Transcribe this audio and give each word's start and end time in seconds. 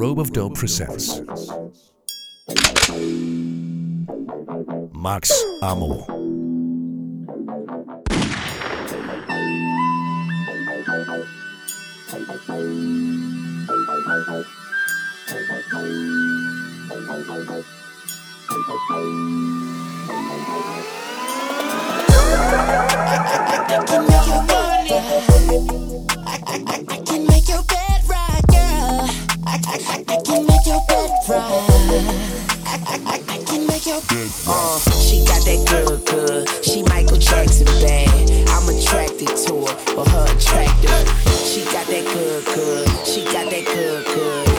Rope 0.00 0.18
of 0.18 0.32
Dope 0.32 0.56
presents 0.56 1.20
Max 4.92 5.30
Ammo. 5.62 6.04
I 23.72 23.84
can 23.86 24.06
make 24.06 24.26
bed 24.26 24.48
right. 24.48 24.90
I, 26.26 26.34
I, 26.46 26.64
I, 26.66 26.84
I 26.88 26.96
can 27.04 27.19
I, 29.66 30.04
can 30.24 30.46
make 30.46 30.66
your 30.66 30.80
bed 30.88 31.10
right. 31.28 31.66
I 32.66 33.44
can 33.46 33.66
make 33.66 33.86
your 33.86 34.00
bed 34.02 34.30
Uh, 34.46 34.78
she 35.00 35.24
got 35.24 35.44
that 35.44 35.66
good, 35.68 36.06
good. 36.06 36.64
She 36.64 36.82
Michael 36.84 37.18
Jackson 37.18 37.66
bad. 37.66 38.30
I'm 38.48 38.68
attracted 38.68 39.28
to 39.28 39.66
her 39.66 39.96
or 39.96 40.08
her 40.08 40.24
attractive. 40.36 41.06
She 41.44 41.64
got 41.64 41.86
that 41.86 42.04
good, 42.12 42.44
good. 42.44 43.06
She 43.06 43.24
got 43.24 43.50
that 43.50 43.64
good, 43.66 44.04
good. 44.06 44.49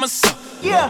Myself. 0.00 0.58
Yeah. 0.62 0.88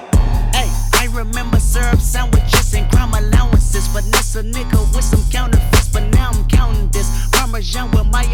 Hey, 0.55 0.71
I 0.95 1.09
remember 1.13 1.59
syrup 1.59 2.01
sandwiches 2.01 2.75
and 2.75 2.89
crime 2.93 3.13
allowances. 3.13 3.89
Vanessa 3.89 4.43
nigga 4.43 4.79
with 4.95 5.05
some 5.05 5.25
counterfeits, 5.31 5.89
but 5.89 6.05
now 6.15 6.31
I'm 6.31 6.47
counting 6.47 6.89
this. 6.91 7.09
Parmesan 7.33 7.91
with 7.91 8.07
my 8.07 8.25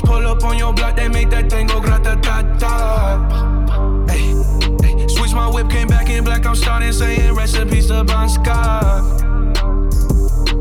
Pull 0.00 0.26
up 0.26 0.42
on 0.44 0.58
your 0.58 0.72
block, 0.72 0.96
they 0.96 1.08
make 1.08 1.30
that 1.30 1.50
thing 1.50 1.66
go 1.66 1.80
grata 1.80 2.18
ta 2.22 2.42
ta. 2.58 4.08
Switch 5.08 5.32
my 5.34 5.48
whip, 5.48 5.68
came 5.68 5.88
back 5.88 6.08
in 6.08 6.24
black. 6.24 6.46
I'm 6.46 6.54
starting 6.54 6.92
saying 6.92 7.34
recipes 7.34 7.88
to 7.88 8.04
Scott. 8.28 9.22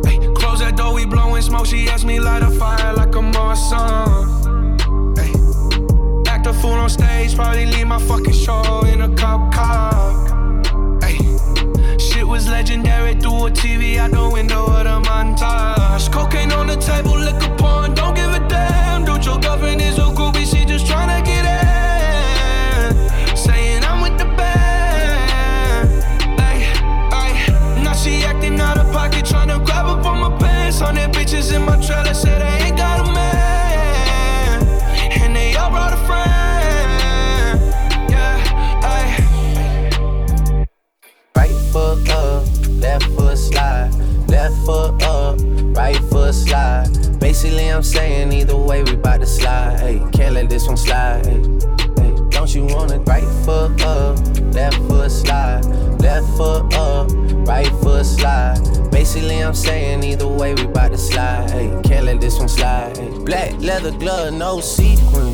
Ay, 0.05 0.17
close 0.35 0.59
that 0.59 0.75
door, 0.75 0.93
we 0.93 1.05
blowing 1.05 1.41
smoke. 1.41 1.65
She 1.65 1.87
asked 1.87 2.05
me 2.05 2.19
light 2.19 2.43
a 2.43 2.51
fire 2.51 2.93
like 2.93 3.15
a 3.15 3.19
Marsan. 3.19 4.27
Ay, 5.17 5.31
act 6.29 6.47
a 6.47 6.53
fool 6.53 6.73
on 6.73 6.89
stage, 6.89 7.35
probably 7.35 7.65
leave 7.65 7.87
my 7.87 7.99
fucking 7.99 8.33
show 8.33 8.81
in 8.85 9.01
a 9.01 9.15
cop 9.15 9.53
car. 9.53 10.26
Was 12.37 12.47
legendary 12.47 13.15
through 13.15 13.47
a 13.47 13.49
TV 13.49 13.97
out 13.97 14.11
the 14.11 14.29
window 14.29 14.65
of 14.67 14.83
the 14.83 15.01
montage. 15.09 16.11
Cocaine 16.11 16.51
on 16.51 16.67
the 16.67 16.75
table, 16.75 17.17
liquor 17.17 17.49
porn, 17.57 17.95
don't 17.95 18.13
give 18.13 18.31
a 18.31 18.39
damn. 18.47 19.03
Dude, 19.05 19.25
your 19.25 19.39
girlfriend 19.39 19.81
is 19.81 19.97
a 19.97 20.01
groupie, 20.17 20.45
she 20.45 20.63
just 20.63 20.85
tryna 20.85 21.25
get 21.25 21.45
in. 21.49 23.35
Saying 23.35 23.83
I'm 23.83 24.01
with 24.03 24.19
the 24.19 24.25
band. 24.37 25.89
Ay, 26.37 26.61
ay, 27.11 27.81
now 27.83 27.93
she 27.93 28.23
acting 28.23 28.61
out 28.61 28.77
of 28.77 28.91
pocket, 28.91 29.25
tryna 29.25 29.65
grab 29.65 29.87
up 29.87 30.05
on 30.05 30.19
my 30.19 30.37
pants. 30.37 30.79
On 30.83 30.93
that 30.93 31.11
bitches 31.13 31.51
in 31.55 31.63
my 31.63 31.81
trailer, 31.83 32.13
say 32.13 32.37
they 32.37 32.65
ain't 32.65 32.66
Left 44.47 44.65
foot 44.65 45.03
up, 45.03 45.37
right 45.75 45.99
foot 46.09 46.33
slide. 46.33 46.87
Basically, 47.19 47.67
I'm 47.67 47.83
saying 47.83 48.31
either 48.31 48.55
way, 48.55 48.81
we 48.81 48.95
bout 48.95 49.19
to 49.19 49.25
slide. 49.25 49.77
Hey, 49.77 50.01
can't 50.13 50.35
let 50.35 50.49
this 50.49 50.67
one 50.67 50.77
slide. 50.77 51.25
Hey, 51.25 52.13
don't 52.29 52.55
you 52.55 52.63
wanna 52.63 52.99
right 52.99 53.27
foot 53.43 53.81
up, 53.81 54.17
left 54.53 54.77
foot 54.87 55.11
slide. 55.11 55.65
Left 55.99 56.25
foot 56.37 56.73
up, 56.75 57.09
right 57.45 57.67
foot 57.81 58.05
slide. 58.05 58.89
Basically, 58.89 59.43
I'm 59.43 59.53
saying 59.53 60.01
either 60.05 60.29
way, 60.29 60.53
we 60.53 60.65
bout 60.67 60.93
to 60.93 60.97
slide. 60.97 61.51
Hey, 61.51 61.81
can't 61.83 62.05
let 62.05 62.21
this 62.21 62.39
one 62.39 62.47
slide. 62.47 62.97
Hey, 62.97 63.09
black 63.25 63.51
leather 63.59 63.91
glove, 63.91 64.33
no 64.33 64.61
sequin. 64.61 65.33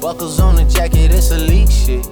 Buckles 0.00 0.40
on 0.40 0.56
the 0.56 0.64
jacket, 0.64 1.12
it's 1.12 1.30
elite 1.30 1.70
shit. 1.70 2.08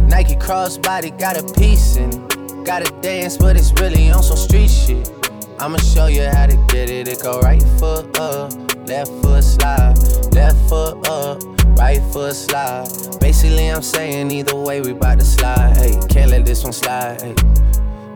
Nike 0.00 0.36
crossbody 0.36 1.18
got 1.18 1.38
a 1.38 1.42
piece 1.58 1.96
in 1.96 2.10
it. 2.10 2.66
Gotta 2.66 2.92
dance, 3.00 3.38
but 3.38 3.56
it's 3.56 3.72
really 3.80 4.10
on 4.10 4.22
some 4.22 4.36
street 4.36 4.68
shit. 4.68 5.19
I'ma 5.60 5.76
show 5.76 6.06
you 6.06 6.22
how 6.22 6.46
to 6.46 6.56
get 6.68 6.88
it. 6.88 7.06
It 7.06 7.22
go 7.22 7.38
right 7.40 7.62
foot 7.78 8.18
up, 8.18 8.50
left 8.88 9.10
foot 9.20 9.44
slide, 9.44 9.94
left 10.32 10.56
foot 10.70 11.06
up, 11.06 11.42
right 11.76 12.00
foot 12.14 12.34
slide. 12.34 12.88
Basically, 13.20 13.68
I'm 13.68 13.82
saying 13.82 14.30
either 14.30 14.56
way, 14.56 14.80
we 14.80 14.94
bout 14.94 15.18
to 15.18 15.24
slide. 15.24 15.76
Hey, 15.76 16.00
can't 16.08 16.30
let 16.30 16.46
this 16.46 16.64
one 16.64 16.72
slide. 16.72 17.20
Hey. 17.20 17.34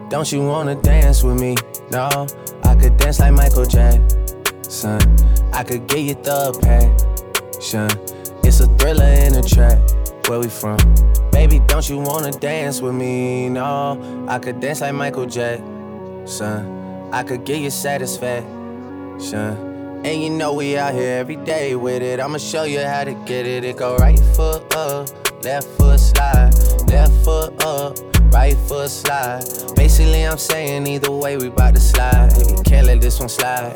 Don't 0.08 0.32
you 0.32 0.42
wanna 0.42 0.74
dance 0.74 1.22
with 1.22 1.38
me? 1.38 1.54
No, 1.90 2.26
I 2.62 2.74
could 2.76 2.96
dance 2.96 3.20
like 3.20 3.34
Michael 3.34 3.66
Jackson. 3.66 5.02
I 5.52 5.64
could 5.64 5.86
get 5.86 5.98
you 5.98 6.14
the 6.14 6.58
passion. 6.62 7.90
It's 8.42 8.60
a 8.60 8.66
thriller 8.78 9.04
in 9.04 9.34
a 9.34 9.42
track. 9.42 9.80
Where 10.28 10.40
we 10.40 10.48
from? 10.48 10.78
Baby, 11.30 11.60
don't 11.66 11.86
you 11.90 11.98
wanna 11.98 12.32
dance 12.32 12.80
with 12.80 12.94
me? 12.94 13.50
No, 13.50 14.26
I 14.30 14.38
could 14.38 14.60
dance 14.60 14.80
like 14.80 14.94
Michael 14.94 15.26
Jackson. 15.26 16.83
I 17.12 17.22
could 17.22 17.44
give 17.44 17.58
you 17.58 17.70
satisfaction. 17.70 18.50
And 20.04 20.22
you 20.22 20.30
know 20.30 20.52
we 20.52 20.76
out 20.76 20.92
here 20.92 21.18
every 21.18 21.36
day 21.36 21.76
with 21.76 22.02
it. 22.02 22.20
I'ma 22.20 22.38
show 22.38 22.64
you 22.64 22.80
how 22.80 23.04
to 23.04 23.14
get 23.24 23.46
it. 23.46 23.64
It 23.64 23.78
go 23.78 23.96
right 23.96 24.18
foot 24.36 24.74
up, 24.74 25.08
left 25.42 25.66
foot 25.78 25.98
slide, 25.98 26.52
left 26.88 27.24
foot 27.24 27.64
up, 27.64 27.96
right 28.32 28.56
foot 28.68 28.90
slide. 28.90 29.44
Basically, 29.74 30.26
I'm 30.26 30.38
saying 30.38 30.86
either 30.86 31.10
way, 31.10 31.36
we 31.36 31.48
bout 31.48 31.74
to 31.74 31.80
slide. 31.80 32.30
Can't 32.64 32.86
let 32.86 33.00
this 33.00 33.18
one 33.18 33.30
slide. 33.30 33.74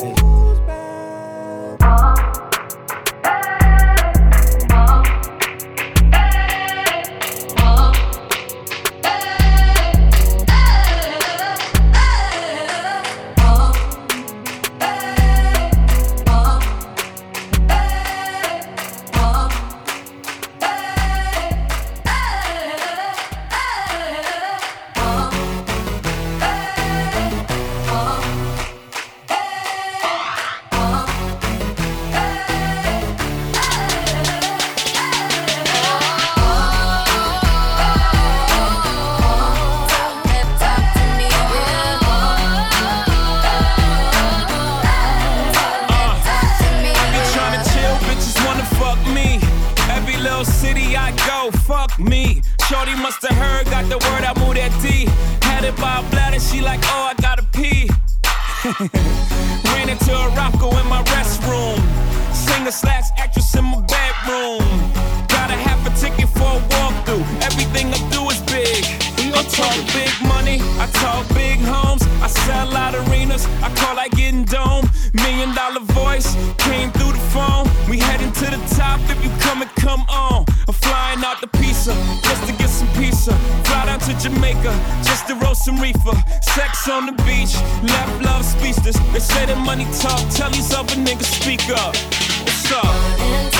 Left 87.98 88.24
love 88.24 88.44
speechless. 88.44 88.98
They 89.12 89.20
say 89.20 89.46
that 89.46 89.58
money 89.64 89.86
talk, 90.00 90.22
tell 90.30 90.50
these 90.50 90.72
other 90.72 90.94
niggas 90.94 91.30
speak 91.40 91.68
up. 91.70 91.96
What's 92.44 92.72
up? 92.72 93.57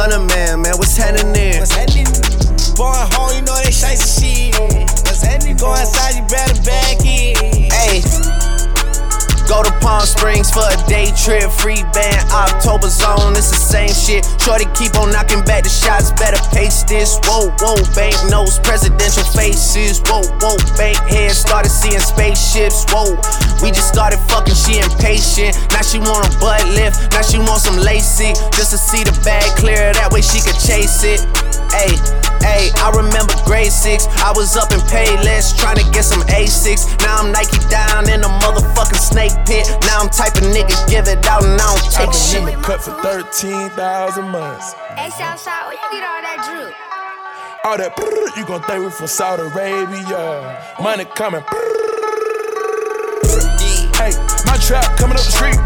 Stunner, 0.00 0.24
man, 0.24 0.62
man, 0.62 0.72
what's 0.78 0.96
heading 0.96 1.34
in? 1.36 1.58
What's 1.58 1.72
happening? 1.72 2.06
Going 2.76 3.12
home, 3.12 3.36
you 3.36 3.42
know 3.42 3.56
they 3.62 3.70
shite 3.70 3.98
shit. 3.98 4.56
What's 5.04 5.22
happening? 5.22 5.56
Go 5.56 5.74
inside, 5.74 6.16
you 6.16 6.22
better 6.26 6.62
back 6.62 7.04
in. 7.04 7.36
Hey, 7.70 8.00
go 9.50 9.66
to 9.66 9.74
Palm 9.82 10.06
Springs 10.06 10.46
for 10.54 10.62
a 10.62 10.78
day 10.86 11.10
trip, 11.10 11.50
free 11.50 11.82
band, 11.90 12.22
October 12.30 12.86
zone, 12.86 13.34
it's 13.34 13.50
the 13.50 13.58
same 13.58 13.90
shit. 13.90 14.22
Shorty 14.38 14.70
keep 14.78 14.94
on 14.94 15.10
knocking 15.10 15.42
back 15.42 15.66
the 15.66 15.68
shots, 15.68 16.14
better 16.14 16.38
pace 16.54 16.86
this. 16.86 17.18
Whoa, 17.26 17.50
whoa, 17.58 17.74
bank 17.98 18.14
notes, 18.30 18.62
presidential 18.62 19.26
faces. 19.34 19.98
Whoa, 20.06 20.22
whoa, 20.38 20.54
bank 20.78 21.02
head 21.10 21.34
started 21.34 21.74
seeing 21.74 21.98
spaceships. 21.98 22.86
Whoa, 22.94 23.18
we 23.58 23.74
just 23.74 23.90
started 23.90 24.22
fucking, 24.30 24.54
she 24.54 24.78
impatient. 24.78 25.58
Now 25.74 25.82
she 25.82 25.98
want 25.98 26.30
a 26.30 26.32
butt 26.38 26.62
lift, 26.70 27.10
now 27.10 27.26
she 27.26 27.42
want 27.42 27.58
some 27.58 27.76
lacy. 27.82 28.30
Just 28.54 28.70
to 28.70 28.78
see 28.78 29.02
the 29.02 29.12
bag 29.26 29.42
clear, 29.58 29.90
that 29.98 30.14
way 30.14 30.22
she 30.22 30.38
could 30.38 30.62
chase 30.62 31.02
it. 31.02 31.26
Hey, 31.70 31.94
hey, 32.42 32.70
I 32.82 32.90
remember 32.94 33.32
grade 33.44 33.72
six. 33.72 34.06
I 34.22 34.32
was 34.34 34.56
up 34.56 34.72
in 34.72 34.80
Payless 34.90 35.56
trying 35.56 35.76
to 35.76 35.86
get 35.90 36.04
some 36.04 36.22
A6. 36.28 37.00
Now 37.00 37.18
I'm 37.22 37.32
Nike 37.32 37.58
down 37.68 38.08
in 38.10 38.20
a 38.22 38.30
motherfucking 38.42 39.00
snake 39.00 39.32
pit. 39.46 39.66
Now 39.82 40.00
I'm 40.00 40.10
type 40.10 40.36
of 40.36 40.44
nigga 40.50 40.74
give 40.88 41.08
it 41.08 41.24
out 41.26 41.44
and 41.44 41.60
I 41.60 41.64
don't 41.64 41.82
take 41.90 42.08
I 42.08 42.12
take 42.12 42.12
can 42.12 42.54
shit. 42.54 42.62
cut 42.64 42.80
for 42.82 42.92
13,000 43.02 44.28
months. 44.28 44.74
Hey, 44.96 45.10
Southside, 45.10 45.66
where 45.66 45.74
you 45.74 45.88
get 45.90 46.04
all 46.04 46.22
that 46.22 46.38
drip? 46.46 46.74
All 47.62 47.76
that 47.76 47.94
brrr, 47.94 48.36
you 48.36 48.46
gon' 48.46 48.62
think 48.62 48.84
we 48.84 48.90
from 48.90 49.06
Saudi 49.06 49.42
Arabia. 49.42 50.74
Money 50.80 51.04
coming. 51.04 51.42
Hey, 54.00 54.12
my 54.46 54.56
trap 54.56 54.96
coming 54.96 55.16
up 55.18 55.24
the 55.24 55.30
street. 55.30 55.58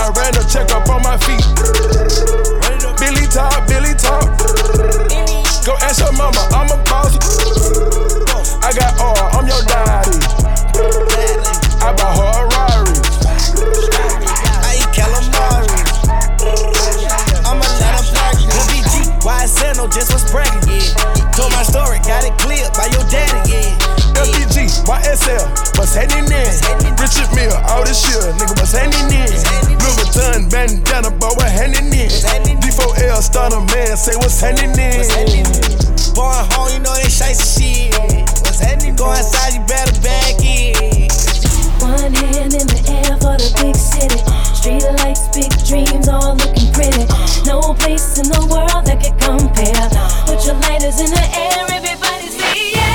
I 0.00 0.08
ran 0.16 0.34
a 0.34 0.42
check 0.48 0.70
up 0.72 0.88
on 0.88 1.02
my 1.02 1.18
feet. 1.18 2.73
Billy 3.04 3.26
talk, 3.26 3.68
Billy 3.68 3.92
talk. 3.92 4.24
Go 5.66 5.76
ask 5.84 6.00
your 6.00 6.12
mama, 6.16 6.40
I'm 6.56 6.72
a 6.72 6.82
boss. 6.88 7.12
I 8.64 8.72
got 8.72 8.98
all, 8.98 9.14
I'm 9.36 9.46
your 9.46 9.60
daddy. 9.68 10.16
I 11.84 11.92
bought 11.92 12.16
her 12.16 12.32
a 12.32 12.48
Rari. 12.48 12.96
I 14.64 14.80
eat 14.80 14.88
calamari. 14.96 15.68
I'ma 17.44 17.66
let 17.76 18.00
him 18.00 18.08
park. 18.16 18.40
Good 18.40 18.64
BG, 18.72 19.76
no, 19.76 19.86
just 19.86 20.10
was 20.10 20.24
bragging, 20.30 20.66
yeah. 20.66 21.30
Told 21.32 21.52
my 21.52 21.62
story, 21.62 21.98
got 22.08 22.24
it 22.24 22.32
cleared 22.38 22.72
by 22.72 22.86
your 22.86 23.04
daddy, 23.10 23.52
yeah. 23.52 24.03
LBG, 24.24 24.72
YSL, 24.88 25.44
what's 25.76 25.94
happening 25.94 26.32
in? 26.32 26.48
Richard 26.96 27.28
Mille, 27.36 27.52
all 27.68 27.84
this 27.84 28.00
shit, 28.00 28.16
nigga, 28.40 28.56
what's 28.56 28.72
happening 28.72 29.20
in? 29.20 29.28
Louis 29.76 29.96
Vuitton, 30.00 30.48
bandana, 30.50 31.10
boy, 31.10 31.36
what 31.36 31.50
happening 31.52 31.92
in? 31.92 32.08
D4L, 32.64 33.20
starter 33.20 33.60
man, 33.72 33.96
say 33.96 34.16
what's 34.16 34.40
happening 34.40 34.72
in? 34.80 35.04
Born 36.14 36.32
home, 36.54 36.72
you 36.72 36.80
know 36.80 36.94
they 36.96 37.10
shite 37.10 37.36
shit. 37.36 37.92
What's 38.46 38.60
happening? 38.60 38.94
Go 38.96 39.10
inside, 39.12 39.54
you 39.54 39.60
better 39.66 39.92
back 40.00 40.40
in. 40.40 41.10
One 41.82 42.14
hand 42.14 42.54
in 42.54 42.66
the 42.70 42.80
air 42.88 43.18
for 43.18 43.34
the 43.36 43.50
big 43.60 43.74
city. 43.76 44.22
Street 44.54 44.86
lights, 45.02 45.26
big 45.34 45.50
dreams, 45.66 46.08
all 46.08 46.38
looking 46.38 46.70
pretty. 46.72 47.04
No 47.44 47.74
place 47.76 48.16
in 48.22 48.30
the 48.30 48.40
world 48.46 48.86
that 48.86 49.02
can 49.02 49.12
compare. 49.18 49.90
Put 50.24 50.46
your 50.46 50.54
lighters 50.64 51.02
in 51.02 51.10
the 51.10 51.24
air, 51.34 51.66
everybody 51.74 52.30
say 52.30 52.78
yeah, 52.78 52.93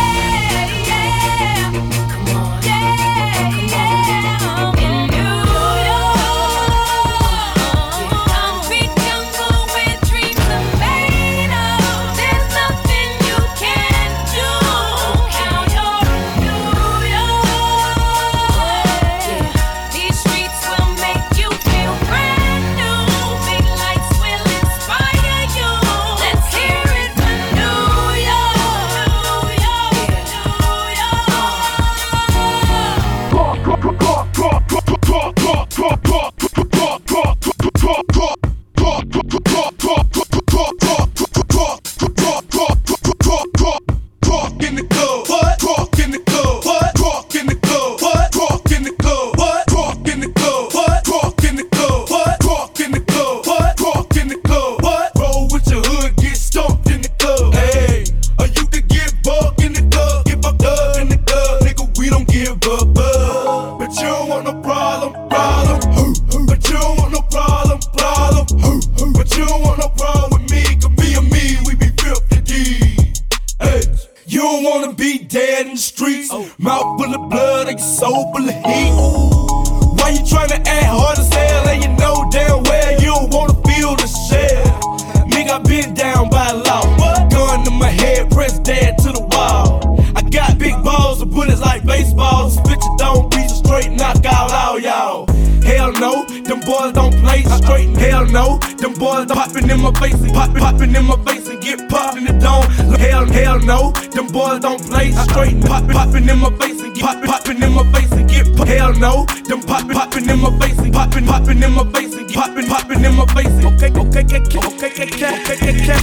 popping 110.19 110.33
in 110.33 110.41
my 110.41 110.49
face, 110.59 110.89
popping, 110.91 111.25
popping 111.25 111.63
in 111.63 111.71
my 111.73 111.83
face, 111.91 112.15
popping, 112.33 112.67
popping 112.67 113.05
in 113.05 113.15
my 113.15 113.25
face. 113.27 113.47
Okay, 113.65 113.89
okay, 113.89 114.23
okay, 114.23 114.39
okay, 114.39 114.59
okay, 114.63 114.91
okay, 114.91 115.69
okay. 115.69 115.99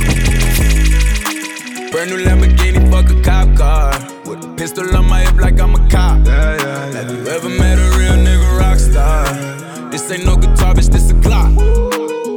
Brand 1.91 2.11
new 2.11 2.19
Lamborghini, 2.25 2.91
fuck 2.91 3.11
a 3.11 3.23
cop 3.23 3.57
car. 3.57 3.93
With 4.25 4.45
a 4.45 4.55
pistol 4.57 4.97
on 4.97 5.09
my 5.09 5.21
hip 5.21 5.37
like 5.37 5.61
I'm 5.61 5.75
a 5.75 5.89
cop. 5.89 6.27
Yeah, 6.27 6.57
yeah, 6.57 6.63
yeah. 6.63 6.93
Have 6.93 7.11
you 7.11 7.27
ever 7.27 7.49
met 7.49 7.79
a 7.79 7.99
real 7.99 8.17
nigga 8.25 8.59
rock 8.59 8.79
star? 8.79 9.91
This 9.91 10.11
ain't 10.11 10.25
no 10.25 10.37
guitar, 10.37 10.75
bitch, 10.75 10.91
this 10.91 11.11
a 11.11 11.15
Glock. 11.15 11.55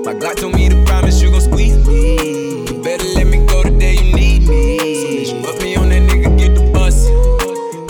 My 0.05 0.13
Glock 0.13 0.35
told 0.35 0.55
me 0.55 0.69
to 0.69 0.83
promise 0.85 1.21
you 1.21 1.31
gon' 1.31 1.41
squeeze 1.41 1.87
me. 1.87 2.65
You 2.65 2.83
better 2.83 3.05
let 3.15 3.27
me 3.27 3.45
go 3.45 3.63
the 3.63 3.71
day 3.71 3.95
you 3.95 4.13
need 4.15 4.47
me. 4.47 4.77
So 4.95 5.33
bitch, 5.33 5.43
put 5.43 5.61
me 5.61 5.75
on 5.75 5.89
that 5.89 6.01
nigga, 6.01 6.37
get 6.37 6.55
the 6.55 6.71
bus. 6.71 7.07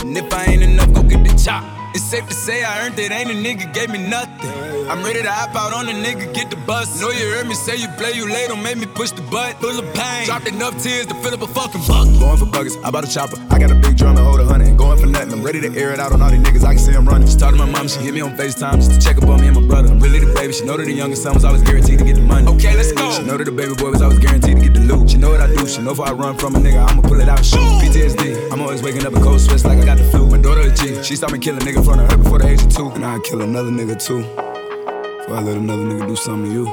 And 0.01 0.17
if 0.17 0.31
I 0.33 0.45
ain't 0.45 0.63
enough, 0.63 0.93
go 0.93 1.01
get 1.03 1.23
the 1.23 1.33
chop. 1.43 1.78
Safe 2.09 2.25
to 2.27 2.33
say 2.33 2.63
I 2.63 2.87
earned 2.87 2.97
it, 2.97 3.11
ain't 3.11 3.29
a 3.29 3.35
nigga 3.35 3.71
gave 3.71 3.91
me 3.91 3.99
nothing. 3.99 4.49
I'm 4.89 5.03
ready 5.03 5.21
to 5.21 5.29
hop 5.29 5.53
out 5.53 5.71
on 5.71 5.87
a 5.87 5.91
nigga, 5.91 6.33
get 6.33 6.49
the 6.49 6.55
bus. 6.65 6.99
Know 6.99 7.11
you 7.11 7.29
heard 7.29 7.45
me 7.45 7.53
say 7.53 7.75
you 7.75 7.87
play, 7.99 8.13
you 8.13 8.25
late, 8.27 8.47
don't 8.47 8.63
make 8.63 8.77
me 8.77 8.87
push 8.87 9.11
the 9.11 9.21
butt. 9.21 9.61
Full 9.61 9.77
of 9.77 9.85
pain, 9.93 10.25
dropped 10.25 10.47
enough 10.47 10.81
tears 10.81 11.05
to 11.05 11.13
fill 11.21 11.35
up 11.35 11.43
a 11.43 11.47
fucking 11.47 11.85
bucket. 11.85 12.19
Going 12.19 12.37
for 12.37 12.49
buggers, 12.49 12.83
I 12.83 12.89
bought 12.89 13.03
a 13.03 13.13
chopper. 13.13 13.37
I 13.51 13.59
got 13.59 13.69
a 13.69 13.75
big 13.75 13.95
drum 13.95 14.17
and 14.17 14.25
hold 14.25 14.39
a 14.39 14.45
hundred. 14.45 14.75
Going 14.75 14.97
for 14.97 15.05
nothing, 15.05 15.33
I'm 15.33 15.43
ready 15.43 15.61
to 15.61 15.69
air 15.77 15.93
it 15.93 15.99
out 15.99 16.11
on 16.11 16.23
all 16.23 16.31
these 16.31 16.39
niggas. 16.39 16.65
I 16.65 16.73
can 16.73 16.79
see 16.79 16.93
I'm 16.93 17.05
running. 17.05 17.27
She 17.27 17.37
talked 17.37 17.55
to 17.55 17.63
my 17.63 17.69
mom, 17.69 17.87
she 17.87 17.99
hit 17.99 18.15
me 18.15 18.21
on 18.21 18.35
FaceTime 18.35 18.77
just 18.81 18.89
to 18.89 18.99
check 18.99 19.21
up 19.21 19.29
on 19.29 19.39
me 19.39 19.45
and 19.45 19.61
my 19.61 19.67
brother. 19.67 19.89
I'm 19.89 19.99
really 19.99 20.17
the 20.17 20.33
baby. 20.33 20.51
She 20.51 20.65
know 20.65 20.77
that 20.77 20.85
the 20.85 20.93
youngest 20.93 21.21
son 21.21 21.35
was 21.35 21.45
always 21.45 21.61
guaranteed 21.61 21.99
to 21.99 22.05
get 22.05 22.15
the 22.15 22.23
money. 22.23 22.47
Okay, 22.47 22.75
let's 22.75 22.91
go. 22.91 23.11
She 23.11 23.21
know 23.21 23.37
that 23.37 23.45
the 23.45 23.51
baby 23.51 23.75
boy 23.75 23.91
was 23.91 24.01
always 24.01 24.17
guaranteed 24.17 24.57
to 24.57 24.63
get 24.63 24.73
the 24.73 24.81
loot. 24.81 25.11
She 25.11 25.17
know 25.17 25.29
what 25.29 25.41
I 25.41 25.53
do. 25.53 25.67
She 25.67 25.79
know 25.83 25.91
if 25.91 25.99
I 25.99 26.11
run 26.11 26.39
from 26.39 26.55
a 26.55 26.59
nigga, 26.59 26.89
I'ma 26.89 27.03
pull 27.03 27.21
it 27.21 27.29
out 27.29 27.37
and 27.37 27.45
shoot. 27.45 27.61
PTSD, 27.85 28.51
I'm 28.51 28.61
always 28.61 28.81
waking 28.81 29.05
up 29.05 29.13
in 29.13 29.21
cold 29.21 29.39
sweats 29.39 29.63
like 29.63 29.77
I 29.77 29.85
got 29.85 29.99
the 29.99 30.05
flu. 30.05 30.28
Daughter 30.41 30.69
she 31.03 31.15
saw 31.15 31.27
me 31.29 31.39
kill 31.39 31.55
a 31.57 31.59
nigga 31.59 31.77
in 31.77 31.83
front 31.83 32.01
of 32.01 32.11
her 32.11 32.17
before 32.17 32.39
the 32.39 32.47
age 32.47 32.61
of 32.61 32.69
two. 32.69 32.89
And 32.89 33.05
I'd 33.05 33.23
kill 33.23 33.41
another 33.41 33.69
nigga 33.71 33.95
too. 34.01 34.21
Before 34.21 35.35
I 35.35 35.41
let 35.41 35.57
another 35.57 35.83
nigga 35.83 36.07
do 36.07 36.15
something 36.15 36.49
to 36.49 36.53
you. 36.53 36.67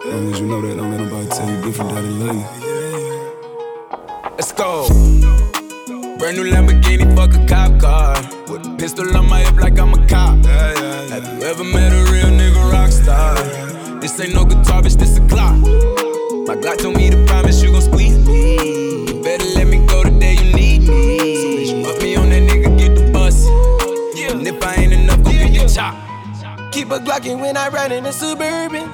As 0.00 0.14
long 0.14 0.32
as 0.32 0.40
you 0.40 0.46
know 0.46 0.60
that, 0.60 0.76
don't 0.76 0.90
let 0.90 1.00
nobody 1.00 1.28
tell 1.28 1.48
you 1.48 1.62
different 1.62 1.90
that 1.94 2.02
love 2.02 2.36
you. 2.36 2.44
Let's 4.32 4.52
go. 4.52 4.88
Brand 6.18 6.36
new 6.36 6.44
Lamborghini, 6.50 7.14
fuck 7.14 7.34
a 7.34 7.46
cop 7.46 7.80
car. 7.80 8.16
With 8.50 8.66
a 8.66 8.76
pistol 8.78 9.16
on 9.16 9.28
my 9.28 9.40
hip 9.40 9.56
like 9.56 9.78
I'm 9.78 9.94
a 9.94 10.06
cop. 10.08 10.44
Have 10.44 11.24
you 11.24 11.46
ever 11.46 11.64
met 11.64 11.92
a 11.92 12.10
real 12.10 12.30
nigga 12.30 12.72
rock 12.72 12.90
star? 12.90 13.36
This 14.00 14.18
ain't 14.20 14.34
no 14.34 14.44
guitar, 14.44 14.82
bitch, 14.82 14.96
this 14.98 15.18
a 15.18 15.20
Glock. 15.20 15.60
My 16.46 16.56
Glock 16.56 16.78
told 16.78 16.96
me 16.96 17.10
to 17.10 17.24
promise 17.26 17.62
you 17.62 17.70
gon' 17.70 17.82
squeeze 17.82 18.18
me. 18.26 19.06
You 19.06 19.22
better 19.22 19.44
let 19.54 19.66
me 19.66 19.86
go 19.86 20.02
the 20.02 20.10
day 20.18 20.34
you 20.34 20.52
need 20.54 20.88
me. 20.88 21.49
Keep 26.72 26.90
a 26.90 26.98
Glockin' 26.98 27.40
when 27.40 27.56
I 27.56 27.68
ride 27.68 27.90
in 27.90 28.04
the 28.04 28.12
Suburban. 28.12 28.88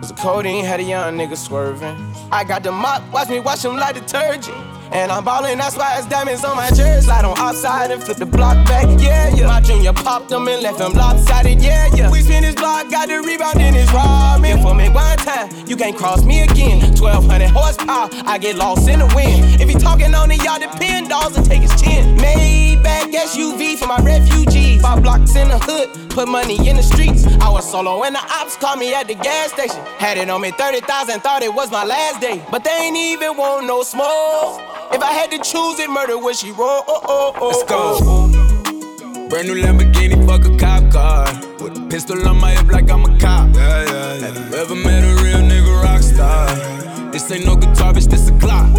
Was 0.00 0.10
a 0.10 0.14
codeine, 0.14 0.64
had 0.64 0.80
a 0.80 0.82
young 0.82 1.16
nigga 1.16 1.36
swerving. 1.36 1.96
I 2.32 2.42
got 2.42 2.62
the 2.62 2.72
mop, 2.72 3.02
watch 3.12 3.28
me 3.28 3.38
wash 3.40 3.64
him 3.64 3.76
like 3.76 3.94
detergent. 3.94 4.56
And 4.92 5.10
I'm 5.10 5.24
ballin', 5.24 5.56
that's 5.56 5.76
why 5.76 5.96
it's 5.96 6.06
diamonds 6.06 6.44
on 6.44 6.56
my 6.56 6.68
jersey. 6.68 7.06
Slide 7.06 7.24
on 7.24 7.38
outside 7.38 7.90
and 7.90 8.02
flip 8.02 8.16
the 8.16 8.26
block 8.26 8.56
back, 8.66 8.86
yeah, 9.00 9.34
yeah. 9.34 9.46
My 9.46 9.60
junior 9.60 9.92
popped 9.92 10.28
them 10.28 10.48
and 10.48 10.62
left 10.62 10.78
them 10.78 10.92
lopsided, 10.92 11.62
yeah, 11.62 11.88
yeah. 11.94 12.10
We 12.10 12.20
spin 12.20 12.44
his 12.44 12.54
block, 12.54 12.90
got 12.90 13.08
the 13.08 13.22
rebound 13.22 13.60
in 13.60 13.74
his 13.74 13.90
robbing. 13.92 14.60
For 14.60 14.74
me 14.74 14.88
one 14.88 15.16
time, 15.18 15.50
you 15.66 15.76
can't 15.76 15.96
cross 15.96 16.24
me 16.24 16.42
again. 16.42 16.91
1200 17.02 17.50
horsepower, 17.50 18.08
I 18.26 18.38
get 18.38 18.54
lost 18.56 18.88
in 18.88 19.00
the 19.00 19.06
wind. 19.14 19.60
If 19.60 19.68
he 19.68 19.74
talking 19.74 20.14
on 20.14 20.30
it, 20.30 20.42
y'all 20.44 20.60
depend, 20.60 21.08
dolls 21.08 21.36
and 21.36 21.44
take 21.44 21.62
his 21.62 21.74
chin. 21.82 22.16
Maybach 22.18 23.12
SUV 23.12 23.76
for 23.76 23.88
my 23.88 23.98
refugee. 23.98 24.78
Five 24.78 25.02
blocks 25.02 25.34
in 25.34 25.48
the 25.48 25.58
hood, 25.58 26.10
put 26.10 26.28
money 26.28 26.68
in 26.68 26.76
the 26.76 26.82
streets. 26.82 27.26
I 27.40 27.50
was 27.50 27.68
solo 27.68 28.00
when 28.00 28.12
the 28.12 28.20
ops 28.20 28.56
called 28.56 28.78
me 28.78 28.94
at 28.94 29.08
the 29.08 29.14
gas 29.14 29.52
station. 29.52 29.82
Had 29.98 30.16
it 30.16 30.30
on 30.30 30.40
me 30.40 30.52
30,000, 30.52 31.20
thought 31.20 31.42
it 31.42 31.52
was 31.52 31.70
my 31.72 31.84
last 31.84 32.20
day. 32.20 32.40
But 32.50 32.62
they 32.62 32.70
ain't 32.70 32.96
even 32.96 33.36
want 33.36 33.66
no 33.66 33.82
smoke. 33.82 34.60
If 34.92 35.02
I 35.02 35.12
had 35.12 35.30
to 35.32 35.38
choose 35.38 35.80
it, 35.80 35.90
murder 35.90 36.18
would 36.18 36.36
she 36.36 36.52
roll? 36.52 36.84
Oh, 36.86 37.00
oh, 37.04 37.32
oh, 37.34 37.40
oh. 37.40 37.48
Let's 37.48 37.64
go. 37.64 39.28
Brand 39.28 39.48
new 39.48 39.54
Lamborghini, 39.54 40.24
fuck 40.26 40.44
a 40.44 40.56
cop 40.56 40.92
car. 40.92 41.24
With 41.58 41.78
a 41.78 41.86
pistol 41.88 42.28
on 42.28 42.38
my 42.38 42.52
hip 42.52 42.70
like 42.70 42.90
I'm 42.90 43.04
a 43.04 43.18
cop. 43.18 43.54
Yeah, 43.54 43.84
yeah, 43.84 44.14
yeah. 44.14 44.26
Have 44.26 44.52
you 44.52 44.56
ever 44.56 44.74
met 44.74 45.02
a 45.02 45.22
real 45.22 45.38
nigga 45.38 45.82
rock 45.82 46.02
star? 46.02 46.71
This 47.12 47.30
ain't 47.30 47.44
no 47.44 47.56
guitar, 47.56 47.92
bitch, 47.92 48.08
this 48.08 48.28
a 48.28 48.38
clock. 48.38 48.70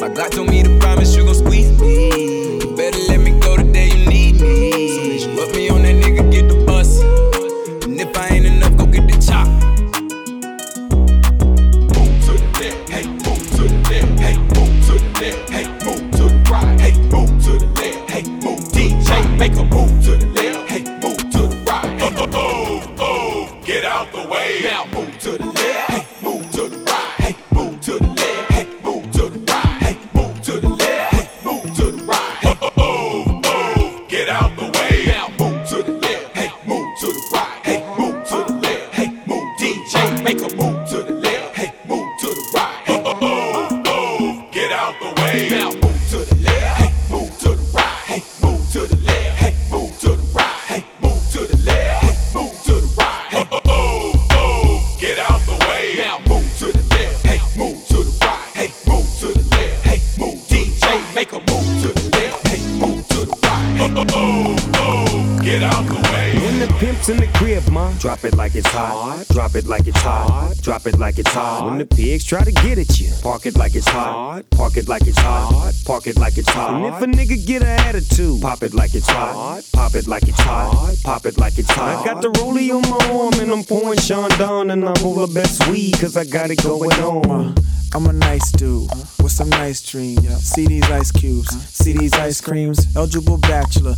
My 0.00 0.08
God 0.08 0.32
told 0.32 0.50
me 0.50 0.64
to 0.64 0.76
promise 0.80 1.14
you 1.14 1.24
gon' 1.24 1.36
squeeze 1.36 1.70
me. 1.80 2.58
You 2.58 2.76
better 2.76 2.98
let 3.06 3.20
me 3.20 3.38
go 3.38 3.56
the 3.56 3.62
day 3.62 3.90
you 3.90 4.08
need 4.08 4.40
me. 4.40 5.18
So 5.20 5.32
put 5.36 5.54
me 5.54 5.68
on 5.70 5.82
that 5.82 5.94
nigga, 5.94 6.32
get 6.32 6.48
the 6.48 6.64
bus. 6.66 7.00
And 7.84 8.00
if 8.00 8.18
I 8.18 8.26
ain't 8.34 8.46
enough, 8.46 8.76
go 8.76 8.86
get 8.86 9.06
the 9.06 9.16
chop. 9.24 9.46
Move 11.94 12.24
to 12.26 12.32
the 12.32 12.48
left, 12.58 12.88
hey, 12.90 13.06
move 13.06 13.50
to 13.54 13.62
the 13.62 13.78
left, 13.88 14.18
hey, 14.18 14.36
move 14.36 14.74
to 14.86 14.92
the 14.98 15.06
left, 15.20 15.50
hey, 15.50 15.66
move 15.84 16.10
to 16.10 16.24
the 16.24 16.50
right, 16.50 16.80
hey, 16.80 16.98
move 17.08 17.30
to 17.44 17.52
the 17.56 17.66
left, 17.78 18.26
move 18.42 18.62
DJ, 18.74 19.38
make 19.38 19.52
a 19.52 19.64
move 19.64 20.02
to 20.04 20.16
the 20.16 20.26
left, 20.34 20.70
hey, 20.70 20.82
move 20.98 21.18
to 21.30 21.46
the 21.46 21.64
right, 21.68 22.02
oh, 22.02 22.30
oh, 22.34 22.94
oh, 22.98 23.60
get 23.64 23.84
out 23.84 24.10
the 24.10 24.26
way, 24.28 24.60
now 24.64 24.86
move 24.92 25.16
to 25.20 25.38
the 25.38 25.44
left, 25.44 25.53
drop 68.04 68.22
it 68.22 68.36
like 68.36 68.54
it's 68.54 68.68
hot. 68.68 69.24
Drop 69.30 69.54
it 69.54 69.66
like 69.66 69.86
it's 69.86 69.98
hot. 70.02 70.54
Drop 70.60 70.86
it 70.86 70.98
like 70.98 71.18
it's 71.18 71.32
hot. 71.32 71.64
When 71.64 71.78
the 71.78 71.86
pigs 71.86 72.22
try 72.22 72.44
to 72.44 72.52
get 72.52 72.76
at 72.76 73.00
you, 73.00 73.10
park 73.22 73.46
it 73.46 73.56
like 73.56 73.74
it's 73.74 73.88
hot. 73.88 74.42
Park 74.50 74.76
it 74.76 74.88
like 74.88 75.06
it's 75.06 75.18
hot. 75.18 75.72
Park 75.86 76.06
it 76.06 76.18
like 76.18 76.36
it's 76.36 76.50
hot. 76.50 76.74
And 76.74 76.84
if 76.84 77.00
a 77.00 77.06
nigga 77.06 77.46
get 77.46 77.62
an 77.62 77.80
attitude, 77.80 78.42
pop 78.42 78.62
it 78.62 78.74
like 78.74 78.94
it's 78.94 79.08
hot. 79.08 79.62
Pop 79.72 79.94
it 79.94 80.06
like 80.06 80.28
it's 80.28 80.38
hot. 80.38 80.94
Pop 81.02 81.24
it 81.24 81.38
like 81.38 81.56
it's 81.56 81.70
hot. 81.70 82.02
I 82.02 82.04
got 82.04 82.20
the 82.20 82.28
rollie 82.28 82.70
on 82.76 82.82
my 82.90 83.18
arm 83.18 83.40
and 83.40 83.50
I'm 83.50 83.64
pouring 83.64 83.98
Chandon 83.98 84.70
and 84.70 84.84
I'm 84.84 85.02
all 85.02 85.26
the 85.26 85.32
best 85.32 85.66
weed 85.68 85.94
cause 85.98 86.18
I 86.18 86.26
got 86.26 86.50
it 86.50 86.62
going 86.62 86.92
on. 87.00 87.30
Uh, 87.30 87.54
I'm 87.94 88.06
a 88.06 88.12
nice 88.12 88.50
dude 88.50 88.90
with 89.22 89.32
some 89.32 89.48
nice 89.48 89.80
dreams. 89.80 90.28
See 90.42 90.66
these 90.66 90.90
ice 90.90 91.10
cubes, 91.10 91.48
see 91.68 91.92
these 91.92 92.12
ice 92.12 92.40
creams. 92.40 92.94
Eligible 92.96 93.38
bachelor, 93.38 93.94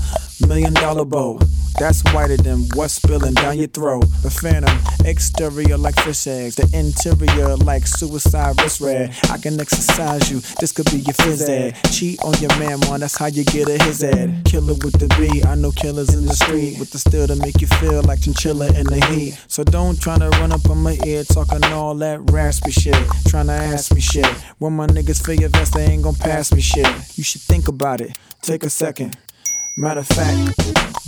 million 0.46 0.74
dollar 0.74 1.04
bow. 1.04 1.38
That's 1.78 2.02
whiter 2.14 2.38
than 2.38 2.64
what's 2.74 2.94
spilling 2.94 3.34
down 3.34 3.58
your 3.58 3.68
throat. 3.68 4.06
The 4.22 4.30
phantom, 4.30 4.78
exterior 5.04 5.76
like 5.76 5.94
fish 6.00 6.26
eggs, 6.26 6.56
the 6.56 6.64
interior 6.72 7.54
like 7.56 7.86
suicide 7.86 8.58
wrist 8.60 8.80
red. 8.80 9.14
I 9.30 9.36
can 9.36 9.60
exercise 9.60 10.30
you, 10.30 10.40
this 10.58 10.72
could 10.72 10.86
be 10.86 10.98
your 10.98 11.14
phys 11.14 11.46
ed. 11.48 11.76
Cheat 11.92 12.22
on 12.24 12.32
your 12.40 12.48
man, 12.58 12.80
man, 12.80 13.00
that's 13.00 13.18
how 13.18 13.26
you 13.26 13.44
get 13.44 13.68
a 13.68 13.82
his 13.84 14.02
ed. 14.02 14.42
Killer 14.46 14.72
with 14.72 14.98
the 14.98 15.08
B, 15.18 15.42
I 15.44 15.54
know 15.54 15.70
killers 15.70 16.14
in 16.14 16.24
the 16.24 16.34
street 16.34 16.78
with 16.78 16.92
the 16.92 16.98
steel 16.98 17.26
to 17.26 17.36
make 17.36 17.60
you 17.60 17.66
feel 17.66 18.02
like 18.02 18.22
chinchilla 18.22 18.68
in 18.68 18.86
the 18.86 19.04
heat. 19.10 19.38
So 19.48 19.62
don't 19.62 20.00
try 20.00 20.18
to 20.18 20.30
run 20.30 20.52
up 20.52 20.68
on 20.70 20.78
my 20.78 20.98
ear 21.04 21.24
talking 21.24 21.62
all 21.64 21.94
that 21.96 22.20
raspy 22.30 22.70
shit. 22.70 22.96
Trying 23.28 23.48
to 23.48 23.52
ask 23.52 23.92
me 23.92 24.00
shit. 24.00 24.26
When 24.58 24.72
my 24.72 24.86
niggas 24.86 25.24
feel 25.24 25.34
your 25.34 25.50
vest, 25.50 25.74
they 25.74 25.84
ain't 25.84 26.04
gon' 26.04 26.14
pass 26.14 26.52
me 26.52 26.62
shit. 26.62 26.86
You 27.18 27.24
should 27.24 27.42
think 27.42 27.68
about 27.68 28.00
it. 28.00 28.16
Take 28.40 28.62
a 28.62 28.70
second. 28.70 29.16
Matter 29.78 30.00
of 30.00 30.06
fact, 30.06 30.38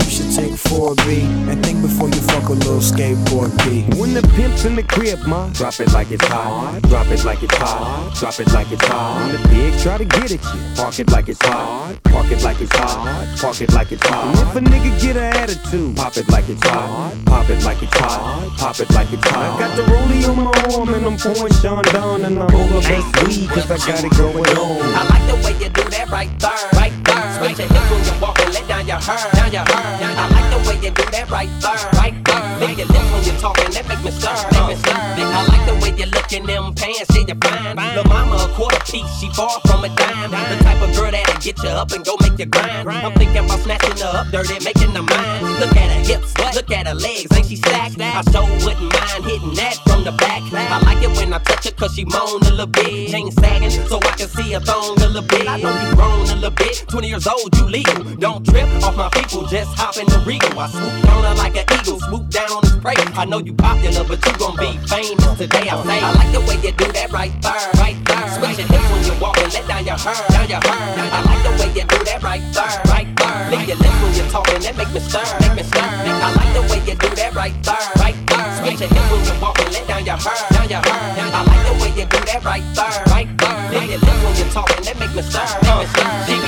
you 0.05 0.11
should 0.11 0.31
take 0.31 0.53
4B 0.53 1.23
and 1.49 1.65
think 1.65 1.81
before 1.81 2.09
you 2.09 2.21
fuck 2.21 2.51
a 2.51 2.53
little 2.53 2.81
skateboard 2.81 3.49
B. 3.65 3.81
When 3.99 4.13
the 4.13 4.21
pimp's 4.37 4.67
in 4.67 4.77
the 4.77 4.83
crib, 4.83 5.21
ma, 5.27 5.49
drop 5.55 5.81
it 5.81 5.91
like 5.95 6.11
it's 6.11 6.27
hot. 6.27 6.83
Drop 6.83 7.07
it 7.07 7.25
like 7.25 7.43
it's 7.43 7.57
hot. 7.57 8.15
Drop 8.15 8.39
it 8.39 8.53
like 8.53 8.71
it's 8.71 8.85
hot. 8.85 9.25
When 9.25 9.41
the 9.41 9.49
pigs 9.49 9.83
try 9.83 9.97
to 9.97 10.05
get 10.05 10.33
at 10.33 10.33
you, 10.33 10.61
park 10.77 10.99
it 10.99 11.11
like 11.11 11.31
it's 11.31 11.41
hot. 11.41 11.97
Park 12.05 12.31
it 12.31 12.43
like 12.43 12.61
it's 12.61 12.77
hot. 12.77 13.39
Park 13.41 13.59
it 13.63 13.73
like 13.73 13.91
it's 13.91 14.07
hot. 14.07 14.37
And 14.37 14.49
if 14.49 14.57
a 14.57 14.61
nigga 14.61 15.01
get 15.01 15.17
an 15.17 15.35
attitude, 15.37 15.97
pop 15.97 16.19
it 16.19 16.29
like 16.29 16.49
it's 16.51 16.63
hot. 16.67 17.17
Pop 17.25 17.49
it 17.49 17.65
like 17.65 17.83
it's 17.83 17.97
hot. 17.97 18.53
Pop 18.59 18.79
it 18.81 18.91
like 18.91 19.11
it's 19.11 19.29
hot. 19.29 19.57
I 19.57 19.59
got 19.61 19.77
the 19.77 19.83
rollie 19.85 20.29
on 20.29 20.45
my 20.45 20.77
arm 20.77 20.93
and 20.93 21.07
I'm 21.07 21.17
pouring 21.17 21.55
Chandon 21.63 22.27
and 22.27 22.39
I'm 22.39 22.55
over 22.55 22.81
best 22.83 23.25
weed 23.25 23.49
cause 23.49 23.71
I 23.71 23.79
got 23.79 24.05
it 24.05 24.13
going 24.13 24.45
on. 24.45 24.83
I 24.93 25.09
like 25.09 25.25
the 25.25 25.37
way 25.47 25.53
you 25.57 25.71
do 25.71 25.89
that 25.89 26.11
right 26.11 26.29
there, 26.39 26.69
right 26.75 26.93
there. 27.05 27.39
Switch 27.39 27.59
your 27.59 27.69
hips 27.69 27.91
when 27.91 28.05
you 28.05 28.21
walk 28.21 28.39
let 28.59 28.69
down 28.69 28.87
your 28.87 28.97
hair, 28.99 29.33
down 29.33 29.53
your 29.53 29.63
hair. 29.63 30.15
I 30.17 30.29
like 30.29 30.48
the 30.59 30.69
way 30.69 30.77
you 30.83 30.91
do 30.91 31.05
that 31.11 31.31
right 31.31 31.51
there, 31.61 31.91
right 32.01 32.17
there. 32.25 32.59
Lick 32.59 32.79
your 32.79 32.87
lips 32.87 33.11
when 33.13 33.23
you're 33.25 33.41
talking, 33.41 33.71
that 33.71 33.87
make 33.89 34.03
me 34.03 34.11
stir, 34.11 34.35
make 34.53 34.69
me 34.69 34.77
stir. 34.83 34.99
I 34.99 35.41
like 35.47 35.65
the 35.67 35.75
way 35.83 35.95
you 35.95 36.07
look 36.11 36.33
in 36.33 36.47
them 36.47 36.75
pants, 36.75 37.07
yeah 37.15 37.27
you 37.29 37.37
fine. 37.41 37.77
Lil' 37.95 38.05
mama 38.05 38.37
a 38.37 38.49
quarter 38.55 38.81
piece, 38.85 39.09
she 39.19 39.29
far 39.31 39.61
from 39.67 39.85
a 39.85 39.89
dime. 39.95 40.31
The 40.31 40.57
type 40.65 40.81
of 40.83 40.95
girl 40.97 41.11
that'll 41.11 41.41
get 41.41 41.63
you 41.63 41.71
up 41.71 41.93
and 41.93 42.05
go 42.05 42.17
make 42.21 42.39
you 42.39 42.47
grind. 42.47 42.89
I'm 42.89 43.13
thinking 43.15 43.45
about 43.45 43.61
snatching 43.61 43.99
her 43.99 44.13
up, 44.19 44.29
dirty, 44.29 44.59
making 44.65 44.95
her 44.95 45.03
mine. 45.03 45.43
Look 45.61 45.77
at 45.77 45.91
her 45.95 46.03
hips, 46.03 46.35
look 46.55 46.71
at 46.71 46.87
her 46.87 46.95
legs, 46.95 47.29
ain't 47.37 47.47
she 47.47 47.57
stacked? 47.57 48.01
I 48.01 48.23
sure 48.33 48.49
wouldn't 48.65 48.93
mind 48.93 49.25
hitting 49.25 49.55
that 49.55 49.79
from 49.87 50.05
the 50.05 50.13
back. 50.13 50.43
I 50.53 50.81
like 50.83 51.03
it 51.03 51.15
when 51.17 51.33
I 51.33 51.39
touch 51.39 51.65
her 51.67 51.73
cause 51.73 51.95
she 51.95 52.05
moan 52.05 52.43
a 52.43 52.51
little 52.51 52.67
bit. 52.67 53.11
Chain 53.11 53.31
sagging 53.33 53.71
so 53.71 53.99
I 53.99 54.13
can 54.17 54.29
see 54.29 54.53
her 54.53 54.61
thong 54.61 54.97
a 55.03 55.07
little 55.07 55.23
bit. 55.23 55.49
I 55.49 55.59
know 55.61 55.73
you 55.83 55.95
grown 55.95 56.27
a 56.27 56.35
little 56.35 56.51
bit, 56.51 56.85
20 56.89 57.09
years 57.09 57.27
old, 57.27 57.57
you 57.57 57.67
legal. 57.69 58.03
Don't 58.17 58.45
trip 58.45 58.69
off 58.83 58.97
my 58.97 59.09
people, 59.11 59.47
just 59.47 59.71
hop 59.79 59.97
in 59.97 60.07
the 60.07 60.19
regal. 60.27 60.48
I 60.57 60.67
swoop 60.71 61.13
on 61.13 61.25
her 61.25 61.35
like 61.35 61.57
an 61.57 61.67
eagle, 61.75 62.01
swoop 62.01 62.29
down 62.31 62.51
on 62.51 62.63
his 62.63 62.77
prey. 62.77 62.95
I 62.97 63.25
know 63.25 63.39
you 63.39 63.53
popular, 63.55 64.05
but 64.05 64.25
you 64.25 64.33
gon' 64.39 64.57
be 64.57 64.79
famous 64.87 65.39
today. 65.39 65.69
I 65.69 65.77
say, 65.83 65.99
I 66.01 66.11
like 66.15 66.33
the 66.33 66.41
way 66.47 66.57
you 66.63 66.73
do 66.73 66.87
that 66.93 67.13
right 67.13 67.35
there, 67.43 67.69
right 67.79 67.99
there. 68.07 68.27
Switch 68.39 68.59
your 68.59 68.69
hips 68.69 68.89
when 68.91 69.03
you 69.05 69.15
walk 69.21 69.39
and 69.39 69.53
let 69.53 69.67
down 69.69 69.85
your 69.85 69.99
hair, 69.99 70.15
down 70.31 70.49
your 70.49 70.61
hair. 70.63 71.11
I 71.13 71.21
like 71.27 71.43
the 71.43 71.53
way 71.59 71.69
you 71.75 71.85
do 71.85 71.99
that 72.05 72.23
right 72.23 72.43
there, 72.55 72.75
right 72.89 73.11
there. 73.19 73.51
Lick 73.51 73.69
your 73.69 73.79
lips 73.79 73.99
when 74.03 74.13
you're 74.15 74.31
talking, 74.31 74.61
that 74.63 74.77
make 74.77 74.93
me 74.93 75.01
stir, 75.01 75.27
make 75.41 75.55
me 75.57 75.63
stir. 75.63 75.83
I 75.83 76.29
like 76.33 76.53
the 76.55 76.63
way 76.71 76.81
you 76.87 76.97
do 76.97 77.09
that 77.19 77.35
right 77.35 77.57
there, 77.63 77.87
right 77.99 78.19
there. 78.27 78.49
Switch 78.59 78.81
your 78.81 78.91
hips 78.91 79.09
when 79.11 79.23
you 79.27 79.35
walk 79.43 79.59
and 79.59 79.71
let 79.73 79.85
down 79.87 80.05
your 80.07 80.17
hair, 80.17 80.39
down 80.55 80.69
your 80.69 80.83
hair. 80.83 81.29
I 81.35 81.41
like 81.45 81.63
the 81.67 81.75
way 81.83 81.91
you 81.99 82.07
do 82.07 82.21
that 82.31 82.41
right 82.45 82.67
there, 82.75 82.99
right 83.13 83.31
there. 83.39 83.59
Lick 83.75 83.91
your 83.91 84.01
lips 84.01 84.21
when 84.23 84.35
you're 84.39 84.53
talking, 84.55 84.83
that 84.85 84.97
make 84.99 85.15
me 85.15 85.23
stir, 85.23 85.47
make 85.67 85.79
me 85.79 85.87
stir. 85.93 86.48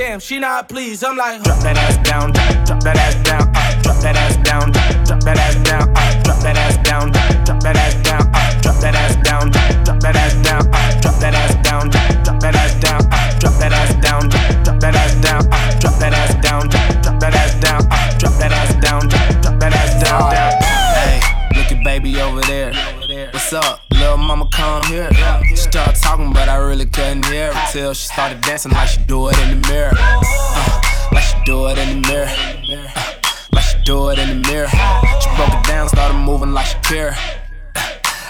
Damn, 0.00 0.18
she 0.18 0.38
not 0.38 0.66
pleased. 0.66 1.04
I'm 1.04 1.14
like, 1.14 1.42
Drop 1.42 1.60
that 1.60 1.76
ass 1.76 1.98
down, 2.08 2.32
drop 2.32 2.82
that 2.84 2.96
ass 2.96 3.16
down, 3.22 3.52
uh, 3.52 3.82
drop 3.82 4.00
that 4.00 4.16
ass 4.16 4.36
down, 4.48 4.72
drop 5.04 5.20
that 5.24 5.36
ass 5.36 5.56
down, 5.60 5.90
uh, 5.94 6.22
drop 6.24 6.40
that 6.40 6.56
ass 6.56 6.76
down, 6.88 7.12
drop 7.44 7.60
that 7.60 7.76
ass 7.76 7.94
down, 8.08 8.24
uh, 8.32 8.60
drop 8.62 8.76
that 8.80 8.94
ass 8.96 9.16
down, 9.20 9.50
drop 9.84 10.00
that 10.00 10.16
ass 10.16 10.34
down, 10.40 10.62
uh, 10.72 11.00
drop 11.02 11.16
that 11.20 11.34
ass 11.34 11.54
down, 11.60 11.90
drop 12.24 12.40
that 12.40 12.56
ass 12.56 12.74
down, 12.80 12.99
really 26.70 26.86
couldn't 26.86 27.24
hear 27.26 27.52
her 27.52 27.72
till 27.72 27.92
she 27.92 28.06
started 28.06 28.40
dancing 28.42 28.70
like 28.70 28.88
she 28.88 29.00
do 29.02 29.28
it 29.28 29.36
in 29.40 29.60
the 29.60 29.68
mirror. 29.68 29.90
Uh, 29.92 30.80
like 31.10 31.24
she 31.24 31.34
do 31.44 31.66
it 31.66 31.76
in 31.76 32.00
the 32.00 32.08
mirror. 32.08 32.28
Uh, 32.28 33.14
like 33.52 33.64
she 33.64 33.76
do 33.82 34.08
it 34.10 34.20
in 34.20 34.28
the 34.28 34.48
mirror. 34.48 34.68
She 34.68 35.28
broke 35.34 35.52
it 35.52 35.64
down, 35.66 35.88
started 35.88 36.14
moving 36.14 36.52
like 36.52 36.66
Shakira. 36.66 37.10
Uh, 37.10 37.39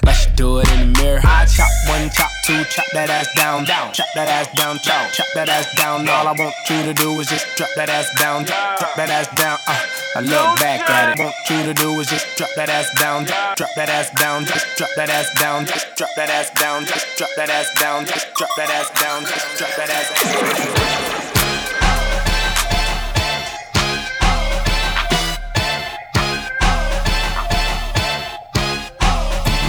Like 0.04 0.16
she 0.16 0.30
do 0.30 0.58
it 0.58 0.70
in 0.72 0.92
the 0.92 1.00
mirror. 1.00 1.20
I 1.24 1.44
chop 1.46 1.68
one, 1.88 2.08
chop 2.10 2.30
two, 2.44 2.64
chop 2.64 2.86
that 2.92 3.10
ass 3.10 3.28
down, 3.36 3.64
down, 3.64 3.92
chop 3.92 4.06
that 4.14 4.28
ass 4.28 4.48
down, 4.56 4.78
chop, 4.78 5.12
chop 5.12 5.26
that 5.34 5.48
ass 5.48 5.74
down. 5.76 6.08
All 6.08 6.26
I 6.26 6.32
want 6.32 6.54
you 6.68 6.82
to 6.82 6.94
do 6.94 7.20
is 7.20 7.28
just 7.28 7.46
drop 7.56 7.70
that 7.76 7.88
ass 7.88 8.08
down, 8.18 8.44
drop, 8.44 8.78
drop 8.78 8.94
that 8.96 9.10
ass 9.10 9.28
down. 9.34 9.58
Uh, 9.68 9.76
I 10.16 10.20
look 10.20 10.58
back 10.58 10.88
at 10.88 11.12
it. 11.12 11.20
I 11.20 11.24
want 11.24 11.36
you 11.50 11.62
to 11.62 11.74
do 11.74 12.00
is 12.00 12.08
just 12.08 12.26
drop 12.36 12.50
that 12.56 12.68
ass 12.68 12.88
down, 12.98 13.24
drop, 13.24 13.56
drop 13.56 13.70
that 13.76 13.88
ass 13.88 14.10
down, 14.10 14.44
just 14.46 14.66
drop 14.76 14.90
that 14.96 15.10
ass 15.10 15.28
down, 15.38 15.66
just 15.66 15.96
drop 15.96 16.10
that 16.16 16.30
ass 16.30 16.50
down, 16.58 16.86
just 16.86 17.06
drop 17.18 17.30
that 17.36 17.50
ass 17.50 17.70
down, 17.78 18.06
just 18.06 18.34
drop 18.34 18.50
that 18.56 18.70
ass 18.70 18.90
down, 19.00 19.22
just 19.22 19.58
drop 19.58 19.70
that 19.76 19.90
ass 19.90 21.10
down. 21.12 21.19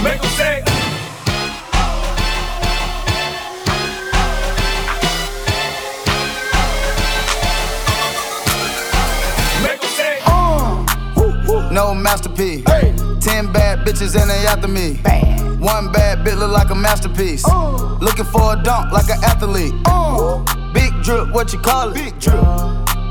Make 0.02 0.24
'em 0.24 0.30
say. 0.30 0.64
Oh. 1.74 2.14
'em 9.82 9.90
say. 9.96 10.18
Uh. 10.26 11.70
No 11.70 11.94
masterpiece. 11.94 12.64
Ten 13.20 13.52
bad 13.52 13.86
bitches 13.86 14.20
and 14.20 14.28
they 14.28 14.46
after 14.46 14.68
me. 14.68 14.98
One 15.60 15.92
bad 15.92 16.24
bitch 16.24 16.36
look 16.38 16.50
like 16.50 16.70
a 16.70 16.74
masterpiece. 16.74 17.44
Uh. 17.46 17.96
Looking 18.00 18.24
for 18.24 18.54
a 18.54 18.62
dunk 18.62 18.92
like 18.92 19.08
an 19.08 19.22
athlete. 19.22 19.72
Uh. 19.86 20.42
Big 20.72 20.92
drip, 21.02 21.28
what 21.32 21.52
you 21.52 21.60
call 21.60 21.90
it? 21.90 21.94
Big 21.94 22.18
drip. 22.18 22.42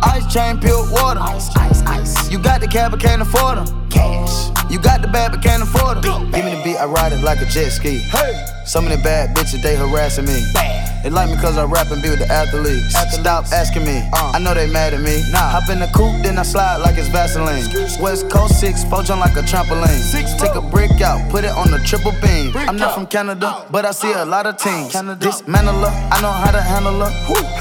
Ice 0.03 0.25
chain, 0.33 0.59
pure 0.59 0.83
water. 0.91 1.21
Ice, 1.21 1.49
ice, 1.55 1.81
ice. 1.83 2.29
You 2.29 2.37
got 2.39 2.59
the 2.59 2.67
cab, 2.67 2.91
but 2.91 2.99
can't 2.99 3.21
afford 3.21 3.59
them. 3.59 3.80
Cash. 3.91 4.49
You 4.71 4.79
got 4.79 5.01
the 5.01 5.07
bad, 5.07 5.31
but 5.31 5.41
can't 5.43 5.61
afford 5.61 6.01
them. 6.01 6.31
Give 6.31 6.45
me 6.45 6.55
the 6.55 6.61
beat, 6.63 6.77
I 6.77 6.85
ride 6.85 7.11
it 7.11 7.21
like 7.21 7.41
a 7.41 7.45
jet 7.45 7.69
ski. 7.71 7.99
Hey. 7.99 8.45
Some 8.65 8.85
of 8.85 8.91
the 8.91 9.03
bad 9.03 9.35
bitches, 9.35 9.61
they 9.61 9.75
harassing 9.75 10.25
me. 10.25 10.39
Bad. 10.53 11.03
They 11.03 11.09
like 11.09 11.29
me 11.31 11.35
cause 11.37 11.57
I 11.57 11.65
rap 11.65 11.89
and 11.89 11.99
be 12.01 12.09
with 12.11 12.19
the 12.19 12.31
athletes. 12.31 12.93
Stop 13.17 13.45
asking 13.51 13.85
me, 13.85 14.07
I 14.13 14.37
know 14.37 14.53
they 14.53 14.71
mad 14.71 14.93
at 14.93 15.01
me. 15.01 15.23
Nah. 15.31 15.49
Hop 15.49 15.67
in 15.69 15.79
the 15.79 15.89
coupe, 15.97 16.21
then 16.21 16.37
I 16.37 16.43
slide 16.43 16.77
like 16.77 16.95
it's 16.95 17.07
Vaseline. 17.09 17.65
West 17.99 18.29
Coast 18.29 18.59
6, 18.59 18.83
four 18.85 19.01
jump 19.01 19.21
like 19.21 19.35
a 19.35 19.41
trampoline. 19.41 19.97
Six, 19.97 20.35
Take 20.35 20.53
a 20.53 20.61
brick 20.61 21.01
out, 21.01 21.17
put 21.31 21.43
it 21.43 21.51
on 21.51 21.71
the 21.71 21.79
triple 21.79 22.13
beam. 22.21 22.55
I'm 22.55 22.77
not 22.77 22.93
from 22.93 23.07
Canada, 23.07 23.65
but 23.71 23.83
I 23.83 23.91
see 23.91 24.11
a 24.13 24.23
lot 24.23 24.45
of 24.45 24.57
teams. 24.57 24.93
Dismantle 24.93 25.81
her, 25.81 26.09
I 26.13 26.21
know 26.21 26.31
how 26.31 26.51
to 26.51 26.61
handle 26.61 27.01
her. 27.01 27.11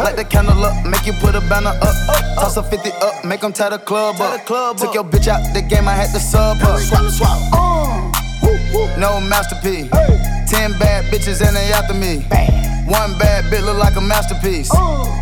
Light 0.05 0.17
the 0.17 0.25
candle 0.25 0.63
up, 0.63 0.85
make 0.85 1.07
you 1.07 1.15
put 1.15 1.35
a 1.35 1.41
banner 1.49 1.73
up. 1.81 1.97
Toss 2.37 2.59
a 2.59 2.63
50 2.63 2.91
up, 3.01 3.25
make 3.25 3.41
them 3.41 3.55
tie 3.55 3.71
the 3.71 3.79
club 3.79 4.21
up. 4.21 4.45
Took 4.77 4.93
your 4.95 5.05
bitch 5.05 5.29
out 5.29 5.41
the 5.55 5.63
game, 5.63 5.89
I 5.89 5.95
had 5.95 6.13
to 6.13 6.20
sub 6.21 6.59
her. 6.59 6.79
Swap, 6.79 7.03
uh, 7.03 7.11
swap. 7.11 8.99
No 8.99 9.21
masterpiece. 9.21 9.91
Ten 10.49 10.73
bad 10.79 11.05
bitches 11.07 11.41
and 11.47 11.57
they 11.57 11.73
after 11.73 11.95
me. 11.95 12.19
One 12.87 13.19
bad 13.19 13.45
bitch 13.45 13.65
look 13.65 13.79
like 13.79 13.97
a 13.97 14.01
masterpiece. 14.01 14.71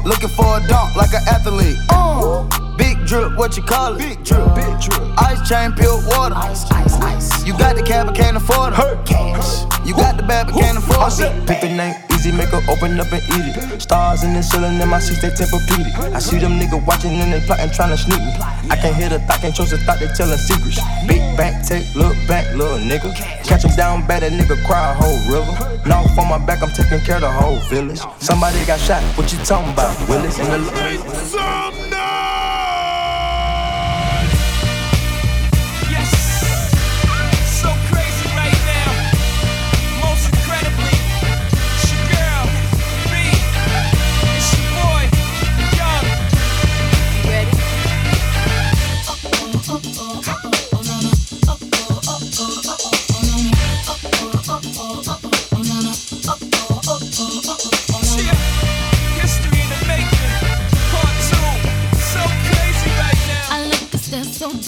Looking 0.05 0.31
for 0.31 0.59
a 0.59 0.67
dunk 0.67 0.97
like 0.97 1.13
an 1.13 1.23
athlete. 1.29 2.68
Big 2.79 3.05
drip, 3.07 3.37
what 3.37 3.57
you 3.57 3.63
call 3.63 3.97
it? 3.97 3.99
Big 3.99 4.25
drip, 4.25 4.55
big 4.55 4.81
drip. 4.81 5.03
Ice 5.19 5.49
chain, 5.49 5.73
pure 5.73 6.01
water. 6.07 6.35
Ice, 6.37 6.71
ice, 6.71 6.95
ice. 7.01 7.45
You 7.45 7.53
got 7.59 7.77
the 7.77 7.83
cab, 7.83 8.07
but 8.07 8.15
can't 8.15 8.37
afford 8.37 8.73
it. 8.73 9.07
Cash. 9.07 9.67
You 9.85 9.95
got 9.95 10.17
the 10.17 10.23
bad, 10.23 10.47
but 10.47 10.55
can't 10.55 10.79
afford 10.79 11.13
it. 11.19 11.47
Pick 11.47 11.61
the 11.61 11.69
name 11.69 11.95
easy, 12.19 12.33
make 12.33 12.49
her 12.49 12.63
open 12.69 12.99
up 13.01 13.11
and 13.13 13.23
eat 13.23 13.57
it. 13.57 13.81
Stars 13.81 14.25
in 14.25 14.35
the 14.35 14.43
ceiling 14.43 14.81
in 14.81 14.89
my 14.89 14.99
seats, 14.99 15.23
they 15.23 15.31
tempur-pedic. 15.31 16.15
I 16.15 16.19
see 16.19 16.39
them 16.39 16.59
niggas 16.59 16.85
watching 16.87 17.13
and 17.13 17.33
they 17.33 17.41
plotting, 17.47 17.71
trying 17.71 17.91
to 17.91 17.97
sneak 17.97 18.19
me. 18.19 18.33
I 18.71 18.77
can't 18.77 18.95
hear 18.95 19.09
the 19.09 19.19
thought, 19.21 19.41
can't 19.41 19.55
trust 19.55 19.71
the 19.71 19.79
thought, 19.79 19.99
they 19.99 20.09
telling 20.09 20.39
secrets. 20.39 20.81
Big 21.07 21.23
back, 21.37 21.65
take, 21.67 21.87
look 21.95 22.17
back, 22.27 22.45
little 22.55 22.79
nigga. 22.79 23.15
Catch 23.45 23.65
him 23.65 23.75
down 23.77 24.07
bad, 24.07 24.23
that 24.23 24.33
nigga 24.33 24.57
cry 24.67 24.93
a 24.93 24.95
whole 24.95 25.19
river. 25.31 25.55
Knock 25.89 26.07
on 26.19 26.29
my 26.29 26.45
back, 26.45 26.63
I'm 26.63 26.71
taking 26.71 27.01
care 27.01 27.17
of 27.17 27.23
the 27.23 27.31
whole 27.31 27.59
village. 27.71 28.01
Somebody 28.19 28.65
got 28.67 28.81
shot, 28.81 29.03
what 29.17 29.33
you 29.33 29.39
talking 29.45 29.73
about? 29.73 29.97
Willis 30.09 30.39
in 30.39 30.51
the 30.51 31.98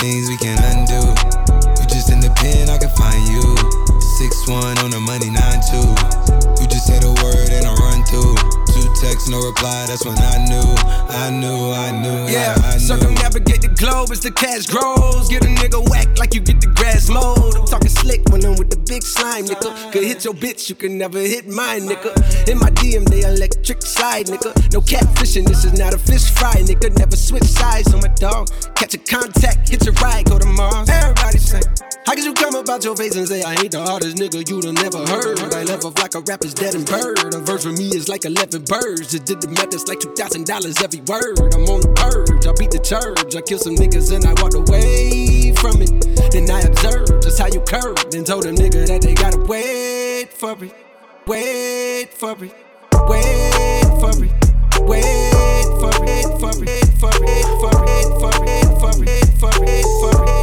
things 0.00 0.30
we 0.30 0.36
can 0.38 0.56
undo. 0.72 0.96
You 1.76 1.84
just 1.92 2.08
in 2.08 2.20
the 2.24 2.32
pen, 2.40 2.72
I 2.72 2.78
can 2.80 2.88
find 2.96 3.20
you. 3.28 3.44
Six 4.16 4.48
one 4.48 4.80
on 4.80 4.90
the 4.90 5.00
money, 5.00 5.28
nine 5.28 5.60
two. 5.68 5.92
You 6.56 6.66
just 6.72 6.88
say 6.88 6.96
the 6.98 7.12
word 7.20 7.52
and 7.52 7.68
I 7.68 7.72
run 7.76 8.00
through. 8.08 8.32
Two 8.72 8.88
texts, 8.96 9.28
no 9.28 9.44
reply. 9.44 9.84
That's 9.86 10.04
when 10.04 10.16
I 10.16 10.40
knew, 10.48 10.68
I 11.12 11.28
knew, 11.28 11.72
I 11.76 11.92
knew. 11.92 12.32
Yeah, 12.32 12.56
I, 12.64 12.72
I 12.72 12.72
knew. 12.80 12.88
circumnavigate 12.88 13.60
the 13.60 13.72
globe 13.76 14.08
as 14.10 14.20
the 14.20 14.32
cash 14.32 14.66
grows. 14.66 15.28
Get 15.28 15.44
a 15.44 15.52
nigga 15.52 15.84
whack 15.90 16.08
like 16.18 16.34
you 16.34 16.40
big 19.00 19.06
slime, 19.06 19.44
nigga. 19.46 19.92
Could 19.92 20.04
hit 20.04 20.24
your 20.24 20.34
bitch, 20.34 20.68
you 20.68 20.74
can 20.74 20.98
never 20.98 21.18
hit 21.18 21.48
mine, 21.48 21.82
nigga. 21.88 22.12
In 22.48 22.58
my 22.58 22.70
DM, 22.70 23.08
they 23.08 23.22
electric 23.22 23.82
slide, 23.82 24.26
nigga. 24.26 24.52
No 24.72 24.80
catfishing, 24.80 25.46
this 25.46 25.64
is 25.64 25.78
not 25.78 25.94
a 25.94 25.98
fish 25.98 26.30
fry, 26.30 26.54
nigga. 26.68 26.96
Never 26.98 27.16
switch 27.16 27.44
sides 27.44 27.92
on 27.94 28.00
my 28.00 28.08
dog. 28.20 28.48
Catch 28.74 28.94
a 28.94 28.98
contact, 28.98 29.68
hit 29.68 29.84
your 29.84 29.94
ride, 29.94 30.26
go 30.26 30.38
to 30.38 30.46
Mars. 30.46 30.88
Everybody 30.90 31.38
say, 31.38 31.60
How 32.06 32.14
could 32.14 32.24
you 32.24 32.34
come 32.34 32.54
about 32.56 32.84
your 32.84 32.96
face 32.96 33.16
and 33.16 33.26
say 33.26 33.42
I 33.42 33.54
ain't 33.54 33.72
the 33.72 33.80
hardest 33.80 34.16
nigga 34.16 34.46
you'd 34.48 34.64
have 34.64 34.74
never 34.74 35.00
heard? 35.06 35.40
I 35.54 35.62
love 35.62 35.84
off 35.84 35.98
like 35.98 36.14
a 36.14 36.20
rapper's 36.20 36.54
dead 36.54 36.74
and 36.74 36.84
bird. 36.84 37.34
A 37.34 37.38
verse 37.40 37.64
for 37.64 37.72
me 37.72 37.88
is 37.96 38.08
like 38.08 38.24
11 38.24 38.64
birds. 38.64 39.12
Just 39.12 39.24
did 39.24 39.40
the 39.40 39.48
math, 39.48 39.72
it's 39.72 39.88
like 39.88 40.00
$2,000 40.00 40.44
every 40.84 41.00
word. 41.08 41.38
I'm 41.54 41.64
on 41.72 41.80
the 41.80 41.92
purge, 41.96 42.46
I 42.46 42.52
beat 42.58 42.70
the 42.70 42.82
church. 42.84 43.34
I 43.34 43.40
kill 43.40 43.58
some 43.58 43.76
niggas 43.76 44.12
and 44.12 44.26
I 44.26 44.34
walked 44.42 44.56
away 44.56 45.54
from 45.56 45.80
it. 45.80 45.92
Then 46.32 46.50
I 46.50 46.60
observed 46.60 47.22
just 47.22 47.38
how 47.38 47.46
you 47.46 47.60
curved 47.60 48.14
and 48.14 48.26
told 48.26 48.46
a 48.46 48.52
nigga 48.52 48.89
that 48.90 49.02
they 49.02 49.14
gotta 49.14 49.38
wait 49.38 50.32
for 50.32 50.56
it. 50.64 50.74
Wait 51.24 52.12
for 52.12 52.32
it. 52.32 52.52
Wait 53.06 53.86
for 54.00 54.10
it. 54.10 54.32
Wait 54.82 55.30
for 55.78 55.94
it. 56.02 56.26
For 56.40 56.50
it. 56.50 56.90
For 56.98 57.14
it. 57.22 57.46
For 57.60 57.70
it. 57.70 58.10
For 58.18 58.34
it. 58.42 58.66
For 59.38 59.54
it. 59.62 59.62
For 59.62 59.62
it. 59.62 59.86
For 60.00 60.10
it. 60.10 60.34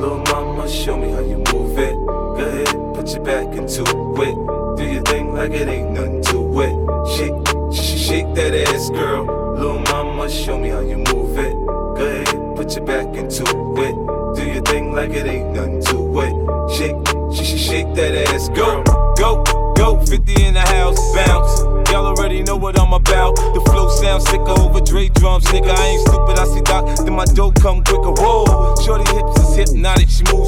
For 0.00 0.14
mama, 0.28 0.68
show 0.68 0.96
me 0.98 1.08
how 1.10 1.20
you 1.20 1.38
move 1.52 1.78
it. 1.78 1.94
Go 1.94 2.36
ahead, 2.36 2.68
put 2.94 3.08
your 3.08 3.22
back 3.24 3.56
into 3.56 3.82
it. 3.82 4.76
Do 4.76 4.84
your 4.84 5.02
thing 5.02 5.32
like 5.32 5.52
it 5.52 5.68
ain't 5.68 5.92
nothing 5.92 6.23
it. 6.62 6.74
Shake, 7.16 7.34
sh- 7.72 7.98
shake 8.06 8.34
that 8.34 8.54
ass, 8.68 8.90
girl. 8.90 9.24
Little 9.54 9.80
mama, 9.92 10.28
show 10.30 10.58
me 10.58 10.68
how 10.70 10.80
you 10.80 10.98
move 10.98 11.38
it. 11.38 11.52
Go 11.52 12.04
ahead, 12.06 12.56
put 12.56 12.74
your 12.76 12.84
back 12.84 13.14
into 13.14 13.42
it. 13.42 13.94
Do 14.36 14.42
your 14.44 14.62
thing 14.62 14.92
like 14.92 15.10
it 15.10 15.26
ain't 15.26 15.52
nothing 15.52 15.82
to 15.84 16.20
it. 16.20 16.34
Shake, 16.74 16.96
sh- 17.34 17.46
sh- 17.46 17.60
shake 17.68 17.94
that 17.94 18.14
ass, 18.34 18.48
go, 18.50 18.82
go, 19.16 19.42
go. 19.76 20.00
50 20.04 20.44
in 20.44 20.54
the 20.54 20.60
house, 20.60 20.98
bounce. 21.14 21.60
Y'all 21.90 22.06
already 22.06 22.42
know 22.42 22.56
what 22.56 22.78
I'm 22.80 22.92
about. 22.92 23.36
The 23.36 23.60
flow 23.70 23.88
sounds 23.88 24.24
sicker 24.28 24.50
over 24.58 24.80
Dre 24.80 25.08
drums, 25.10 25.44
nigga. 25.46 25.70
I 25.70 25.86
ain't 25.86 26.00
stupid, 26.08 26.38
I 26.38 26.44
see 26.46 26.60
Doc, 26.62 26.86
then 27.04 27.14
my 27.14 27.24
dope 27.26 27.54
come 27.60 27.84
quicker. 27.84 28.10
Whoa, 28.18 28.74
shorty 28.82 29.06
hips 29.14 29.38
is 29.38 29.54
hypnotic, 29.70 30.08
she 30.08 30.24
moves, 30.32 30.43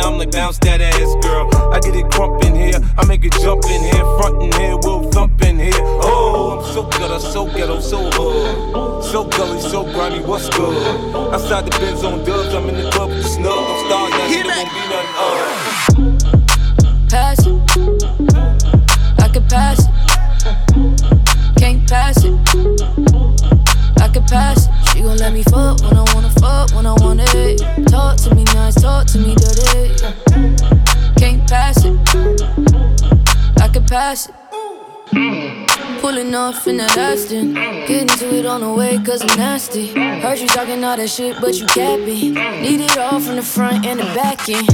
I'm 0.00 0.18
like 0.18 0.32
bounce 0.32 0.58
that 0.60 0.80
ass, 0.80 1.14
girl. 1.22 1.48
I 1.72 1.80
get 1.80 1.94
it 1.94 2.10
crump 2.10 2.42
in 2.44 2.54
here, 2.54 2.80
I 2.98 3.06
make 3.06 3.24
it 3.24 3.32
jump 3.32 3.64
in 3.66 3.82
here, 3.82 4.04
front 4.18 4.42
in 4.42 4.52
here, 4.52 4.76
we'll 4.82 5.10
thump 5.10 5.42
in 5.42 5.58
here. 5.58 5.72
Oh, 6.02 6.58
I'm 6.58 6.72
so 6.72 6.82
good, 6.84 7.10
I'm 7.10 7.20
so 7.20 7.46
ghetto, 7.46 7.80
so 7.80 8.10
hood. 8.10 9.04
So 9.04 9.24
gully, 9.24 9.60
so 9.60 9.84
grimy, 9.84 10.20
what's 10.20 10.48
good? 10.50 10.76
Outside 11.34 11.66
the 11.66 11.70
Benz 11.78 12.04
on 12.04 12.24
dubs, 12.24 12.54
I'm 12.54 12.68
in 12.68 12.76
the 12.76 12.90
club 12.90 13.10
with 13.10 13.22
the 13.22 13.28
snug. 13.28 13.58
I'm 13.58 14.10
that 14.10 14.30
shit 14.30 14.46
won't 14.46 14.70
be 14.72 15.96
nothing, 15.98 16.06
uh. 16.06 16.09
Can't 33.90 34.02
pass 34.02 34.28
it. 34.28 34.34
Pass 36.00 36.34
off 36.34 36.66
in 36.68 36.76
that 36.76 36.96
Aston. 36.96 37.54
Getting 37.54 38.06
to 38.06 38.34
it 38.36 38.46
on 38.46 38.60
the 38.60 38.72
way, 38.72 38.98
cause 38.98 39.20
I'm 39.22 39.36
nasty. 39.36 39.88
Heard 40.20 40.38
you 40.38 40.46
talking 40.46 40.84
all 40.84 40.96
that 40.96 41.10
shit, 41.10 41.40
but 41.40 41.58
you 41.58 41.66
capping. 41.66 42.34
Need 42.34 42.80
it 42.82 42.96
all 42.98 43.18
from 43.18 43.34
the 43.36 43.42
front 43.42 43.84
and 43.86 43.98
the 43.98 44.04
back 44.14 44.48
end. 44.48 44.68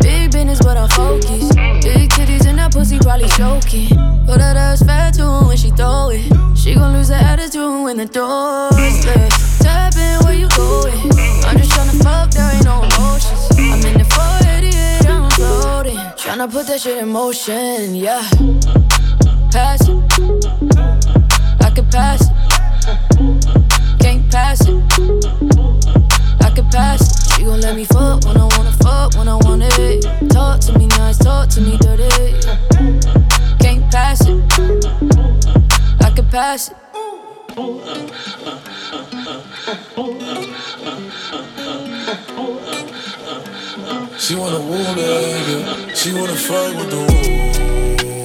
Big 0.00 0.32
business, 0.32 0.60
but 0.60 0.78
I 0.78 0.88
focus. 0.88 1.54
Big 1.84 2.08
titties 2.08 2.46
and 2.46 2.58
that 2.58 2.72
pussy 2.72 2.98
probably 2.98 3.28
choking. 3.28 3.90
But 4.24 4.38
that 4.38 4.56
ass 4.56 4.82
fat 4.82 5.14
too 5.14 5.46
when 5.46 5.58
she 5.58 5.70
throw 5.70 6.08
it. 6.10 6.24
She 6.56 6.74
gon' 6.74 6.94
lose 6.94 7.10
her 7.10 7.14
attitude 7.16 7.82
when 7.82 7.98
the 7.98 8.06
door 8.06 8.70
is 8.78 9.04
left. 9.04 9.62
Tap 9.62 9.94
in 9.96 10.24
where 10.24 10.34
you 10.34 10.48
going. 10.56 10.96
I'm 11.44 11.58
just 11.58 11.72
tryna 11.72 12.02
fuck, 12.02 12.30
there 12.30 12.50
ain't 12.54 12.64
no 12.64 12.81
Tryna 16.32 16.50
put 16.50 16.66
that 16.68 16.80
shit 16.80 16.96
in 16.96 17.10
motion, 17.10 17.94
yeah. 17.94 18.22
Pass 19.52 19.86
it. 19.86 19.96
I 21.60 21.70
could 21.74 21.90
pass 21.92 22.22
it. 22.22 22.32
Can't 24.00 24.32
pass 24.32 24.66
it. 24.66 24.82
I 26.40 26.50
could 26.54 26.70
pass 26.70 27.02
it. 27.02 27.32
She 27.34 27.44
gon' 27.44 27.60
let 27.60 27.76
me 27.76 27.84
fuck 27.84 28.24
when 28.24 28.38
I 28.38 28.44
wanna 28.56 28.72
fuck, 28.80 29.14
when 29.16 29.28
I 29.28 29.34
want 29.44 29.62
it. 29.62 30.30
Talk 30.30 30.60
to 30.60 30.78
me 30.78 30.86
nice, 30.86 31.18
talk 31.18 31.50
to 31.50 31.60
me 31.60 31.76
dirty. 31.76 32.08
Can't 33.60 33.92
pass 33.92 34.26
it. 34.26 34.42
I 36.00 36.10
could 36.16 36.30
pass 36.30 36.70
it. 36.70 36.76
She 44.22 44.36
wanna 44.36 44.60
woo 44.60 44.76
nigga. 44.76 45.96
She 45.96 46.12
wanna 46.12 46.36
fuck 46.36 46.76
with 46.76 46.90
the 46.90 46.96
woo. 46.96 48.21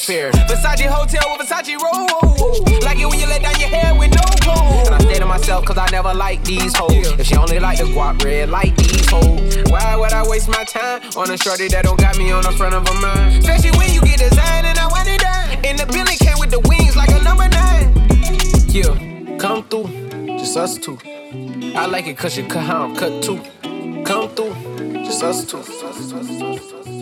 Fare. 0.00 0.30
Versace 0.32 0.86
hotel 0.86 1.36
with 1.38 1.48
Versace 1.48 1.76
roll. 1.78 2.80
Like 2.82 2.98
it 2.98 3.06
when 3.06 3.18
you 3.18 3.26
let 3.26 3.42
down 3.42 3.58
your 3.60 3.68
hair 3.68 3.94
with 3.94 4.10
no 4.10 4.22
clothes. 4.40 4.88
And 4.88 4.94
I 4.94 4.98
stay 4.98 5.18
to 5.18 5.26
myself 5.26 5.64
cause 5.64 5.78
I 5.78 5.88
never 5.90 6.14
like 6.14 6.42
these 6.44 6.76
hoes. 6.76 7.12
If 7.18 7.26
she 7.26 7.36
only 7.36 7.60
like 7.60 7.78
the 7.78 7.84
guap 7.84 8.22
red, 8.24 8.48
like 8.48 8.74
these 8.76 9.08
hoes. 9.08 9.58
Why 9.70 9.96
would 9.96 10.12
I 10.12 10.26
waste 10.28 10.48
my 10.48 10.64
time 10.64 11.02
on 11.16 11.30
a 11.30 11.36
shorty 11.36 11.68
that 11.68 11.84
don't 11.84 11.98
got 11.98 12.18
me 12.18 12.30
on 12.32 12.42
the 12.42 12.52
front 12.52 12.74
of 12.74 12.86
her 12.88 13.00
mind? 13.00 13.38
Especially 13.38 13.76
when 13.78 13.92
you 13.92 14.00
get 14.00 14.18
designed 14.18 14.66
and 14.66 14.78
I 14.78 14.86
want 14.88 15.08
it 15.08 15.20
done. 15.20 15.64
And 15.64 15.78
the 15.78 15.86
Billy 15.86 16.16
came 16.16 16.38
with 16.38 16.50
the 16.50 16.60
wings 16.60 16.96
like 16.96 17.10
a 17.10 17.22
number 17.22 17.48
nine. 17.48 17.92
Yeah, 18.68 19.38
come 19.38 19.64
through, 19.64 20.38
just 20.38 20.56
us 20.56 20.78
two. 20.78 20.98
I 21.76 21.86
like 21.86 22.06
it 22.06 22.16
cause 22.16 22.36
you 22.36 22.46
cut 22.46 22.64
how 22.64 22.84
I'm 22.84 22.96
cut 22.96 23.22
too. 23.22 23.40
Come 24.04 24.30
through, 24.30 24.54
just 25.04 25.22
us 25.22 25.44
two. 25.44 26.99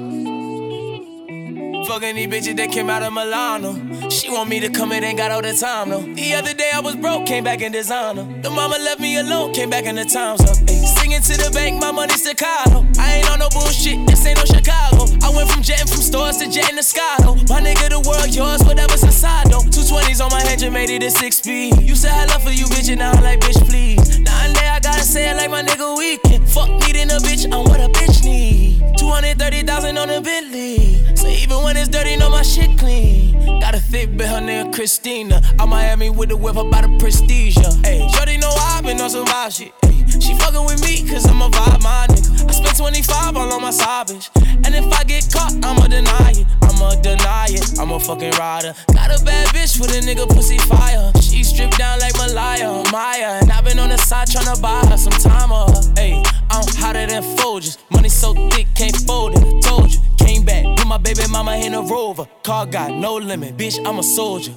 Fucking 1.88 2.16
these 2.16 2.28
bitches 2.28 2.56
that 2.58 2.70
came 2.70 2.90
out 2.90 3.02
of 3.02 3.14
Milano. 3.14 3.72
She 4.10 4.28
want 4.30 4.50
me 4.50 4.60
to 4.60 4.68
come 4.68 4.92
in, 4.92 5.02
ain't 5.02 5.16
got 5.16 5.30
all 5.30 5.40
the 5.40 5.54
time 5.54 5.88
though. 5.88 6.02
The 6.02 6.34
other 6.34 6.52
day 6.52 6.68
I 6.74 6.80
was 6.80 6.94
broke, 6.94 7.24
came 7.24 7.44
back 7.44 7.62
in 7.62 7.72
designer. 7.72 8.28
The 8.42 8.50
mama 8.50 8.76
left 8.76 9.00
me 9.00 9.16
alone, 9.16 9.54
came 9.54 9.70
back 9.70 9.86
in 9.86 9.96
the 9.96 10.04
times 10.04 10.42
up. 10.42 10.56
Singing 10.68 11.22
to 11.22 11.34
the 11.40 11.50
bank, 11.54 11.80
my 11.80 11.90
money 11.90 12.12
Chicago. 12.12 12.84
I 13.00 13.16
ain't 13.16 13.30
on 13.30 13.38
no 13.38 13.48
bullshit, 13.48 14.06
this 14.06 14.26
ain't 14.26 14.36
no 14.36 14.44
Chicago. 14.44 15.08
I 15.24 15.32
went 15.34 15.48
from 15.48 15.62
jetting 15.62 15.86
from 15.88 16.02
stores 16.04 16.36
to 16.38 16.50
jetting 16.50 16.76
to 16.76 16.82
Scotto. 16.82 17.36
My 17.48 17.64
nigga, 17.64 17.88
the 17.88 18.04
world 18.04 18.36
yours, 18.36 18.62
whatever's 18.68 19.02
inside 19.02 19.48
though. 19.48 19.64
Two 19.64 19.80
twenties 19.88 20.20
on 20.20 20.28
my 20.28 20.42
head, 20.42 20.60
you 20.60 20.70
made 20.70 20.90
it 20.90 21.02
a 21.02 21.10
six 21.10 21.36
speed. 21.36 21.80
You 21.80 21.96
said 21.96 22.12
I 22.12 22.26
love 22.26 22.44
for 22.44 22.52
you, 22.52 22.66
bitch, 22.66 22.90
and 22.92 22.98
now 23.00 23.12
I'm 23.12 23.24
like, 23.24 23.40
bitch, 23.40 23.64
please. 23.64 24.20
Now 24.20 24.52
there 24.52 24.57
I 24.98 25.02
say 25.02 25.30
it 25.30 25.36
like 25.36 25.48
my 25.48 25.62
nigga 25.62 25.96
Weeknd. 25.96 26.48
Fuck 26.48 26.68
needing 26.68 27.08
a 27.10 27.18
bitch, 27.22 27.44
I'm 27.44 27.62
what 27.70 27.78
a 27.78 27.88
bitch 27.88 28.24
need. 28.24 28.82
230,000 28.98 29.96
on 29.96 30.10
a 30.10 30.20
Bentley. 30.20 31.14
So 31.14 31.28
even 31.28 31.62
when 31.62 31.76
it's 31.76 31.88
dirty, 31.88 32.16
know 32.16 32.28
my 32.28 32.42
shit 32.42 32.76
clean. 32.76 33.60
Got 33.60 33.76
a 33.76 33.78
thick 33.80 34.10
bitch, 34.10 34.28
her 34.28 34.40
name 34.40 34.72
Christina. 34.72 35.40
I'm 35.60 35.68
Miami 35.68 36.10
with 36.10 36.30
the 36.30 36.36
whip 36.36 36.56
about 36.56 36.82
the 36.82 36.98
prestige. 36.98 37.56
Hey, 37.84 38.08
Shorty 38.12 38.38
know 38.38 38.50
I 38.50 38.80
been 38.82 39.00
on 39.00 39.10
some 39.10 39.24
vibe 39.24 39.56
shit. 39.56 39.87
She 40.20 40.34
fucking 40.34 40.64
with 40.64 40.82
me 40.82 41.08
cause 41.08 41.26
I'm 41.26 41.42
a 41.42 41.48
vibe, 41.48 41.82
my 41.82 42.06
nigga. 42.08 42.48
I 42.48 42.52
spent 42.52 42.76
25 42.76 43.36
all 43.36 43.52
on 43.52 43.62
my 43.62 43.70
side 43.70 44.08
bitch. 44.08 44.30
And 44.64 44.74
if 44.74 44.86
I 44.92 45.04
get 45.04 45.32
caught, 45.32 45.52
I'ma 45.64 45.86
deny 45.88 46.32
it. 46.36 46.46
I'ma 46.62 46.94
deny 47.00 47.46
it. 47.50 47.78
I'm 47.78 47.92
a 47.92 48.00
fucking 48.00 48.32
rider. 48.32 48.74
Got 48.92 49.20
a 49.20 49.24
bad 49.24 49.48
bitch 49.48 49.80
with 49.80 49.90
a 49.90 50.00
nigga 50.00 50.28
pussy 50.28 50.58
fire. 50.58 51.12
She 51.20 51.42
stripped 51.44 51.78
down 51.78 52.00
like 52.00 52.14
Malaya, 52.16 52.82
Maya. 52.90 53.40
And 53.40 53.52
i 53.52 53.60
been 53.60 53.78
on 53.78 53.90
the 53.90 53.98
side 53.98 54.28
tryna 54.28 54.60
buy 54.60 54.80
her 54.90 54.96
some 54.96 55.12
time. 55.12 55.52
Uh, 55.52 55.70
hey, 55.96 56.22
I'm 56.50 56.66
hotter 56.76 57.06
than 57.06 57.22
Folgers. 57.36 57.78
Money 57.90 58.08
so 58.08 58.34
thick, 58.50 58.66
can't 58.74 58.96
fold 58.96 59.32
it. 59.36 59.62
Told 59.62 59.92
you. 59.92 60.00
Came 60.18 60.44
back, 60.44 60.64
put 60.76 60.86
my 60.86 60.98
baby 60.98 61.22
mama 61.30 61.56
in 61.56 61.74
a 61.74 61.80
rover. 61.80 62.26
Car 62.42 62.66
got 62.66 62.90
no 62.90 63.14
limit, 63.14 63.56
bitch, 63.56 63.78
I'm 63.86 63.98
a 63.98 64.02
soldier. 64.02 64.52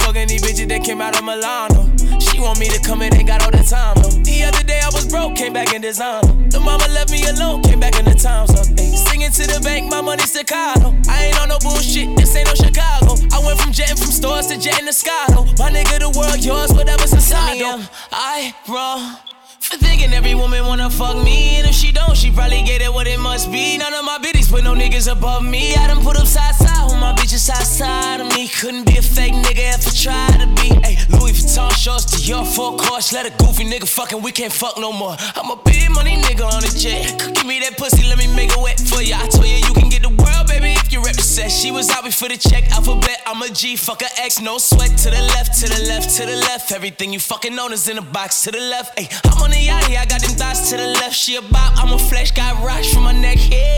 Fucking 0.00 0.28
these 0.28 0.42
bitches 0.42 0.68
that 0.68 0.82
came 0.82 1.00
out 1.00 1.16
of 1.16 1.24
Milano. 1.24 1.94
She 2.18 2.40
want 2.58 2.70
me 2.70 2.76
to 2.76 2.82
come 2.82 3.02
in, 3.02 3.14
ain't 3.14 3.28
got 3.28 3.42
all 3.44 3.50
the 3.50 3.62
time. 3.62 3.94
No. 4.02 4.08
The 4.24 4.44
other 4.44 4.64
day 4.64 4.80
I 4.82 4.88
was 4.92 5.06
broke, 5.06 5.36
came 5.36 5.52
back 5.52 5.72
in 5.74 5.82
designer. 5.82 6.26
The 6.50 6.60
mama 6.60 6.86
left 6.88 7.10
me 7.10 7.22
alone, 7.26 7.62
came 7.62 7.80
back 7.80 7.98
in 7.98 8.04
the 8.04 8.14
times 8.14 8.50
up. 8.50 8.66
Ay, 8.78 8.94
singing 8.94 9.30
to 9.30 9.46
the 9.46 9.60
bank, 9.62 9.90
my 9.90 10.00
money 10.00 10.24
Chicago. 10.26 10.94
I 11.08 11.26
ain't 11.26 11.40
on 11.40 11.48
no 11.48 11.58
bullshit, 11.58 12.16
this 12.16 12.34
ain't 12.34 12.48
no 12.48 12.54
Chicago. 12.54 13.14
I 13.32 13.38
went 13.44 13.60
from 13.60 13.72
jetting 13.72 13.96
from 13.96 14.10
stores 14.10 14.46
to 14.48 14.58
jetting 14.58 14.86
to 14.86 14.92
Scotto. 14.92 15.44
My 15.58 15.70
nigga, 15.70 15.98
the 16.00 16.10
world 16.18 16.44
yours, 16.44 16.72
whatever's 16.72 17.12
inside. 17.12 17.60
though. 17.60 17.82
I 18.10 18.54
wrong. 18.66 19.18
For 19.60 19.76
thinking 19.76 20.12
every 20.12 20.34
woman 20.34 20.64
wanna 20.64 20.88
fuck 20.88 21.16
me, 21.22 21.58
and 21.58 21.66
if 21.66 21.74
she 21.74 21.92
don't, 21.92 22.16
she 22.16 22.30
probably 22.30 22.62
get 22.62 22.80
it 22.80 22.92
what 22.92 23.06
it 23.06 23.18
must 23.18 23.50
be. 23.52 23.76
None 23.76 23.92
of 23.92 24.04
my 24.04 24.18
bitches 24.18 24.50
put 24.50 24.64
no 24.64 24.74
niggas 24.74 25.10
above 25.10 25.44
me. 25.44 25.74
I 25.74 25.88
done 25.88 26.02
put 26.02 26.16
up 26.16 26.26
side 26.26 26.54
side 26.54 26.84
with 26.86 26.98
my 26.98 27.12
bitches 27.12 27.40
side 27.40 27.66
side 27.66 28.20
of 28.20 28.28
me. 28.34 28.48
Couldn't 28.48 28.86
be 28.86 28.96
a 28.96 29.02
fake 29.02 29.34
nigga 29.34 29.74
if 29.74 29.86
I 29.86 29.90
tried 29.90 30.40
to 30.40 30.46
be. 30.62 30.68
Hey, 30.86 30.96
Louis 31.10 31.32
Vuitton 31.32 31.70
shorts 31.72 32.04
to 32.16 32.22
your 32.22 32.44
full 32.44 32.78
course. 32.78 33.12
Let 33.12 33.26
a 33.26 33.30
goofy 33.44 33.64
nigga 33.64 33.88
fucking, 33.88 34.22
we 34.22 34.32
can't 34.32 34.52
fuck 34.52 34.78
no 34.78 34.92
more. 34.92 35.16
I'm 35.34 35.50
a 35.50 35.56
big 35.64 35.90
money 35.90 36.16
nigga 36.16 36.44
on 36.46 36.64
a 36.64 36.72
jet. 36.72 37.18
Give 37.34 37.46
me 37.46 37.60
that 37.60 37.76
pussy, 37.76 38.06
let 38.08 38.18
me 38.18 38.28
make 38.34 38.50
it 38.50 38.60
wet 38.60 38.80
for 38.80 39.02
ya. 39.02 39.18
I 39.20 39.26
told 39.28 39.46
you 39.46 39.56
you 39.56 39.74
can 39.74 39.88
get 39.88 40.02
the 40.02 40.08
world, 40.08 40.46
baby, 40.46 40.72
if 40.72 40.92
you 40.92 41.02
represent. 41.04 41.50
She 41.50 41.70
was 41.72 41.90
out 41.90 42.04
before 42.04 42.28
the 42.28 42.36
check 42.36 42.70
alphabet. 42.70 43.22
I'm 43.26 43.42
a 43.42 43.48
G, 43.50 43.76
fuck 43.76 44.02
a 44.02 44.08
X, 44.22 44.40
no 44.40 44.58
sweat. 44.58 44.96
To 44.98 45.10
the 45.10 45.22
left, 45.34 45.58
to 45.60 45.68
the 45.68 45.82
left, 45.88 46.16
to 46.16 46.26
the 46.26 46.36
left. 46.36 46.72
Everything 46.72 47.12
you 47.12 47.20
fucking 47.20 47.58
own 47.58 47.72
is 47.72 47.88
in 47.88 47.98
a 47.98 48.02
box 48.02 48.44
to 48.44 48.50
the 48.50 48.60
left. 48.60 48.98
Hey, 48.98 49.08
I'm 49.24 49.47
on 49.48 49.54
the 49.54 49.66
yachty, 49.66 49.96
I 49.96 50.04
got 50.04 50.20
them 50.20 50.36
thoughts 50.36 50.68
to 50.70 50.76
the 50.76 50.86
left. 51.00 51.14
She 51.14 51.36
a 51.36 51.42
bop, 51.42 51.72
I'm 51.76 51.92
a 51.92 51.98
flesh, 51.98 52.32
got 52.32 52.62
rocks 52.62 52.92
from 52.92 53.04
my 53.04 53.12
neck. 53.12 53.38
Yeah. 53.48 53.74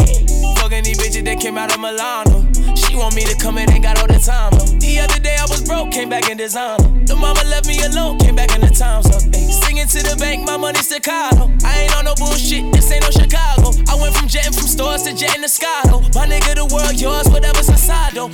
Fucking 0.59 0.85
these 0.85 0.99
bitches 0.99 1.25
that 1.25 1.39
came 1.41 1.57
out 1.57 1.73
of 1.73 1.81
Milano. 1.81 2.47
She 2.75 2.97
want 2.97 3.15
me 3.15 3.25
to 3.25 3.37
come 3.37 3.59
in, 3.59 3.71
ain't 3.71 3.85
got 3.85 4.01
all 4.01 4.07
the 4.07 4.19
time. 4.19 4.51
though. 4.53 4.67
The 4.83 4.99
other 5.01 5.21
day 5.21 5.37
I 5.39 5.47
was 5.49 5.63
broke, 5.63 5.93
came 5.93 6.09
back 6.09 6.29
in 6.29 6.37
designer. 6.37 6.83
The 7.07 7.15
mama 7.15 7.43
left 7.45 7.67
me 7.67 7.79
alone, 7.83 8.19
came 8.19 8.35
back 8.35 8.55
in 8.55 8.61
the 8.61 8.73
up. 8.83 9.07
Ay, 9.07 9.51
singing 9.63 9.87
to 9.87 10.03
the 10.03 10.17
bank, 10.19 10.45
my 10.47 10.57
money 10.57 10.83
Chicago. 10.83 11.53
I 11.65 11.87
ain't 11.87 11.97
on 11.97 12.05
no 12.05 12.15
bullshit, 12.17 12.73
this 12.73 12.91
ain't 12.91 13.03
no 13.03 13.11
Chicago. 13.11 13.71
I 13.89 13.95
went 14.01 14.15
from 14.15 14.27
jetting 14.27 14.53
from 14.53 14.67
stores 14.67 15.03
to 15.05 15.15
jetting 15.15 15.43
to 15.43 15.49
Scotto. 15.49 16.01
My 16.19 16.27
nigga, 16.27 16.55
the 16.57 16.67
world 16.67 17.01
yours, 17.01 17.29
whatever's 17.29 17.69
inside 17.69 18.15
though. 18.15 18.31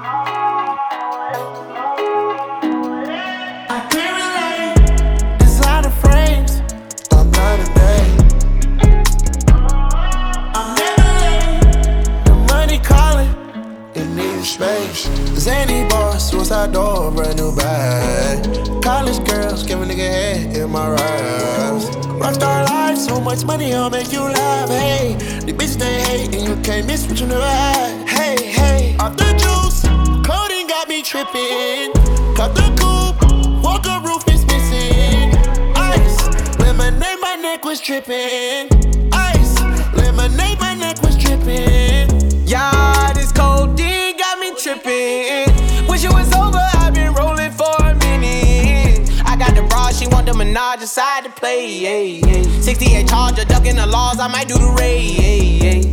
I 0.00 1.17
space. 14.48 15.04
Zany 15.36 15.88
boss, 15.88 16.30
suicide 16.30 16.72
door, 16.72 17.10
brand 17.12 17.36
new 17.36 17.54
bag. 17.54 18.82
College 18.82 19.22
girls, 19.28 19.62
give 19.64 19.80
a 19.82 19.84
nigga 19.84 20.08
head 20.08 20.56
in 20.56 20.70
my 20.70 20.88
raps. 20.90 21.84
Rockstar 22.22 22.66
life, 22.68 22.96
so 22.96 23.20
much 23.20 23.44
money, 23.44 23.74
I'll 23.74 23.90
make 23.90 24.10
you 24.12 24.22
laugh. 24.22 24.68
Hey, 24.70 25.14
the 25.44 25.52
bitch 25.52 25.76
they 25.76 26.00
hate, 26.02 26.34
and 26.34 26.48
you 26.48 26.56
can't 26.62 26.86
miss 26.86 27.06
what 27.06 27.20
you 27.20 27.26
never 27.26 27.44
had. 27.44 28.08
Hey, 28.08 28.36
hey, 28.46 28.96
off 28.98 29.16
the 29.16 29.30
juice, 29.42 29.82
clothing 30.26 30.66
got 30.66 30.88
me 30.88 31.02
tripping. 31.02 31.92
Cut 32.34 32.54
the 32.54 32.68
coupe, 32.80 33.20
walker 33.62 34.00
roof 34.06 34.24
is 34.28 34.46
missing. 34.46 35.30
Ice, 35.76 36.58
lemonade, 36.58 37.20
my 37.20 37.36
neck 37.36 37.64
was 37.64 37.80
tripping. 37.80 38.68
Ice. 39.12 39.38
Yeah, 39.98 40.14
this 40.16 40.46
codeine 40.58 40.78
got 40.78 41.20
tripping. 41.20 41.77
She 50.58 50.62
want 50.62 50.80
the 50.80 50.86
menage 50.86 51.24
to 51.24 51.30
play. 51.40 51.68
Yeah, 51.68 52.26
yeah. 52.26 52.60
68 52.60 53.08
Charger, 53.08 53.44
ducking 53.44 53.76
the 53.76 53.86
laws, 53.86 54.18
I 54.18 54.26
might 54.28 54.48
do 54.48 54.54
the 54.54 54.74
raid. 54.78 55.86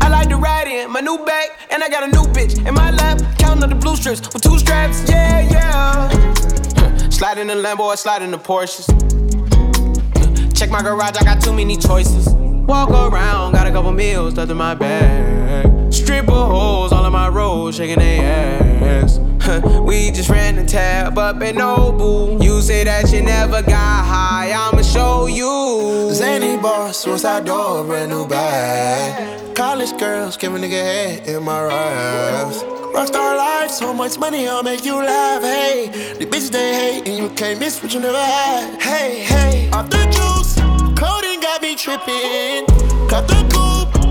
I 0.00 0.08
like 0.08 0.28
to 0.28 0.36
ride 0.36 0.68
in 0.68 0.90
my 0.90 1.00
new 1.00 1.24
bag, 1.24 1.50
and 1.70 1.82
I 1.82 1.88
got 1.88 2.02
a 2.02 2.06
new 2.06 2.24
bitch 2.32 2.58
in 2.66 2.74
my 2.74 2.90
lap. 2.90 3.20
Counting 3.38 3.64
up 3.64 3.70
the 3.70 3.76
blue 3.76 3.96
strips 3.96 4.20
with 4.32 4.42
two 4.42 4.58
straps. 4.58 5.08
Yeah, 5.08 5.40
yeah. 5.40 6.08
Slide 7.10 7.38
in 7.38 7.46
the 7.46 7.54
Lambo, 7.54 7.90
I 7.90 7.94
slide 7.94 8.22
in 8.22 8.30
the 8.30 8.38
Porsches. 8.38 8.86
Check 10.54 10.70
my 10.70 10.82
garage, 10.82 11.16
I 11.16 11.24
got 11.24 11.42
too 11.42 11.54
many 11.54 11.76
choices. 11.76 12.28
Walk 12.28 12.90
around, 12.90 13.52
got 13.52 13.66
a 13.66 13.70
couple 13.70 13.92
meals 13.92 14.34
stuffed 14.34 14.50
in 14.50 14.56
my 14.56 14.74
bag. 14.74 15.92
Stripper 15.92 16.32
holes 16.32 16.92
all 16.92 17.06
in 17.06 17.12
my 17.12 17.28
road, 17.28 17.74
shaking 17.74 17.98
their 17.98 19.02
ass. 19.02 19.18
We 19.84 20.10
just 20.10 20.30
ran 20.30 20.56
the 20.56 20.64
tab 20.64 21.18
up 21.18 21.42
at 21.42 21.54
Nobu. 21.54 22.42
You 22.42 22.60
say 22.60 22.84
that 22.84 23.12
you 23.12 23.22
never 23.22 23.62
got 23.62 24.04
high, 24.04 24.52
I'ma 24.52 24.82
show 24.82 25.26
you. 25.26 26.10
Zany 26.12 26.60
boss, 26.60 26.98
suicide 26.98 27.44
door, 27.44 27.84
brand 27.84 28.10
new 28.10 28.26
bag. 28.26 29.54
College 29.54 29.98
girls, 29.98 30.36
give 30.36 30.54
a 30.54 30.58
nigga 30.58 30.70
head 30.70 31.28
in 31.28 31.42
my 31.42 31.62
raps. 31.62 32.62
Rockstar 32.62 33.36
life, 33.36 33.70
so 33.70 33.92
much 33.92 34.18
money, 34.18 34.46
I'll 34.46 34.62
make 34.62 34.84
you 34.84 34.96
laugh. 34.96 35.42
Hey, 35.42 35.88
the 36.18 36.26
bitches 36.26 36.50
they 36.50 36.74
hate, 36.74 37.08
and 37.08 37.16
you 37.18 37.30
can't 37.30 37.58
miss 37.58 37.82
what 37.82 37.92
you 37.94 38.00
never 38.00 38.18
had. 38.18 38.80
Hey, 38.80 39.20
hey, 39.20 39.70
off 39.70 39.88
the 39.90 40.04
juice, 40.06 40.54
coding 40.98 41.40
got 41.40 41.62
me 41.62 41.74
tripping. 41.74 42.66
Cut 43.08 43.26
the 43.26 43.42
coupe, 43.52 44.01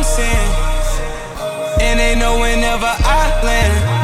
I'm 0.00 0.06
saying. 0.06 0.52
And 1.82 2.00
they 2.00 2.14
know 2.14 2.40
whenever 2.40 2.86
I 2.86 3.42
land. 3.44 3.99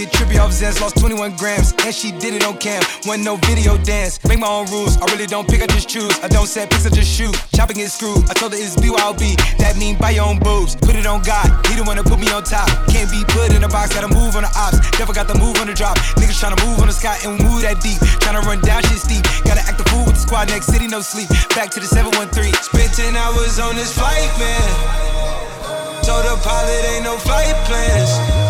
Get 0.00 0.12
trippy 0.12 0.40
off 0.40 0.50
Zans, 0.50 0.80
lost 0.80 0.96
21 0.96 1.36
grams, 1.36 1.72
and 1.84 1.94
she 1.94 2.12
did 2.12 2.32
it 2.32 2.44
on 2.44 2.56
cam. 2.56 2.80
Wasn't 3.04 3.24
no 3.24 3.36
video 3.44 3.76
dance. 3.76 4.16
Make 4.24 4.38
my 4.38 4.48
own 4.48 4.66
rules. 4.72 4.96
I 4.96 5.04
really 5.12 5.26
don't 5.26 5.48
pick, 5.48 5.60
I 5.60 5.66
just 5.66 5.88
choose. 5.88 6.12
I 6.24 6.28
don't 6.28 6.46
set 6.46 6.70
pics, 6.70 6.86
I 6.86 6.90
just 6.90 7.10
shoot. 7.10 7.36
Chopping 7.54 7.78
is 7.80 7.92
screwed. 7.92 8.24
I 8.30 8.34
told 8.34 8.52
her 8.52 8.58
it's 8.58 8.76
BYOB. 8.76 9.36
That 9.58 9.76
mean 9.76 9.96
buy 9.98 10.16
your 10.16 10.24
own 10.24 10.38
boobs. 10.38 10.76
Put 10.76 10.96
it 10.96 11.06
on 11.06 11.20
God. 11.22 11.48
He 11.68 11.76
the 11.76 11.84
one 11.84 11.96
to 11.96 12.04
put 12.04 12.18
me 12.18 12.30
on 12.32 12.44
top. 12.44 12.68
Can't 12.88 13.10
be 13.10 13.24
put 13.28 13.52
in 13.52 13.62
a 13.64 13.68
box, 13.68 13.92
gotta 13.92 14.08
move 14.08 14.36
on 14.36 14.48
the 14.48 14.52
ops. 14.56 14.80
Never 14.98 15.12
got 15.12 15.28
the 15.28 15.36
move 15.36 15.60
on 15.60 15.66
the 15.66 15.74
drop. 15.74 15.98
Niggas 16.16 16.40
tryna 16.40 16.60
move 16.64 16.80
on 16.80 16.88
the 16.88 16.96
sky 16.96 17.18
and 17.24 17.36
move 17.36 17.60
that 17.62 17.80
deep. 17.84 18.00
Tryna 18.24 18.40
run 18.48 18.60
down 18.64 18.82
shit 18.88 19.00
steep. 19.04 19.24
Gotta 19.44 19.60
act 19.68 19.76
the 19.76 19.84
fool 19.90 20.08
with 20.08 20.16
the 20.16 20.22
squad 20.24 20.48
next 20.48 20.72
city, 20.72 20.88
no 20.88 21.00
sleep. 21.00 21.28
Back 21.52 21.70
to 21.76 21.80
the 21.80 21.86
713. 21.86 22.54
Spent 22.64 22.90
10 22.96 23.16
hours 23.16 23.60
on 23.60 23.76
this 23.76 23.92
flight, 23.92 24.32
man. 24.40 24.70
Told 26.00 26.24
the 26.24 26.40
pilot 26.40 26.82
ain't 26.88 27.04
no 27.04 27.18
flight 27.20 27.52
plans. 27.68 28.49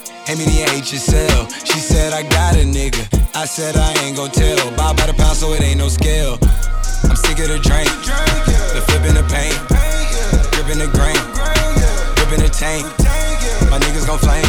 Hand 0.27 0.37
me 0.37 0.45
the 0.45 0.65
HSL. 0.77 1.49
She 1.65 1.79
said 1.79 2.13
I 2.13 2.21
got 2.21 2.55
a 2.55 2.63
nigga. 2.63 3.01
I 3.35 3.45
said 3.45 3.75
I 3.75 3.91
ain't 4.05 4.15
gon' 4.15 4.29
tell. 4.29 4.57
Buy 4.77 4.93
by 4.93 5.07
the 5.07 5.13
pound, 5.13 5.35
so 5.35 5.53
it 5.53 5.61
ain't 5.61 5.79
no 5.79 5.89
scale. 5.89 6.37
I'm 7.09 7.17
sick 7.17 7.39
of 7.41 7.49
the 7.49 7.57
drink. 7.57 7.89
The 8.73 8.81
flipping 8.85 9.17
the 9.17 9.25
paint. 9.33 9.57
Gripping 10.53 10.77
the 10.77 10.89
grain. 10.93 11.17
Gripping 12.21 12.45
the 12.45 12.53
tank. 12.53 12.85
My 13.73 13.81
niggas 13.81 14.05
gon' 14.05 14.19
flame. 14.21 14.45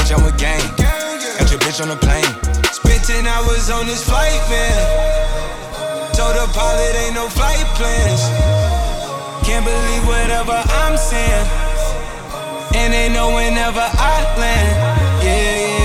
Bitch, 0.00 0.10
I'm 0.16 0.24
with 0.24 0.38
gang. 0.40 0.64
Got 0.80 1.50
your 1.52 1.60
bitch 1.60 1.82
on 1.84 1.88
the 1.92 2.00
plane. 2.00 2.32
Spent 2.72 3.04
10 3.04 3.26
hours 3.26 3.68
on 3.68 3.86
this 3.86 4.02
flight, 4.08 4.40
man. 4.48 4.78
Told 6.16 6.32
the 6.32 6.48
pilot 6.56 6.96
ain't 6.96 7.14
no 7.14 7.28
flight 7.28 7.66
plans. 7.76 8.24
Can't 9.44 9.66
believe 9.68 10.06
whatever 10.08 10.56
I'm 10.80 10.96
saying. 10.96 11.61
And 12.74 12.92
they 12.92 13.08
know 13.08 13.34
whenever 13.34 13.80
I 13.80 14.34
land. 14.38 15.22
Yeah, 15.22 15.58
yeah, 15.60 15.81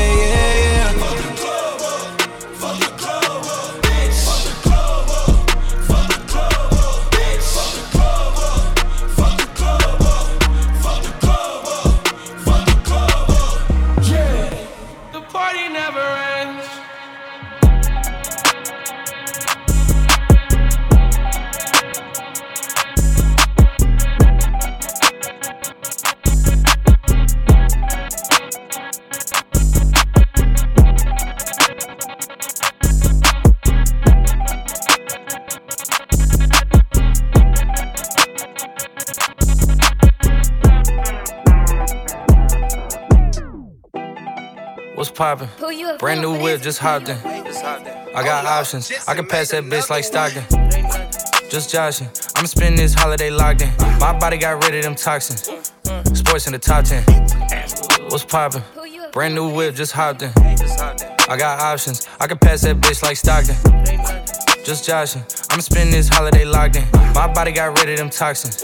poppin'? 45.35 45.97
Brand 45.97 46.21
new 46.21 46.41
whip, 46.41 46.61
just 46.61 46.79
hopped 46.79 47.09
in. 47.09 47.17
I 47.17 48.23
got 48.23 48.45
options. 48.45 48.91
I 49.07 49.13
can 49.13 49.27
pass 49.27 49.51
that 49.51 49.65
bitch 49.65 49.89
like 49.89 50.05
Stockton. 50.05 50.43
Just 51.49 51.69
joshing. 51.69 52.07
I'ma 52.35 52.47
spend 52.47 52.77
this 52.77 52.93
holiday 52.93 53.29
locked 53.29 53.61
in. 53.61 53.71
My 53.99 54.17
body 54.17 54.37
got 54.37 54.63
rid 54.63 54.75
of 54.75 54.83
them 54.83 54.95
toxins. 54.95 55.41
Sports 56.17 56.47
in 56.47 56.53
the 56.53 56.59
top 56.59 56.85
10. 56.85 57.03
What's 58.09 58.23
poppin'? 58.23 58.63
Brand 59.11 59.35
new 59.35 59.53
whip, 59.53 59.75
just 59.75 59.91
hopped 59.91 60.21
in. 60.21 60.31
I 61.29 61.35
got 61.37 61.59
options. 61.59 62.07
I 62.21 62.27
can 62.27 62.37
pass 62.37 62.61
that 62.61 62.77
bitch 62.77 63.03
like 63.03 63.17
Stockton. 63.17 63.55
Just 64.63 64.85
joshing. 64.85 65.23
I'ma 65.49 65.61
spend 65.61 65.91
this 65.91 66.07
holiday 66.07 66.45
locked 66.45 66.77
in. 66.77 66.85
My 67.13 67.27
body 67.27 67.51
got 67.51 67.77
rid 67.79 67.89
of 67.89 67.97
them 67.97 68.09
toxins. 68.09 68.63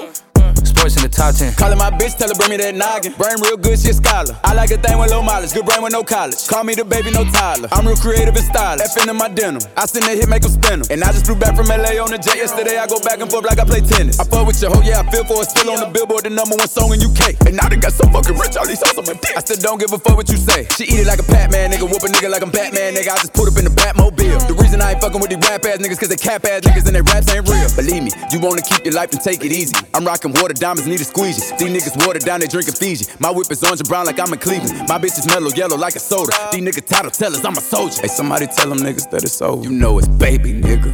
In 0.84 1.00
the 1.00 1.08
top 1.08 1.32
10. 1.32 1.56
Calling 1.56 1.80
my 1.80 1.88
bitch, 1.96 2.20
tell 2.20 2.28
her 2.28 2.36
bring 2.36 2.52
me 2.52 2.60
that 2.60 2.76
noggin. 2.76 3.16
Brain 3.16 3.40
real 3.40 3.56
good, 3.56 3.80
she 3.80 3.88
a 3.88 3.96
scholar. 3.96 4.36
I 4.44 4.52
like 4.52 4.68
a 4.68 4.76
thing 4.76 5.00
with 5.00 5.16
low 5.16 5.24
mileage, 5.24 5.56
good 5.56 5.64
brain 5.64 5.80
with 5.80 5.96
no 5.96 6.04
college. 6.04 6.36
Call 6.52 6.68
me 6.68 6.76
the 6.76 6.84
baby, 6.84 7.08
no 7.08 7.24
Tyler. 7.24 7.72
I'm 7.72 7.88
real 7.88 7.96
creative 7.96 8.36
and 8.36 8.44
stylish. 8.44 8.92
FN 8.92 9.08
in 9.08 9.16
my 9.16 9.32
denim. 9.32 9.64
I 9.80 9.88
send 9.88 10.04
that 10.12 10.20
hit, 10.20 10.28
make 10.28 10.44
them 10.44 10.52
spin 10.52 10.84
'em. 10.84 10.92
And 10.92 11.00
I 11.00 11.16
just 11.16 11.24
flew 11.24 11.40
back 11.40 11.56
from 11.56 11.72
LA 11.72 12.04
on 12.04 12.12
the 12.12 12.20
jet 12.20 12.36
yesterday. 12.36 12.76
I 12.76 12.86
go 12.92 13.00
back 13.00 13.24
and 13.24 13.32
forth 13.32 13.48
like 13.48 13.64
I 13.64 13.66
play 13.66 13.80
tennis. 13.80 14.20
I 14.20 14.28
fuck 14.28 14.44
with 14.44 14.60
your 14.60 14.76
hoe, 14.76 14.84
yeah, 14.84 15.00
I 15.00 15.08
feel 15.08 15.24
for 15.24 15.40
it. 15.40 15.48
Still 15.56 15.72
on 15.72 15.80
the 15.80 15.88
billboard, 15.88 16.28
the 16.28 16.36
number 16.36 16.60
one 16.60 16.68
song 16.68 16.92
in 16.92 17.00
UK. 17.00 17.40
And 17.48 17.56
now 17.56 17.72
they 17.72 17.80
got 17.80 17.96
so 17.96 18.04
fucking 18.12 18.36
rich, 18.36 18.60
all 18.60 18.68
these 18.68 18.84
hoes 18.84 19.00
on 19.00 19.08
my 19.08 19.16
dick. 19.16 19.40
I 19.40 19.40
still 19.40 19.64
don't 19.64 19.80
give 19.80 19.96
a 19.96 20.00
fuck 20.04 20.20
what 20.20 20.28
you 20.28 20.36
say. 20.36 20.68
She 20.76 20.84
eat 20.84 21.00
it 21.00 21.08
like 21.08 21.24
a 21.24 21.28
Pac-Man, 21.32 21.72
nigga. 21.72 21.88
Whoop 21.88 22.04
a 22.04 22.12
nigga 22.12 22.28
like 22.28 22.44
I'm 22.44 22.52
Batman, 22.52 22.92
nigga. 23.00 23.08
I 23.08 23.24
just 23.24 23.32
put 23.32 23.48
up 23.48 23.56
in 23.56 23.64
the 23.64 23.72
Batmobile. 23.72 24.52
The 24.52 24.56
reason 24.60 24.84
I 24.84 24.92
ain't 24.92 25.02
fucking 25.02 25.22
with 25.24 25.32
these 25.32 25.40
rap 25.48 25.64
ass 25.64 25.80
niggas, 25.80 25.96
cause 25.96 26.12
they 26.12 26.20
cap 26.20 26.44
ass 26.44 26.68
niggas 26.68 26.92
and 26.92 26.96
they 27.00 27.06
raps 27.08 27.32
ain't 27.32 27.48
real. 27.48 27.72
Believe 27.80 28.04
me, 28.04 28.12
you 28.36 28.44
wanna 28.44 28.62
keep 28.62 28.84
your 28.84 28.94
life 28.94 29.16
and 29.16 29.22
take 29.24 29.40
it 29.48 29.56
easy. 29.56 29.72
I'm 29.96 30.04
rocking 30.04 30.36
water 30.36 30.54
diamonds, 30.74 30.90
need 30.90 31.02
a 31.02 31.04
squeegee. 31.04 31.42
These 31.58 31.72
niggas 31.72 32.06
water 32.06 32.20
down, 32.20 32.40
they 32.40 32.48
drinking 32.48 32.74
Fiji. 32.74 33.06
My 33.20 33.30
whip 33.32 33.52
is 33.52 33.64
orange 33.64 33.80
and 33.82 33.90
brown 33.90 34.06
like 34.06 34.20
I'm 34.20 34.34
in 34.34 34.40
Cleveland. 34.40 34.88
My 34.90 34.98
bitch 34.98 35.18
is 35.18 35.28
mellow 35.28 35.50
yellow 35.56 35.78
like 35.78 35.96
a 35.96 36.00
soda. 36.00 36.32
These 36.52 36.62
niggas 36.62 36.88
title 36.88 37.12
tellers, 37.12 37.46
I'm 37.46 37.58
a 37.58 37.62
soldier. 37.62 38.02
Hey, 38.02 38.08
somebody 38.08 38.48
tell 38.48 38.70
them 38.70 38.80
niggas 38.80 39.10
that 39.12 39.24
it's 39.24 39.42
over. 39.42 39.64
You 39.64 39.70
know 39.70 39.98
it's 40.00 40.08
baby, 40.08 40.54
nigga. 40.54 40.94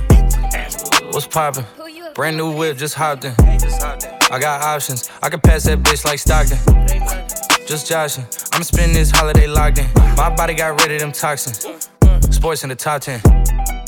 What's 1.14 1.28
poppin'? 1.28 1.66
Brand 2.14 2.38
new 2.38 2.56
whip, 2.56 2.78
just 2.78 2.96
hopped 2.96 3.26
in. 3.26 3.34
I 4.32 4.40
got 4.40 4.62
options. 4.62 5.10
I 5.24 5.30
can 5.30 5.40
pass 5.40 5.64
that 5.64 5.80
bitch 5.80 6.04
like 6.06 6.20
Stockton. 6.20 6.58
Just 7.66 7.88
joshing. 7.88 8.26
I'ma 8.52 8.64
spend 8.64 8.96
this 8.96 9.12
holiday 9.12 9.48
locked 9.48 9.78
in. 9.78 9.88
My 10.18 10.34
body 10.36 10.56
got 10.56 10.82
rid 10.82 10.92
of 10.92 11.00
them 11.00 11.12
toxins. 11.12 11.66
Mm, 11.66 11.80
mm. 12.02 12.34
Sports 12.34 12.64
in 12.64 12.70
the 12.70 12.76
top 12.76 13.02
10. 13.02 13.79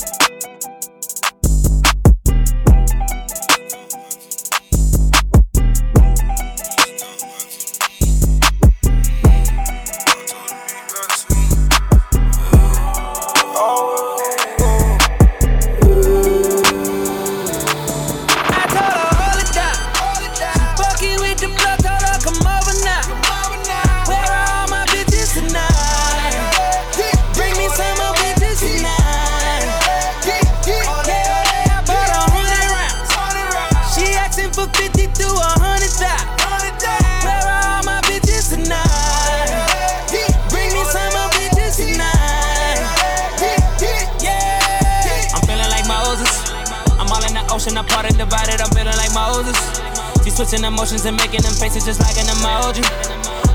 Switching 50.42 50.66
emotions 50.66 51.04
and 51.06 51.16
making 51.16 51.40
them 51.42 51.54
faces 51.54 51.84
just 51.84 52.00
like 52.00 52.18
an 52.18 52.26
emoji. 52.34 52.82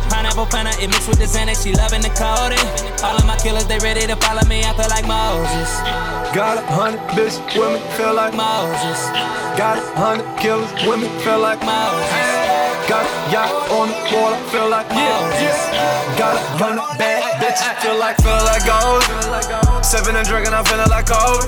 Pineapple 0.08 0.46
planner, 0.46 0.72
it 0.80 0.88
mixed 0.88 1.10
with 1.10 1.20
the 1.20 1.28
Xanax, 1.28 1.64
she 1.64 1.76
loving 1.76 2.02
the 2.02 2.14
coding. 2.16 2.64
All 3.04 3.16
of 3.18 3.26
my 3.28 3.36
killers, 3.44 3.68
they 3.68 3.78
ready 3.80 4.08
to 4.08 4.16
follow 4.16 4.44
me, 4.48 4.64
I 4.64 4.72
feel 4.72 4.88
like 4.88 5.04
Moses. 5.04 5.70
Got 6.32 6.64
a 6.64 6.66
hundred 6.72 7.04
bitch 7.12 7.36
women 7.60 7.84
feel 8.00 8.14
like 8.16 8.34
Moses. 8.34 9.00
Got 9.60 9.84
a 9.84 9.86
hundred 10.00 10.32
killers 10.40 10.72
women 10.88 11.12
feel 11.20 11.40
like 11.40 11.60
Moses. 11.60 12.08
Got 12.88 13.04
yacht 13.32 13.52
on 13.72 13.90
the 13.90 13.98
water 14.16 14.40
feel 14.52 14.70
like 14.70 14.88
Moses. 14.92 15.58
Got 16.16 16.36
a 16.36 16.44
hundred 16.60 16.88
bad 16.98 17.24
bitches 17.42 17.74
feel 17.84 17.98
like 18.00 18.18
feel 18.24 18.42
like 18.48 18.64
gold. 18.64 19.04
Sipping 19.84 20.16
and 20.16 20.28
drinking, 20.28 20.54
I'm 20.54 20.66
feeling 20.66 20.90
like 20.90 21.08
cold. 21.08 21.44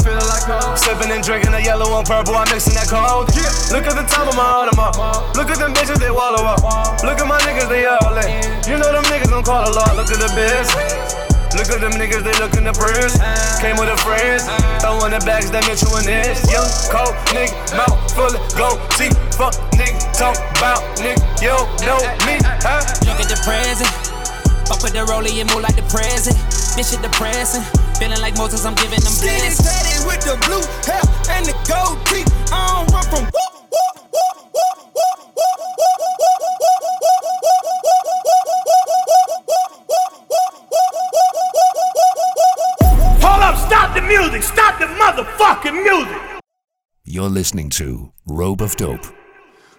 Sipping 0.78 1.12
and 1.12 1.24
drinking 1.24 1.52
the 1.52 1.62
yellow 1.64 1.98
and 1.98 2.06
purple, 2.08 2.36
I'm 2.36 2.48
mixing 2.52 2.76
that 2.76 2.88
cold. 2.88 3.32
Look 3.72 3.88
at 3.88 3.96
the 3.96 4.06
top 4.08 4.28
of 4.28 4.36
my 4.36 4.46
Audemars. 4.46 4.96
Look 5.36 5.50
at 5.50 5.58
them 5.58 5.74
bitches, 5.74 6.00
they 6.00 6.12
wallow 6.12 6.44
up. 6.44 6.62
Look 7.04 7.20
at 7.20 7.28
my 7.28 7.40
niggas, 7.48 7.70
they 7.70 7.86
all 7.86 8.16
in. 8.18 8.44
You 8.68 8.78
know 8.78 8.92
them 8.92 9.04
niggas 9.08 9.30
don't 9.30 9.46
call 9.46 9.64
a 9.64 9.72
lot. 9.72 9.96
Look 9.96 10.12
at 10.12 10.20
the 10.20 10.30
biz. 10.36 10.68
Look 11.58 11.66
at 11.74 11.82
them 11.82 11.98
niggas, 11.98 12.22
they 12.22 12.36
lookin' 12.38 12.62
the 12.62 12.74
prince. 12.78 13.18
Came 13.58 13.74
with 13.82 13.90
a 13.90 13.98
friends, 14.06 14.46
throwing 14.86 15.10
the 15.10 15.22
bags 15.26 15.50
that 15.50 15.66
meant 15.66 15.82
you 15.82 15.90
an 15.98 16.06
this. 16.06 16.46
Young, 16.46 16.70
cold 16.94 17.18
nigga, 17.34 17.58
mouth 17.74 17.98
full 18.14 18.30
of 18.30 18.42
gold 18.54 18.78
teeth. 18.94 19.18
Fuck 19.34 19.58
nigga, 19.74 19.89
talk 20.20 20.36
about 20.60 20.84
nigga, 21.00 21.16
you 21.40 21.48
don't 21.48 21.72
know 21.88 22.04
me, 22.28 22.36
huh? 22.60 22.84
Look 23.08 23.24
at 23.24 23.32
the 23.32 23.40
present. 23.48 23.88
Fuck 24.68 24.84
with 24.84 24.92
the 24.92 25.08
rollie 25.08 25.40
and 25.40 25.48
move 25.56 25.64
like 25.64 25.80
the 25.80 25.88
present. 25.88 26.36
This 26.76 26.92
shit 26.92 27.02
depressing. 27.02 27.64
Feeling 27.96 28.20
like 28.20 28.36
Moses, 28.36 28.66
I'm 28.66 28.76
giving 28.76 29.00
them 29.00 29.16
Skinny 29.16 29.48
blessings. 29.48 29.64
tatted 29.64 30.04
with 30.04 30.20
the 30.28 30.36
blue 30.44 30.60
hair 30.84 31.00
and 31.32 31.48
the 31.48 31.56
gold 31.64 32.04
teeth. 32.12 32.28
I 32.52 32.84
don't 32.84 32.92
run 32.92 33.08
from 33.08 33.24
whoop, 33.32 33.48
music, 44.08 44.44
stop 44.44 44.80
the 44.80 44.86
motherfucking 44.86 45.84
music. 45.84 46.22
You're 47.06 47.30
listening 47.30 47.70
to 47.72 48.12
Rope 48.26 48.62
of 48.62 48.76
Dope. 48.76 49.19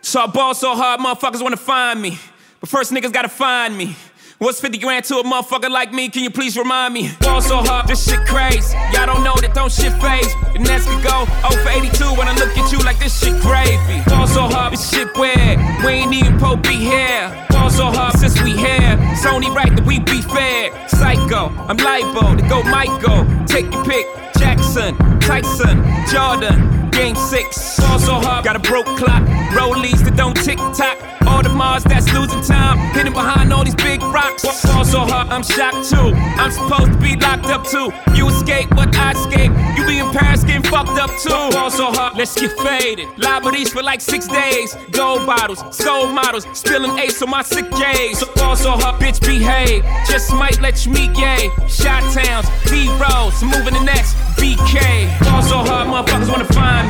So 0.02 0.20
I 0.20 0.26
ball 0.26 0.54
so 0.54 0.74
hard, 0.74 1.00
motherfuckers 1.00 1.42
wanna 1.42 1.56
find 1.56 2.00
me. 2.00 2.18
But 2.60 2.68
first, 2.68 2.92
niggas 2.92 3.12
gotta 3.12 3.28
find 3.28 3.76
me. 3.76 3.96
What's 4.38 4.58
50 4.58 4.78
grand 4.78 5.04
to 5.04 5.18
a 5.18 5.22
motherfucker 5.22 5.68
like 5.68 5.92
me? 5.92 6.08
Can 6.08 6.22
you 6.22 6.30
please 6.30 6.56
remind 6.56 6.94
me? 6.94 7.10
Ball 7.20 7.42
so 7.42 7.58
hard, 7.58 7.86
this 7.86 8.08
shit 8.08 8.20
crazy. 8.26 8.74
Y'all 8.92 9.04
don't 9.04 9.22
know 9.22 9.34
that 9.36 9.52
don't 9.52 9.70
shit 9.70 9.92
phase. 10.00 10.32
The 10.54 10.60
next 10.60 10.86
could 10.86 11.04
go 11.04 11.26
0 11.44 11.62
for 11.62 11.68
82 11.68 12.04
when 12.16 12.26
I 12.26 12.34
look 12.36 12.56
at 12.56 12.72
you 12.72 12.78
like 12.78 12.98
this 12.98 13.20
shit 13.20 13.38
gravy. 13.42 14.02
Ball 14.08 14.26
so 14.26 14.48
hard, 14.48 14.72
this 14.72 14.88
shit 14.88 15.08
weird. 15.18 15.58
We 15.84 15.92
ain't 15.92 16.14
even 16.14 16.38
po 16.38 16.56
be 16.56 16.76
here. 16.76 17.46
Ball 17.50 17.68
so 17.68 17.92
hard 17.92 18.18
since 18.18 18.40
we 18.40 18.52
here. 18.56 18.96
It's 19.12 19.26
only 19.26 19.50
right 19.50 19.68
that 19.76 19.84
we 19.84 20.00
be 20.00 20.22
fair. 20.22 20.72
Psycho, 20.88 21.52
I'm 21.68 21.76
libo 21.76 22.34
to 22.34 22.48
go 22.48 22.62
Michael. 22.62 23.28
Take 23.44 23.70
your 23.70 23.84
pick. 23.84 24.06
Jackson, 24.40 24.96
Tyson, 25.20 25.84
Jordan, 26.08 26.79
Game 27.00 27.16
six. 27.16 27.80
Ball 27.80 27.98
so 27.98 28.12
hard, 28.12 28.44
got 28.44 28.56
a 28.56 28.58
broke 28.58 28.84
clock. 28.84 29.22
Rollies 29.56 30.04
that 30.04 30.16
don't 30.16 30.36
tick 30.36 30.58
tock. 30.76 30.98
Audemars 31.26 31.82
that's 31.84 32.12
losing 32.12 32.42
time. 32.42 32.76
Hidden 32.92 33.14
behind 33.14 33.54
all 33.54 33.64
these 33.64 33.74
big 33.74 34.02
rocks. 34.02 34.42
Ball 34.66 34.84
so 34.84 35.00
hard, 35.00 35.28
I'm 35.28 35.42
shocked 35.42 35.88
too. 35.88 36.12
I'm 36.36 36.50
supposed 36.50 36.92
to 36.92 36.98
be 36.98 37.16
locked 37.16 37.46
up 37.46 37.64
too. 37.64 37.88
You 38.14 38.28
escape, 38.28 38.68
but 38.76 38.94
I 38.96 39.12
escape. 39.12 39.50
You 39.78 39.86
be 39.86 39.98
in 39.98 40.10
Paris 40.12 40.44
getting 40.44 40.62
fucked 40.62 41.00
up 41.00 41.08
too. 41.22 41.56
Ball 41.56 41.70
so 41.70 41.86
hard, 41.90 42.18
let's 42.18 42.38
get 42.38 42.52
faded. 42.60 43.08
Liberties 43.16 43.72
for 43.72 43.82
like 43.82 44.02
six 44.02 44.28
days. 44.28 44.76
Gold 44.90 45.24
bottles, 45.24 45.64
soul 45.74 46.06
models, 46.08 46.46
spilling 46.52 46.98
ace 46.98 47.22
on 47.22 47.30
my 47.30 47.40
sick 47.40 47.64
days. 47.80 48.18
So 48.18 48.26
ball 48.34 48.56
so 48.56 48.72
hard, 48.72 49.00
bitch 49.00 49.24
behave. 49.24 49.84
Just 50.06 50.34
might 50.34 50.60
let 50.60 50.84
you 50.84 50.92
meet 50.92 51.14
gay. 51.14 51.48
Shot 51.66 52.02
towns, 52.12 52.46
B 52.68 52.92
rolls, 53.00 53.42
moving 53.42 53.72
the 53.72 53.84
next 53.84 54.16
BK. 54.36 55.08
Ball 55.24 55.42
so 55.42 55.58
hard, 55.64 55.88
motherfuckers 55.88 56.28
wanna 56.30 56.44
find 56.52 56.89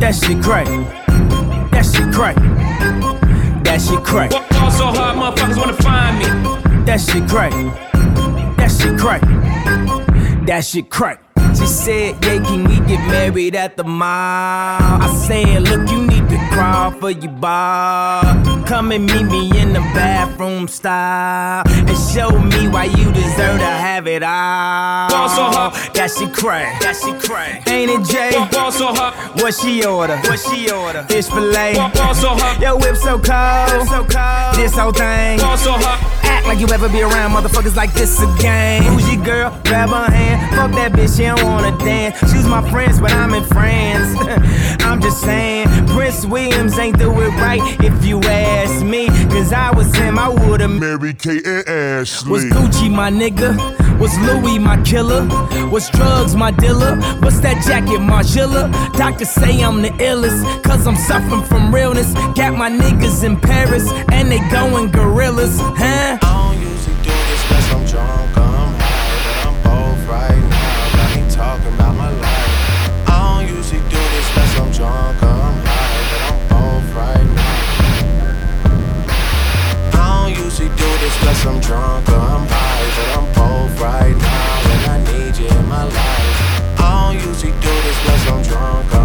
That 0.00 0.14
shit 0.14 0.42
crack. 0.42 0.66
That 1.70 1.84
shit 1.84 2.12
crack. 2.12 2.36
That 3.64 3.80
shit 3.80 4.04
crack. 4.04 4.30
Ball 4.30 4.70
so 4.70 4.86
hard, 4.86 5.16
motherfuckers 5.16 5.56
wanna 5.56 5.72
find 5.74 6.18
me. 6.18 6.84
That 6.84 7.00
shit 7.00 7.28
crack. 7.28 7.52
That 8.56 8.70
shit 8.70 8.98
crack. 8.98 9.22
That 10.46 10.64
shit 10.64 10.90
crack. 10.90 11.22
She 11.56 11.66
said, 11.66 12.24
Yeah, 12.24 12.42
can 12.42 12.64
we 12.64 12.76
get 12.80 13.00
married 13.06 13.54
at 13.54 13.76
the 13.76 13.84
mall? 13.84 14.08
I 14.08 15.24
said, 15.26 15.62
Look, 15.62 15.88
you 15.88 16.06
need 16.06 16.28
to 16.28 16.38
crawl 16.52 16.90
for 16.90 17.10
your 17.10 17.30
bar. 17.30 18.22
Come 18.66 18.90
and 18.90 19.06
meet 19.06 19.24
me 19.24 19.60
in 19.60 19.72
the 19.72 19.80
bathroom 19.94 20.66
style 20.66 21.62
and 21.66 21.98
show 22.12 22.30
me 22.30 22.68
why 22.68 22.84
you 22.84 23.12
deserve 23.12 23.60
to 23.60 23.66
have 23.66 24.08
it 24.08 24.22
all. 24.24 25.08
Ball 25.10 25.28
so 25.28 25.44
hard. 25.44 25.74
That 25.94 26.10
shit 26.10 26.32
crack. 26.34 26.80
That 26.80 26.96
shit 26.96 27.20
crack. 27.20 27.68
Ain't 27.68 27.90
it 27.90 28.04
Jay? 28.10 28.32
Ball 28.50 28.72
so 28.72 28.86
hard. 28.88 29.13
What 29.36 29.54
she 29.54 29.84
order? 29.84 30.16
What 30.18 30.38
she 30.38 30.70
order? 30.70 31.02
Fish 31.04 31.26
fillet. 31.26 31.74
Ball 31.74 32.14
so 32.14 32.28
hard. 32.28 32.62
Yo, 32.62 32.76
whip 32.76 32.96
so 32.96 33.18
cold. 33.18 33.88
so 33.88 34.04
cold. 34.06 34.54
This 34.56 34.74
whole 34.74 34.92
thing. 34.92 35.38
Hard. 35.40 36.14
Act 36.24 36.46
like 36.46 36.58
you 36.60 36.68
ever 36.68 36.88
be 36.88 37.02
around 37.02 37.32
motherfuckers 37.32 37.74
like 37.74 37.92
this 37.94 38.20
again. 38.22 38.82
Who's 38.84 39.12
your 39.12 39.24
girl? 39.24 39.50
Grab 39.64 39.90
her 39.90 40.10
hand. 40.12 40.54
Fuck 40.56 40.70
that 40.72 40.92
bitch, 40.92 41.16
she 41.16 41.24
don't 41.24 41.42
wanna 41.44 41.76
dance. 41.78 42.18
She's 42.32 42.46
my 42.46 42.68
friends, 42.70 43.00
but 43.00 43.10
I'm 43.12 43.34
in 43.34 43.44
France. 43.44 44.16
I'm 44.84 45.00
just 45.00 45.20
saying, 45.20 45.66
Prince 45.94 46.26
Williams 46.26 46.76
ain't 46.76 46.98
do 46.98 47.08
it 47.20 47.28
right 47.38 47.62
if 47.80 48.04
you 48.04 48.20
ask 48.22 48.84
me. 48.84 49.06
Cause 49.30 49.52
I 49.52 49.70
was 49.70 49.94
him, 49.94 50.18
I 50.18 50.28
would've 50.28 50.68
Mary 50.68 51.14
Kate 51.14 51.46
and 51.46 51.68
Ashley. 51.68 52.32
Was 52.32 52.44
Gucci 52.46 52.90
my 52.90 53.10
nigga? 53.10 53.54
Was 54.00 54.18
Louis 54.18 54.58
my 54.58 54.76
killer? 54.82 55.24
Was 55.70 55.88
drugs 55.90 56.34
my 56.34 56.50
dealer? 56.50 56.96
What's 57.20 57.38
that 57.40 57.64
jacket, 57.64 58.00
Margiela? 58.00 58.72
Doctors 58.94 59.30
say 59.30 59.62
I'm 59.62 59.82
the 59.82 59.90
illest, 59.90 60.64
cause 60.64 60.84
I'm 60.84 60.96
suffering 60.96 61.44
from 61.44 61.72
realness. 61.72 62.12
Got 62.34 62.54
my 62.58 62.70
niggas 62.70 63.22
in 63.22 63.38
Paris, 63.40 63.88
and 64.10 64.32
they 64.32 64.40
going 64.50 64.90
gorillas, 64.90 65.56
huh? 65.60 66.18
Unless 81.24 81.46
I'm 81.46 81.58
drunk 81.60 82.08
or 82.10 82.16
I'm 82.16 82.46
high, 82.46 82.84
but 82.96 83.08
I'm 83.16 83.26
both 83.32 83.80
right 83.80 84.14
now. 84.14 84.72
And 84.72 84.90
I 84.92 84.96
need 85.10 85.36
you 85.38 85.46
in 85.46 85.68
my 85.68 85.84
life. 85.84 86.78
I 86.78 87.12
don't 87.12 87.28
usually 87.28 87.52
do 87.52 87.72
this 87.84 87.98
unless 88.02 88.28
I'm 88.28 88.42
drunk 88.42 89.03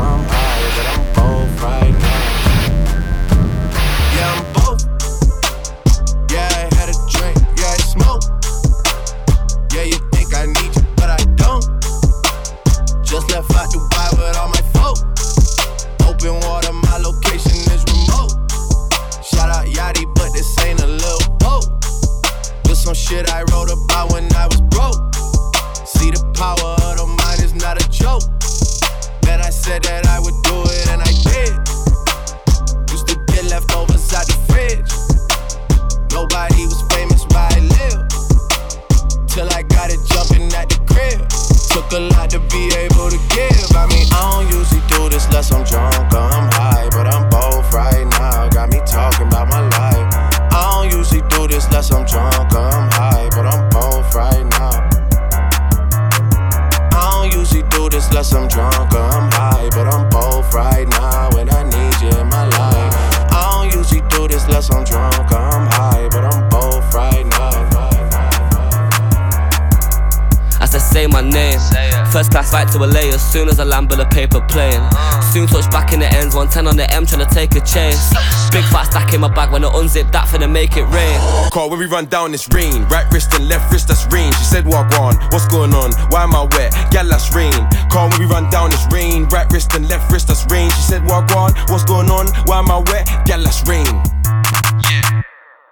shit 23.10 23.28
I 23.32 23.41
wrote 23.49 23.72
about 23.72 24.12
when 24.14 24.32
I 24.36 24.45
was 24.45 24.62
broke. 24.62 25.16
See 25.84 26.12
the 26.12 26.22
power 26.38 26.78
of 26.78 26.97
the 27.01 27.07
mind 27.07 27.41
is 27.41 27.55
not 27.55 27.82
a 27.82 27.89
joke. 27.89 28.22
Man, 29.26 29.41
I 29.41 29.49
said 29.49 29.82
that 29.84 30.05
I 30.05 30.20
would 30.20 30.38
Flight 72.70 72.91
to 72.91 72.99
LA 72.99 73.13
as 73.13 73.22
soon 73.22 73.49
as 73.49 73.59
I 73.59 73.63
land 73.63 73.89
with 73.89 73.99
a 73.99 74.05
paper 74.05 74.41
plane. 74.41 74.82
Soon 75.34 75.47
touch 75.47 75.70
back 75.72 75.93
in 75.93 75.99
the 75.99 76.07
ends, 76.07 76.36
110 76.36 76.67
on 76.67 76.78
the 76.78 76.89
M 76.93 77.05
trying 77.05 77.26
to 77.26 77.34
take 77.34 77.55
a 77.55 77.61
chase. 77.61 78.09
Big 78.51 78.63
fat 78.65 78.84
stack 78.84 79.13
in 79.13 79.22
my 79.22 79.34
bag 79.34 79.51
when 79.51 79.63
I 79.63 79.70
unzip 79.70 80.11
that 80.11 80.28
finna 80.28 80.49
make 80.49 80.78
it 80.78 80.86
rain. 80.86 81.20
Call 81.51 81.70
when 81.70 81.80
we 81.80 81.86
run 81.86 82.05
down 82.05 82.32
this 82.32 82.47
rain. 82.53 82.84
Right 82.86 83.05
wrist 83.11 83.34
and 83.34 83.47
left 83.47 83.72
wrist, 83.72 83.88
that's 83.88 84.05
rain. 84.11 84.32
She 84.34 84.43
said, 84.43 84.65
on? 84.65 85.15
What's 85.32 85.47
going 85.47 85.74
on? 85.74 85.93
Why 86.09 86.24
am 86.24 86.36
I 86.36 86.43
wet? 86.43 86.74
Gal, 86.91 87.07
that's 87.07 87.34
rain. 87.34 87.53
Call 87.91 88.09
when 88.09 88.20
we 88.20 88.26
run 88.26 88.49
down 88.49 88.70
this 88.72 88.86
rain. 88.91 89.26
Right 89.26 89.51
wrist 89.51 89.74
and 89.74 89.88
left 89.88 90.11
wrist, 90.11 90.28
that's 90.28 90.45
rain. 90.51 90.70
She 90.72 90.82
said, 90.82 91.01
on? 91.09 91.53
What's 91.70 91.86
going 91.86 92.09
on? 92.09 92.28
Why 92.45 92.59
am 92.59 92.72
I 92.72 92.80
wet? 92.80 93.07
Gal, 93.26 93.41
that's 93.41 93.67
rain. 93.67 94.18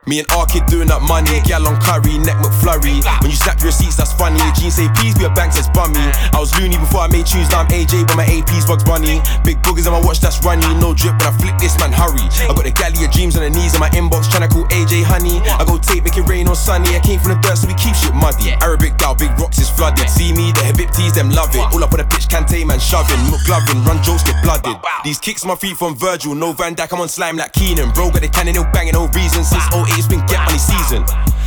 Me 0.08 0.20
and 0.20 0.28
R 0.32 0.46
kid 0.48 0.66
doing 0.68 0.90
up 0.90 1.04
money, 1.04 1.44
gal 1.44 1.68
on 1.68 1.76
curry, 1.84 2.16
neck 2.24 2.40
McFlurry. 2.40 3.04
When 3.20 3.30
you 3.30 3.36
snap 3.36 3.60
your 3.60 3.76
receipts, 3.76 4.00
that's 4.00 4.16
funny. 4.16 4.40
Jeans 4.56 4.80
say 4.80 4.88
please 4.96 5.12
be 5.20 5.28
a 5.28 5.30
bank 5.30 5.52
says 5.52 5.68
bummy. 5.76 6.00
I 6.32 6.40
was 6.40 6.56
loony 6.56 6.80
before 6.80 7.04
I 7.04 7.12
made 7.12 7.28
tunes, 7.28 7.52
now 7.52 7.60
I'm 7.60 7.68
AJ, 7.68 8.08
but 8.08 8.16
my 8.16 8.24
AP's 8.24 8.64
Bugs 8.64 8.88
Bunny. 8.88 9.20
Big 9.44 9.60
boogers 9.68 9.84
on 9.84 9.92
my 9.92 10.00
watch, 10.00 10.24
that's 10.24 10.40
runny. 10.48 10.64
No 10.80 10.96
drip 10.96 11.20
when 11.20 11.28
I 11.28 11.36
flick 11.36 11.58
this 11.60 11.76
man, 11.84 11.92
hurry. 11.92 12.24
I 12.48 12.56
got 12.56 12.64
the 12.64 12.72
galley 12.72 13.04
of 13.04 13.12
dreams 13.12 13.36
on 13.36 13.44
the 13.44 13.52
knees 13.52 13.76
in 13.76 13.84
my 13.84 13.92
inbox, 13.92 14.32
tryna 14.32 14.48
call 14.48 14.64
AJ 14.72 15.04
honey. 15.04 15.44
I 15.44 15.68
go 15.68 15.76
tape, 15.76 16.08
make 16.08 16.16
it 16.16 16.24
rain 16.24 16.48
or 16.48 16.56
sunny. 16.56 16.96
I 16.96 17.04
came 17.04 17.20
from 17.20 17.36
the 17.36 17.40
dirt, 17.44 17.60
so 17.60 17.68
we 17.68 17.76
keep 17.76 17.92
shit 17.92 18.16
muddy. 18.16 18.56
Arabic 18.64 18.96
gal, 18.96 19.12
big 19.12 19.36
rocks 19.36 19.60
is 19.60 19.68
flooded. 19.68 20.08
See 20.08 20.32
me, 20.32 20.56
the 20.56 20.64
Habibtis, 20.64 21.20
them 21.20 21.36
love 21.36 21.52
it. 21.52 21.68
All 21.76 21.84
up 21.84 21.92
on 21.92 22.00
the 22.00 22.08
pitch, 22.08 22.32
Kante 22.32 22.64
man 22.64 22.80
shoving. 22.80 23.20
McLovin, 23.28 23.84
run 23.84 24.00
jokes 24.08 24.24
get 24.24 24.40
blooded. 24.40 24.80
These 25.04 25.20
kicks 25.20 25.44
on 25.44 25.52
my 25.52 25.60
feet 25.60 25.76
from 25.76 26.00
Virgil, 26.00 26.32
no 26.32 26.56
Van 26.56 26.76
Dijk, 26.76 26.96
I'm 26.96 27.04
on 27.04 27.12
slime 27.12 27.36
like 27.36 27.52
Keenan. 27.52 27.92
Bro, 27.92 28.16
got 28.16 28.24
the 28.24 28.32
cannon, 28.32 28.56
no 28.56 28.64
banging, 28.72 28.96
no 28.96 29.12
reason. 29.12 29.44
Since 29.44 29.68
08, 29.76 29.97
it's 29.98 30.08
been 30.08 30.26
get 30.28 30.46
money 30.46 30.60
season. 30.60 31.04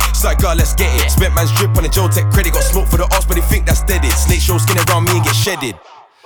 It's 0.09 0.23
like, 0.23 0.39
God, 0.39 0.57
let's 0.57 0.75
get 0.75 0.91
it. 1.01 1.09
Spent 1.09 1.33
man's 1.33 1.51
drip 1.53 1.75
on 1.77 1.83
the 1.83 1.89
Joe 1.89 2.07
Tech 2.07 2.29
credit. 2.31 2.53
Got 2.53 2.63
smoke 2.63 2.87
for 2.87 2.97
the 2.97 3.07
odds, 3.15 3.25
but 3.25 3.35
they 3.35 3.41
think 3.41 3.65
that's 3.65 3.81
dead. 3.83 4.03
It. 4.03 4.11
Snake 4.11 4.41
show 4.41 4.57
skin 4.57 4.77
around 4.87 5.05
me 5.05 5.17
and 5.17 5.23
get 5.23 5.35
shedded. 5.35 5.75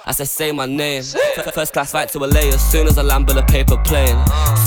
As 0.08 0.22
I 0.22 0.24
say 0.26 0.52
my 0.52 0.68
name, 0.68 1.02
first 1.52 1.74
class 1.74 1.90
flight 1.90 2.10
to 2.10 2.20
LA 2.20 2.54
as 2.54 2.62
soon 2.62 2.86
as 2.86 3.00
I 3.00 3.02
land 3.02 3.28
with 3.28 3.38
a 3.38 3.44
paper 3.44 3.76
plane. 3.76 4.16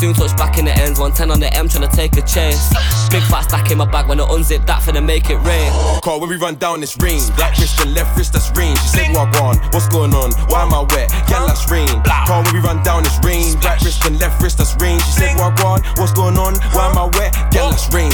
Soon 0.01 0.13
touch 0.13 0.37
back 0.37 0.59
in 0.59 0.65
the 0.65 0.73
ends, 0.73 0.99
110 0.99 1.31
on 1.31 1.39
the 1.39 1.47
M 1.55 1.69
trying 1.69 1.89
to 1.89 1.97
take 1.97 2.17
a 2.17 2.23
chase. 2.23 2.69
Big 3.11 3.23
fat 3.23 3.43
stack 3.43 3.71
in 3.71 3.79
my 3.79 3.85
bag 3.87 4.09
when 4.09 4.19
I 4.21 4.25
unzip 4.25 4.67
that 4.67 4.83
finna 4.83 5.05
make 5.05 5.31
it 5.31 5.39
rain. 5.47 5.71
Call 6.03 6.19
when 6.19 6.29
we 6.29 6.37
run 6.37 6.57
down 6.57 6.81
this 6.81 6.97
rain. 6.99 7.23
Right 7.39 7.57
wrist 7.57 7.81
and 7.81 7.95
left 7.95 8.19
wrist, 8.19 8.33
that's 8.33 8.51
rain. 8.59 8.75
She 8.77 8.89
said, 8.99 9.17
on? 9.17 9.57
What's 9.71 9.87
going 9.87 10.13
on? 10.13 10.33
Why 10.51 10.63
am 10.63 10.75
I 10.75 10.83
wet? 10.91 11.09
Gal, 11.29 11.47
that's 11.47 11.71
rain. 11.71 11.87
Call 12.27 12.43
when 12.43 12.55
we 12.55 12.61
run 12.61 12.83
down 12.83 13.05
this 13.05 13.19
rain. 13.23 13.55
Right 13.61 13.81
wrist 13.85 14.05
and 14.07 14.19
left 14.19 14.43
wrist, 14.43 14.59
that's 14.59 14.75
rain. 14.83 14.99
She 14.99 15.23
said, 15.23 15.39
on? 15.39 15.83
What's 15.97 16.13
going 16.13 16.37
on? 16.37 16.55
Why 16.75 16.91
am 16.91 16.99
I 16.99 17.07
wet? 17.15 17.33
Gal, 17.53 17.71
that's 17.71 17.87
rain. 17.95 18.11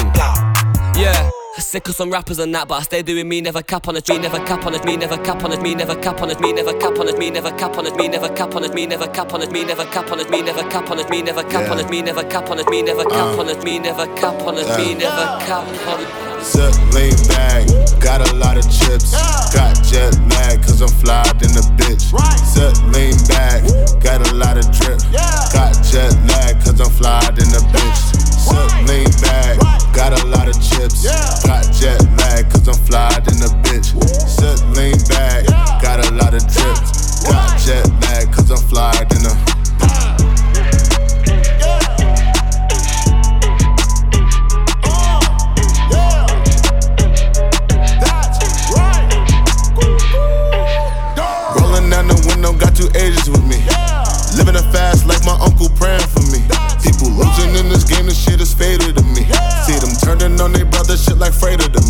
Yeah. 0.96 1.30
Sick 1.56 1.88
of 1.88 1.94
some 1.94 2.10
rappers 2.10 2.40
and 2.40 2.52
that, 2.54 2.66
but 2.66 2.74
I 2.74 2.82
stay 2.82 3.02
doing 3.02 3.28
me, 3.28 3.40
never 3.40 3.62
cap 3.62 3.86
on 3.86 3.96
it, 3.96 4.08
me, 4.08 4.18
never 4.18 4.38
cap 4.44 4.66
on 4.66 4.74
it, 4.74 4.84
me, 4.84 4.96
never 4.96 5.16
cap 5.18 5.44
on 5.44 5.52
it, 5.52 5.62
me, 5.62 5.74
never 5.74 5.96
cap 5.96 6.20
on 6.20 6.30
it, 6.30 6.40
me, 6.40 6.52
never 6.52 6.74
cap 6.74 6.98
on 7.00 7.08
it, 7.08 7.16
me, 7.16 7.30
never 7.30 7.52
cap 7.52 7.68
on 7.70 7.86
it, 7.86 7.94
me, 7.94 8.08
never 8.08 8.30
cap 8.30 8.52
on 8.52 8.64
it, 8.64 8.74
me, 8.74 8.86
never 8.88 9.08
cap 9.08 9.32
on 9.32 9.42
it, 9.44 9.52
me, 9.52 9.64
never 9.64 9.86
cap 9.86 10.10
on 10.10 10.20
it, 10.20 10.30
me, 10.34 10.40
never 10.42 10.64
cap 10.64 10.90
on 10.90 10.98
it, 10.98 11.10
me, 11.10 11.22
never 11.22 11.44
cap 11.44 11.70
on 11.70 11.78
it, 11.78 11.88
me, 11.90 12.02
never 12.02 12.24
cap 12.24 12.50
on 12.50 12.58
it, 12.58 12.68
me, 12.68 12.82
never 12.82 13.04
cap 13.04 13.38
on 13.38 13.48
it, 13.48 13.64
me, 13.64 13.78
never 13.78 14.06
cap 14.16 14.42
on 14.42 14.58
it, 14.58 14.66
me, 14.76 14.94
never 14.94 15.24
cap 15.46 15.66
on 15.86 16.00
it. 16.00 16.33
Zip 16.44 16.76
lean 16.92 17.16
bag, 17.28 17.66
got 18.00 18.20
a 18.20 18.34
lot 18.36 18.58
of 18.58 18.64
chips. 18.68 19.16
Got 19.52 19.80
jet 19.82 20.12
lag, 20.28 20.60
cause 20.62 20.82
I'm 20.82 20.92
flyed 21.00 21.40
in 21.40 21.52
the 21.56 21.64
bitch. 21.80 22.12
Zip 22.52 22.76
lean 22.92 23.16
bag, 23.26 23.64
got 24.04 24.20
a 24.20 24.34
lot 24.34 24.58
of 24.58 24.68
drip. 24.76 25.00
Got 25.56 25.72
jet 25.82 26.12
lag, 26.28 26.60
cause 26.60 26.78
I'm 26.80 26.90
flyed 26.92 27.38
in 27.40 27.48
the 27.48 27.64
bitch. 27.72 27.98
Zip 28.44 28.70
lean 28.84 29.08
bag, 29.24 29.58
got 29.96 30.12
a 30.12 30.26
lot 30.28 30.46
of 30.46 30.54
chips. 30.60 31.08
Got 31.48 31.64
jet 31.72 32.04
lag, 32.20 32.50
cause 32.50 32.68
I'm 32.68 32.78
flyed 32.84 33.26
in 33.26 33.40
the 33.40 33.48
bitch. 33.64 33.96
Zip 34.28 34.60
lean 34.76 35.00
bag, 35.08 35.46
got 35.80 36.04
a 36.04 36.12
lot 36.14 36.34
of 36.34 36.44
drip. 36.44 36.76
Got 37.24 37.58
jet 37.58 37.88
lag, 38.04 38.30
cause 38.30 38.50
I'm 38.50 38.60
flyed 38.68 39.10
in 39.16 39.22
the 39.24 39.63
this 57.84 57.96
game, 57.96 58.06
this 58.06 58.18
shit 58.18 58.40
is 58.40 58.54
fated 58.54 58.96
to 58.96 59.02
me. 59.02 59.24
See 59.66 59.78
them 59.78 59.94
turning 60.02 60.40
on 60.40 60.52
their 60.52 60.64
brother, 60.64 60.96
shit 60.96 61.18
like 61.18 61.32
freighter 61.32 61.68
to 61.68 61.80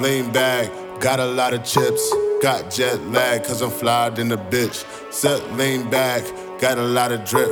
lean 0.00 0.32
back. 0.32 0.70
got 1.00 1.20
a 1.20 1.26
lot 1.26 1.54
of 1.54 1.64
chips. 1.64 2.12
Got 2.42 2.70
jet 2.70 3.00
lag, 3.08 3.42
cause 3.44 3.62
I'm 3.62 3.70
flyed 3.70 4.18
in 4.18 4.28
the 4.28 4.36
bitch. 4.36 4.84
Set 5.12 5.52
lean 5.54 5.90
back, 5.90 6.22
got 6.60 6.78
a 6.78 6.82
lot 6.82 7.10
of 7.10 7.24
drip. 7.24 7.50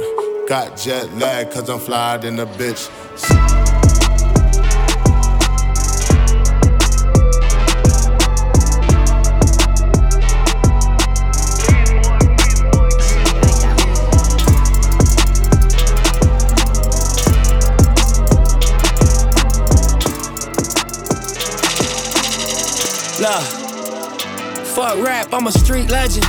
Got 0.49 0.77
jet 0.77 1.13
lag, 1.15 1.51
cause 1.51 1.69
I'm 1.69 1.81
flyed 1.81 2.25
in 2.25 2.37
the 2.37 2.47
bitch. 2.47 3.56
Rap, 25.03 25.33
I'm 25.33 25.47
a 25.47 25.53
street 25.53 25.91
legend. 25.91 26.27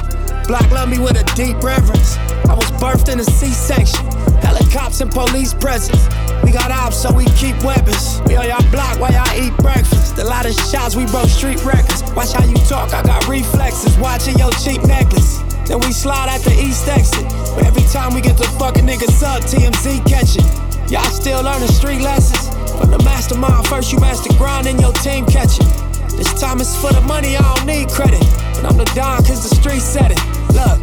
Block 0.47 0.70
love 0.72 0.89
me 0.89 0.99
with 0.99 1.20
a 1.20 1.24
deep 1.36 1.61
reverence. 1.61 2.18
I 2.47 2.55
was 2.55 2.70
birthed 2.80 3.11
in 3.11 3.20
a 3.20 3.24
C-section. 3.24 4.05
Helicopters 4.39 5.01
and 5.01 5.11
police 5.11 5.53
presence. 5.53 6.07
We 6.43 6.51
got 6.51 6.72
ops, 6.72 7.01
so 7.01 7.13
we 7.13 7.26
keep 7.36 7.61
weapons. 7.63 8.22
We 8.26 8.36
on 8.36 8.47
y'all 8.47 8.72
block 8.72 8.99
while 8.99 9.11
y'all 9.11 9.28
eat 9.36 9.55
breakfast. 9.57 10.18
A 10.18 10.24
lot 10.24 10.45
of 10.45 10.53
shots, 10.53 10.95
we 10.95 11.05
broke 11.07 11.30
street 11.30 11.63
records. 11.65 12.03
Watch 12.15 12.34
how 12.34 12.45
you 12.45 12.55
talk, 12.65 12.93
I 12.93 13.03
got 13.03 13.28
reflexes. 13.28 13.97
Watching 13.97 14.38
your 14.38 14.51
cheap 14.51 14.82
necklace. 14.84 15.39
Then 15.68 15.80
we 15.80 15.91
slide 15.91 16.30
at 16.30 16.41
the 16.41 16.53
east 16.53 16.88
exit. 16.88 17.26
But 17.55 17.65
every 17.65 17.84
time 17.91 18.13
we 18.13 18.22
get 18.22 18.38
the 18.38 18.47
fucking 18.57 18.86
niggas 18.86 19.22
up, 19.24 19.43
TMZ 19.43 20.07
catch 20.07 20.38
it. 20.38 20.91
Y'all 20.91 21.03
still 21.11 21.43
learning 21.43 21.68
street 21.68 22.01
lessons? 22.01 22.47
From 22.80 22.91
the 22.91 22.99
mastermind, 23.03 23.68
first 23.68 23.91
you 23.91 23.99
master 23.99 24.34
grind 24.38 24.68
and 24.68 24.80
your 24.80 24.93
team 24.93 25.26
catch 25.26 25.59
it. 25.59 25.68
This 26.15 26.34
time 26.39 26.61
it's 26.61 26.76
for 26.76 26.93
the 26.93 27.01
money, 27.01 27.36
I 27.36 27.55
don't 27.55 27.68
need 27.68 27.89
credit. 27.89 28.24
But 28.57 28.71
I'm 28.71 28.77
the 28.77 28.85
Don 28.95 29.23
cause 29.23 29.47
the 29.47 29.55
street 29.55 29.81
said 29.81 30.09
it. 30.09 30.17
Look. 30.51 30.81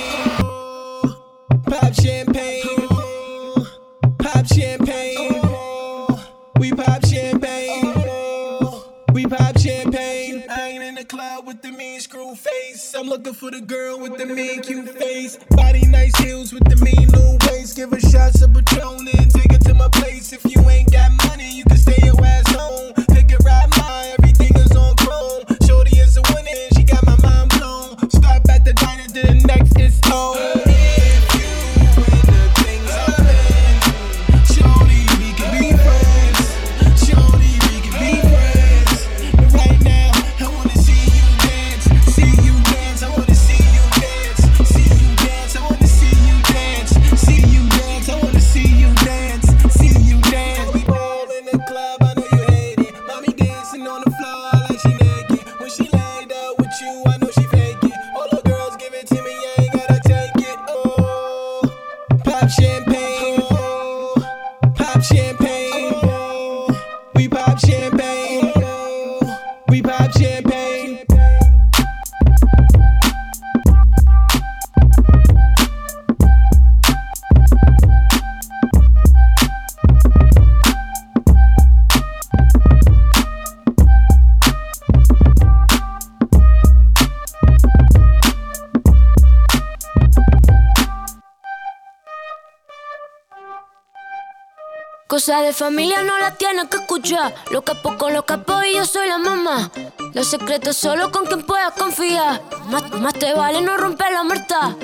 Cosa 95.31 95.43
de 95.43 95.53
familia 95.53 96.03
no 96.03 96.19
la 96.19 96.35
tienes 96.35 96.65
que 96.65 96.75
escuchar. 96.75 97.33
Lo 97.51 97.61
capo 97.61 97.97
con 97.97 98.13
los 98.13 98.25
capos 98.25 98.65
y 98.65 98.75
yo 98.75 98.83
soy 98.83 99.07
la 99.07 99.17
mamá. 99.17 99.71
Los 100.13 100.27
secretos 100.27 100.75
solo 100.75 101.09
con 101.09 101.25
quien 101.25 101.43
puedas 101.43 101.71
confiar. 101.71 102.41
Más, 102.69 102.91
más 102.99 103.13
te 103.13 103.33
vale 103.33 103.61
no 103.61 103.77
romper 103.77 104.11
la 104.11 104.25
muerta. 104.25 104.75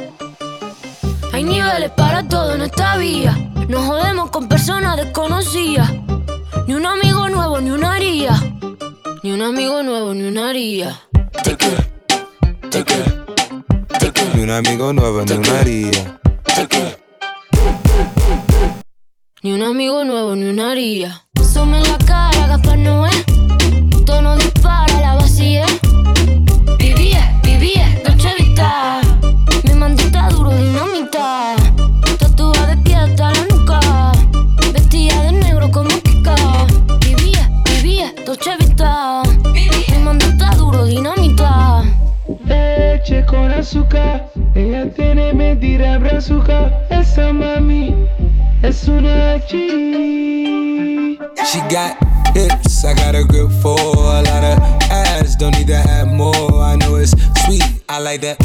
Hay 1.34 1.44
niveles 1.44 1.92
para 1.92 2.26
todo 2.30 2.56
en 2.56 2.62
esta 2.62 2.96
vía. 2.96 3.38
No 3.68 3.82
jodemos 3.82 4.32
con 4.32 4.48
personas 4.48 4.96
desconocidas. 4.96 5.92
Ni 6.66 6.76
un 6.76 6.86
amigo 6.86 7.28
nuevo, 7.28 7.60
ni 7.60 7.72
una 7.72 7.96
haría. 7.96 8.32
Ni 9.24 9.34
un 9.34 9.42
amigo 9.42 9.84
nuevo, 9.84 10.14
ni 10.14 10.24
una 10.24 10.48
haría. 10.48 10.98
Ni 14.34 14.44
un 14.44 14.52
amigo 14.52 14.94
nuevo, 14.94 15.26
ni 15.26 15.34
una 15.34 15.60
haría. 15.60 16.18
Ni 19.44 19.54
un 19.54 19.62
amigo 19.62 20.04
nuevo, 20.04 20.36
ni 20.36 20.46
una 20.46 20.72
haría. 20.72 21.22
Sume 21.54 21.78
en 21.78 21.84
la 21.84 21.98
cara, 22.00 22.48
Gaspar 22.48 22.80
Noé. 22.80 23.12
Tono 24.04 24.36
dispara, 24.36 25.00
la 25.00 25.14
vacía. 25.14 25.64
Vivía, 26.80 27.40
vivía, 27.44 28.02
Dolce 28.04 28.30
Vita. 28.40 29.00
Mi 29.64 29.74
mandita 29.76 30.30
duro, 30.30 30.50
dinamita. 30.50 31.56
Tatuada 32.18 32.66
de 32.66 32.78
pie 32.78 32.96
hasta 32.96 33.32
la 33.32 33.46
nuca. 33.52 34.12
Vestida 34.74 35.22
de 35.22 35.32
negro 35.34 35.70
como 35.70 35.90
Kika. 35.90 36.36
Vivía, 37.02 37.52
vivía, 37.66 38.16
Dolce 38.26 38.58
Vita. 38.58 39.22
Mi 39.54 39.98
mandita 40.04 40.50
duro, 40.56 40.84
dinamita. 40.86 41.84
Leche 42.44 43.24
con 43.28 43.52
azúcar, 43.52 44.32
ella 44.56 44.92
tiene 44.96 45.32
mentira 45.32 46.00
brazuca. 46.00 46.72
Esa 46.90 47.32
mami. 47.32 47.94
She 48.60 48.74
got 51.70 51.96
hips, 52.34 52.84
I 52.84 52.96
got 52.96 53.14
a 53.14 53.24
grip 53.24 53.52
for 53.62 53.78
a 53.80 54.22
lot 54.24 54.44
of 54.44 54.58
ass. 54.90 55.36
Don't 55.36 55.56
need 55.56 55.68
to 55.68 55.76
add 55.76 56.08
more. 56.08 56.34
I 56.34 56.76
know 56.76 56.96
it's 56.96 57.12
sweet, 57.46 57.62
I 57.88 58.00
like 58.00 58.22
that. 58.22 58.42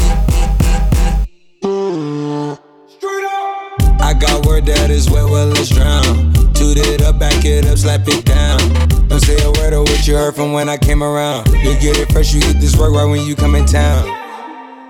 Straight 2.87 3.25
up. 3.25 4.01
I 4.01 4.13
got 4.13 4.45
word 4.45 4.67
that 4.67 4.91
is 4.91 5.09
wet, 5.09 5.25
well, 5.25 5.47
let's 5.47 5.69
drown. 5.69 6.31
Toot 6.53 6.77
it 6.77 7.01
up, 7.01 7.17
back 7.17 7.43
it 7.43 7.65
up, 7.65 7.79
slap 7.79 8.07
it 8.07 8.23
down. 8.23 8.59
Don't 9.07 9.19
say 9.19 9.43
a 9.43 9.51
word 9.51 9.73
of 9.73 9.81
what 9.81 10.07
you 10.07 10.15
heard 10.15 10.35
from 10.35 10.53
when 10.53 10.69
I 10.69 10.77
came 10.77 11.01
around. 11.03 11.47
You 11.47 11.73
get 11.79 11.97
it 11.97 12.11
fresh, 12.11 12.33
you 12.33 12.39
get 12.39 12.61
this 12.61 12.77
work 12.77 12.93
right 12.93 13.05
when 13.05 13.25
you 13.25 13.35
come 13.35 13.55
in 13.55 13.65
town. 13.65 14.05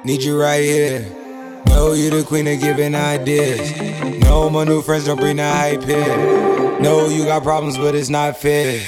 Need 0.03 0.21
you 0.21 0.38
right 0.38 0.61
here. 0.61 1.22
Know 1.74 1.93
you 1.93 2.09
the 2.09 2.24
queen 2.24 2.47
of 2.47 2.59
giving 2.59 2.95
ideas. 2.95 3.74
No, 4.21 4.49
my 4.49 4.63
new 4.63 4.82
friends 4.82 5.05
don't 5.05 5.19
bring 5.19 5.38
the 5.38 5.49
hype 5.49 5.84
here. 5.84 6.80
No, 6.80 7.09
you 7.09 7.26
got 7.26 7.43
problems, 7.43 7.78
but 7.78 7.95
it's 7.95 8.09
not 8.09 8.38
fair. 8.38 8.80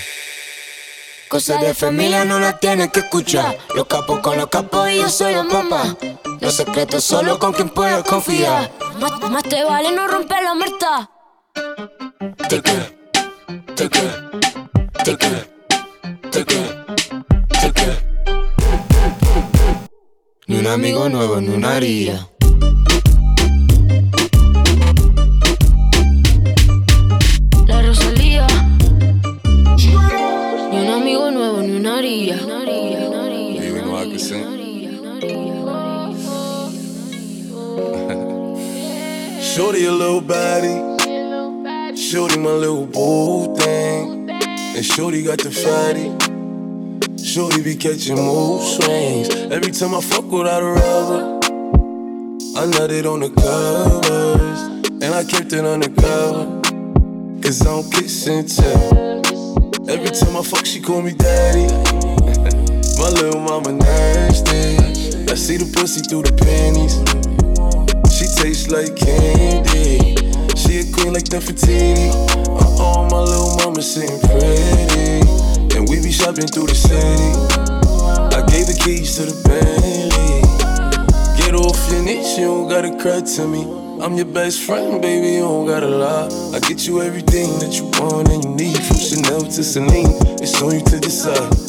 Cosas 1.27 1.59
de 1.61 1.73
familia 1.73 2.23
no 2.23 2.39
las 2.39 2.59
tienes 2.59 2.91
que 2.91 2.99
escuchar. 2.99 3.57
Los 3.75 3.87
capos 3.87 4.19
con 4.19 4.37
los 4.37 4.47
capos 4.47 4.89
y 4.89 4.97
yo 4.97 5.09
soy 5.09 5.33
la 5.33 5.43
mamá. 5.43 5.97
Los 6.39 6.53
secretos 6.53 7.03
solo 7.03 7.39
con 7.39 7.53
quien 7.53 7.69
puedo 7.69 8.03
confiar. 8.03 8.71
Más, 8.99 9.19
más 9.31 9.43
te 9.43 9.63
vale 9.63 9.91
no 9.91 10.07
romper 10.07 10.43
la 10.43 10.53
muerta. 10.53 11.09
Te 12.47 12.61
quiero, 12.61 12.85
te 13.75 13.89
quiero, 13.89 14.29
te 15.03 15.17
quiero, 15.17 15.41
te 16.31 16.45
quiero, 16.45 16.85
te 17.61 17.73
quiero. 17.73 17.95
Ni 20.47 20.57
un 20.57 20.67
amigo 20.67 21.09
nuevo, 21.09 21.41
ni 21.41 21.49
una 21.49 21.75
haría. 21.75 22.27
Shorty 44.95 45.23
got 45.23 45.39
the 45.39 45.51
fatty. 45.51 46.07
Shorty 47.21 47.61
be 47.61 47.75
catching 47.75 48.15
mood 48.15 48.61
swings. 48.61 49.27
Every 49.51 49.73
time 49.73 49.93
I 49.93 49.99
fuck 49.99 50.23
without 50.31 50.63
a 50.63 50.71
rubber. 50.71 51.39
I 52.55 52.63
nutted 52.71 53.03
on 53.03 53.19
the 53.19 53.29
covers. 53.29 54.61
And 55.03 55.13
I 55.13 55.25
kept 55.25 55.51
it 55.51 55.65
undercover. 55.65 56.61
Cause 57.41 57.61
I 57.61 57.65
don't 57.65 57.91
kiss 57.91 58.25
and 58.27 58.47
tell. 58.47 59.19
Every 59.89 60.11
time 60.11 60.37
I 60.37 60.41
fuck, 60.41 60.65
she 60.65 60.79
call 60.79 61.01
me 61.01 61.13
daddy. 61.13 61.67
My 62.97 63.09
little 63.09 63.41
mama 63.41 63.73
nasty. 63.73 64.77
I 65.29 65.35
see 65.35 65.57
the 65.57 65.69
pussy 65.75 66.03
through 66.07 66.23
the 66.23 66.31
panties. 66.39 66.95
She 68.15 68.27
tastes 68.41 68.69
like 68.69 68.95
candy. 68.95 70.24
She 70.55 70.79
a 70.79 70.83
queen 70.91 71.13
like 71.13 71.25
Nefertiti. 71.25 72.09
Uh 72.47 72.81
oh, 72.81 73.07
my 73.11 73.19
little 73.19 73.55
mama 73.57 73.81
sitting 73.81 74.19
pretty. 74.21 75.21
And 75.75 75.87
we 75.89 76.01
be 76.01 76.11
shopping 76.11 76.47
through 76.47 76.67
the 76.67 76.75
city. 76.75 77.31
I 78.35 78.41
gave 78.47 78.67
the 78.67 78.79
keys 78.83 79.15
to 79.17 79.25
the 79.25 79.35
Bentley. 79.47 80.41
Get 81.37 81.53
off 81.55 81.91
your 81.91 82.03
knees, 82.03 82.37
you 82.37 82.45
don't 82.45 82.69
gotta 82.69 82.97
cry 82.97 83.21
to 83.21 83.47
me. 83.47 83.63
I'm 84.01 84.15
your 84.15 84.25
best 84.25 84.63
friend, 84.63 85.01
baby, 85.01 85.35
you 85.35 85.39
don't 85.41 85.67
gotta 85.67 85.87
lie. 85.87 86.29
I 86.53 86.59
get 86.59 86.87
you 86.87 87.01
everything 87.01 87.59
that 87.59 87.77
you 87.77 87.85
want 87.99 88.29
and 88.29 88.43
you 88.43 88.51
need. 88.55 88.77
From 88.77 88.97
Chanel 88.97 89.41
to 89.41 89.63
Celine, 89.63 90.15
it's 90.41 90.61
on 90.61 90.73
you 90.73 90.81
to 90.85 90.99
decide. 90.99 91.64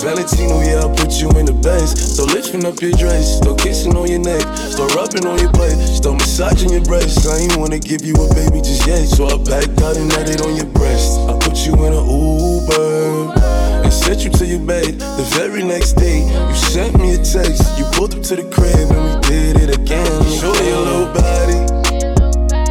Valentino, 0.00 0.60
yeah, 0.62 0.86
I 0.86 0.88
put 0.94 1.18
you 1.18 1.28
in 1.34 1.44
the 1.44 1.52
best. 1.52 1.98
So 2.16 2.24
lifting 2.24 2.64
up 2.64 2.80
your 2.80 2.92
dress, 2.92 3.38
start 3.38 3.58
kissing 3.58 3.96
on 3.96 4.06
your 4.06 4.20
neck, 4.20 4.46
start 4.56 4.94
rubbing 4.94 5.26
on 5.26 5.38
your 5.38 5.50
butt, 5.50 5.74
start 5.90 6.22
massaging 6.22 6.70
your 6.70 6.84
breasts. 6.84 7.26
I 7.26 7.42
ain't 7.42 7.56
wanna 7.56 7.78
give 7.78 8.04
you 8.06 8.14
a 8.14 8.26
baby 8.34 8.62
just 8.62 8.86
yet, 8.86 9.06
so 9.10 9.26
I 9.26 9.36
backed 9.42 9.82
out 9.82 9.96
and 9.96 10.10
had 10.12 10.30
it 10.30 10.40
on 10.46 10.54
your 10.54 10.70
breast. 10.70 11.18
I 11.26 11.34
put 11.42 11.66
you 11.66 11.74
in 11.82 11.92
an 11.92 12.06
Uber 12.06 13.34
and 13.82 13.92
sent 13.92 14.22
you 14.22 14.30
to 14.38 14.46
your 14.46 14.62
bed. 14.62 15.02
The 15.02 15.26
very 15.34 15.64
next 15.64 15.94
day, 15.94 16.22
you 16.22 16.54
sent 16.54 16.94
me 16.98 17.14
a 17.14 17.18
text. 17.18 17.66
You 17.76 17.84
pulled 17.90 18.14
up 18.14 18.22
to 18.22 18.36
the 18.36 18.46
crib 18.54 18.94
and 18.94 19.02
we 19.02 19.12
did 19.26 19.58
it 19.66 19.74
again. 19.74 20.06
Shorty 20.38 20.62
your 20.70 20.82
little 20.86 21.10
body, 21.10 21.58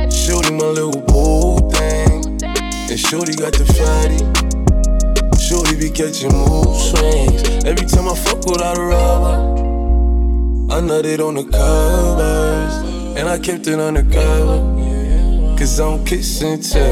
shorty 0.10 0.56
my 0.56 0.72
little 0.72 1.04
boo 1.04 1.60
thing, 1.76 2.24
and 2.88 3.00
shorty 3.00 3.36
got 3.36 3.52
the 3.52 3.68
fatty. 3.76 4.47
Shorty 5.48 5.78
be 5.78 5.90
catching 5.90 6.34
mood 6.34 6.76
swings. 6.76 7.64
Every 7.64 7.86
time 7.86 8.10
I 8.10 8.16
fuck 8.16 8.46
without 8.46 8.78
a 8.78 8.82
rubber, 8.82 9.38
I 10.70 10.82
nutted 10.82 11.26
on 11.26 11.36
the 11.36 11.46
covers. 11.46 12.74
And 13.18 13.30
I 13.30 13.40
kept 13.40 13.66
it 13.68 13.80
undercover. 13.80 14.58
Cause 15.58 15.80
I'm 15.80 16.04
kissing 16.04 16.60
too. 16.62 16.80
You 16.80 16.84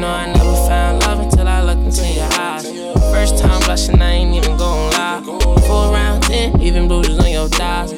know 0.00 0.08
I 0.08 0.32
never 0.34 0.56
found 0.66 1.02
love 1.02 1.20
until 1.20 1.46
I 1.46 1.62
looked 1.62 1.82
into 1.82 2.08
your 2.08 2.28
eyes. 2.40 2.66
First 3.12 3.36
time 3.36 3.60
blushing, 3.64 4.00
I 4.00 4.12
ain't 4.12 4.34
even 4.34 4.56
gon' 4.56 4.90
lie. 4.92 5.20
Four 5.66 5.92
round 5.92 6.22
ten, 6.22 6.58
even 6.62 6.88
bruises 6.88 7.18
on 7.18 7.30
your 7.30 7.48
thighs. 7.48 7.92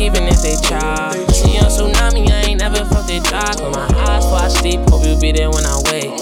Even 0.00 0.24
if 0.28 0.42
they 0.42 0.56
try. 0.62 1.12
See 1.32 1.58
on 1.58 1.70
tsunami, 1.70 2.30
I 2.30 2.50
ain't 2.50 2.60
never 2.60 2.84
felt 2.84 3.10
it 3.10 3.24
dry. 3.24 3.52
Close 3.56 3.74
my 3.74 3.86
eyes 4.08 4.24
before 4.24 4.38
I 4.38 4.48
sleep, 4.48 4.80
hope 4.90 5.04
you 5.06 5.18
be 5.20 5.32
there 5.32 5.50
when 5.50 5.64
I 5.64 5.80
wake. 5.90 6.12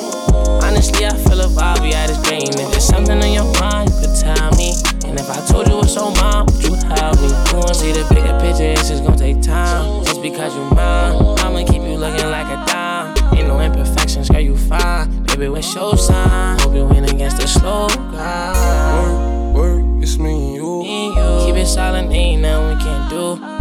Honestly, 0.62 1.06
I 1.06 1.14
feel 1.24 1.40
a 1.40 1.48
vibe, 1.48 1.82
we 1.82 1.92
at 1.92 2.08
this 2.08 2.18
brain. 2.26 2.48
If 2.48 2.70
there's 2.70 2.84
something 2.84 3.20
on 3.20 3.32
your 3.32 3.50
mind, 3.60 3.90
you 3.90 4.06
could 4.06 4.16
tell 4.16 4.50
me. 4.56 4.72
And 5.04 5.18
if 5.20 5.28
I 5.30 5.44
told 5.46 5.68
you 5.68 5.80
it's 5.80 5.96
on 5.96 6.14
mine, 6.14 6.46
would 6.46 6.62
you 6.64 6.74
help 6.88 7.20
me? 7.20 7.28
You 7.28 7.56
wanna 7.58 7.74
see 7.74 7.92
the 7.92 8.06
bigger 8.12 8.38
picture, 8.40 8.72
it's 8.72 8.88
just 8.88 9.04
gonna 9.04 9.16
take 9.16 9.42
time. 9.42 10.04
Just 10.04 10.22
because 10.22 10.54
you're 10.54 10.74
mine, 10.74 11.38
I'ma 11.40 11.64
keep 11.64 11.82
you 11.82 11.96
looking 11.96 12.30
like 12.30 12.46
a 12.46 12.64
dime. 12.66 13.14
Ain't 13.36 13.48
no 13.48 13.60
imperfections, 13.60 14.30
girl, 14.30 14.40
you 14.40 14.56
fine. 14.56 15.24
Baby, 15.24 15.48
what's 15.48 15.74
your 15.74 15.96
sign? 15.96 16.58
Hope 16.60 16.74
you 16.74 16.86
win 16.86 17.04
against 17.04 17.38
the 17.38 17.46
slow 17.46 17.88
grind. 17.88 19.54
Work, 19.54 19.84
work, 19.84 20.02
it's 20.02 20.16
me 20.18 20.32
and 20.32 20.54
you. 20.56 20.82
Me 20.82 21.06
and 21.06 21.16
you. 21.16 21.46
Keep 21.46 21.56
it 21.62 21.66
silent, 21.66 22.12
ain't 22.12 22.42
nothing 22.42 22.78
we 22.78 22.84
can't 22.84 23.10
do. 23.10 23.53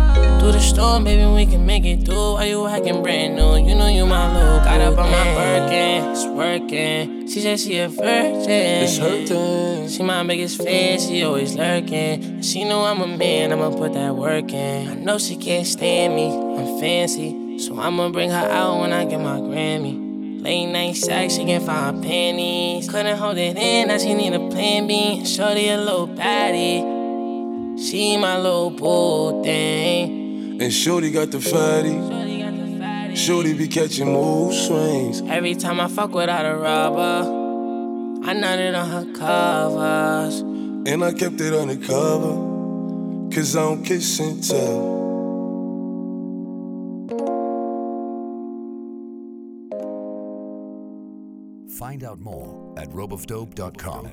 Through 0.43 0.51
the 0.51 0.59
storm, 0.59 1.05
baby, 1.05 1.25
we 1.25 1.45
can 1.45 1.65
make 1.65 1.85
it 1.85 2.03
through. 2.03 2.33
Why 2.33 2.47
you 2.47 2.67
acting 2.67 3.01
brand 3.01 3.37
new? 3.37 3.55
You 3.65 3.75
know 3.75 3.87
you 3.87 4.05
my 4.05 4.27
little. 4.27 4.59
Got 4.59 4.81
up 4.81 4.97
on 4.97 5.09
my 5.09 5.23
Birkin, 5.35 6.11
it's 6.11 6.25
working. 6.25 7.29
She 7.29 7.39
said 7.39 7.61
she 7.61 7.77
a 7.77 7.87
virgin. 7.87 8.49
It's 8.49 8.97
hurting. 8.97 9.87
She 9.87 10.03
my 10.03 10.21
biggest 10.27 10.61
fan, 10.61 10.99
she 10.99 11.23
always 11.23 11.55
lurking. 11.55 12.41
She 12.41 12.65
know 12.65 12.83
I'm 12.83 12.99
a 12.99 13.07
man, 13.07 13.53
I'ma 13.53 13.69
put 13.69 13.93
that 13.93 14.17
work 14.17 14.51
in. 14.51 14.89
I 14.89 14.95
know 14.95 15.17
she 15.17 15.37
can't 15.37 15.65
stand 15.65 16.13
me, 16.13 16.27
I'm 16.27 16.77
fancy. 16.77 17.57
So 17.59 17.79
I'ma 17.79 18.09
bring 18.09 18.29
her 18.29 18.49
out 18.51 18.81
when 18.81 18.91
I 18.91 19.05
get 19.05 19.21
my 19.21 19.37
Grammy. 19.37 20.43
Late 20.43 20.65
night 20.65 20.97
sex, 20.97 21.35
she 21.35 21.45
can 21.45 21.61
find 21.61 22.03
panties. 22.03 22.89
Couldn't 22.89 23.17
hold 23.17 23.37
it 23.37 23.55
in, 23.55 23.87
now 23.87 23.97
she 23.97 24.13
need 24.13 24.33
a 24.33 24.49
plan 24.49 24.87
B. 24.87 25.23
Shorty 25.23 25.69
a 25.69 25.77
little 25.77 26.09
baddie. 26.09 26.81
She 27.79 28.17
my 28.17 28.37
little 28.37 28.71
boo 28.71 29.41
thing. 29.41 30.22
And 30.59 30.71
Shorty 30.71 31.11
got 31.11 31.31
the 31.31 31.41
fatty. 31.41 31.95
Shorty 33.15 33.53
be 33.53 33.67
catching 33.67 34.11
mood 34.11 34.53
swings. 34.53 35.21
Every 35.21 35.55
time 35.55 35.79
I 35.79 35.87
fuck 35.87 36.13
without 36.13 36.45
a 36.45 36.55
rubber, 36.55 37.29
I 38.25 38.33
nutted 38.33 38.77
on 38.79 38.89
her 38.89 39.13
covers. 39.13 40.39
And 40.85 41.03
I 41.03 41.13
kept 41.13 41.39
it 41.41 41.53
undercover. 41.53 42.51
Cause 43.33 43.55
I 43.55 43.61
don't 43.61 43.83
kiss 43.83 44.19
and 44.19 44.43
tell. 44.43 45.01
Find 51.69 52.03
out 52.03 52.19
more 52.19 52.73
at 52.77 52.89
ropeofdope.com. 52.89 54.11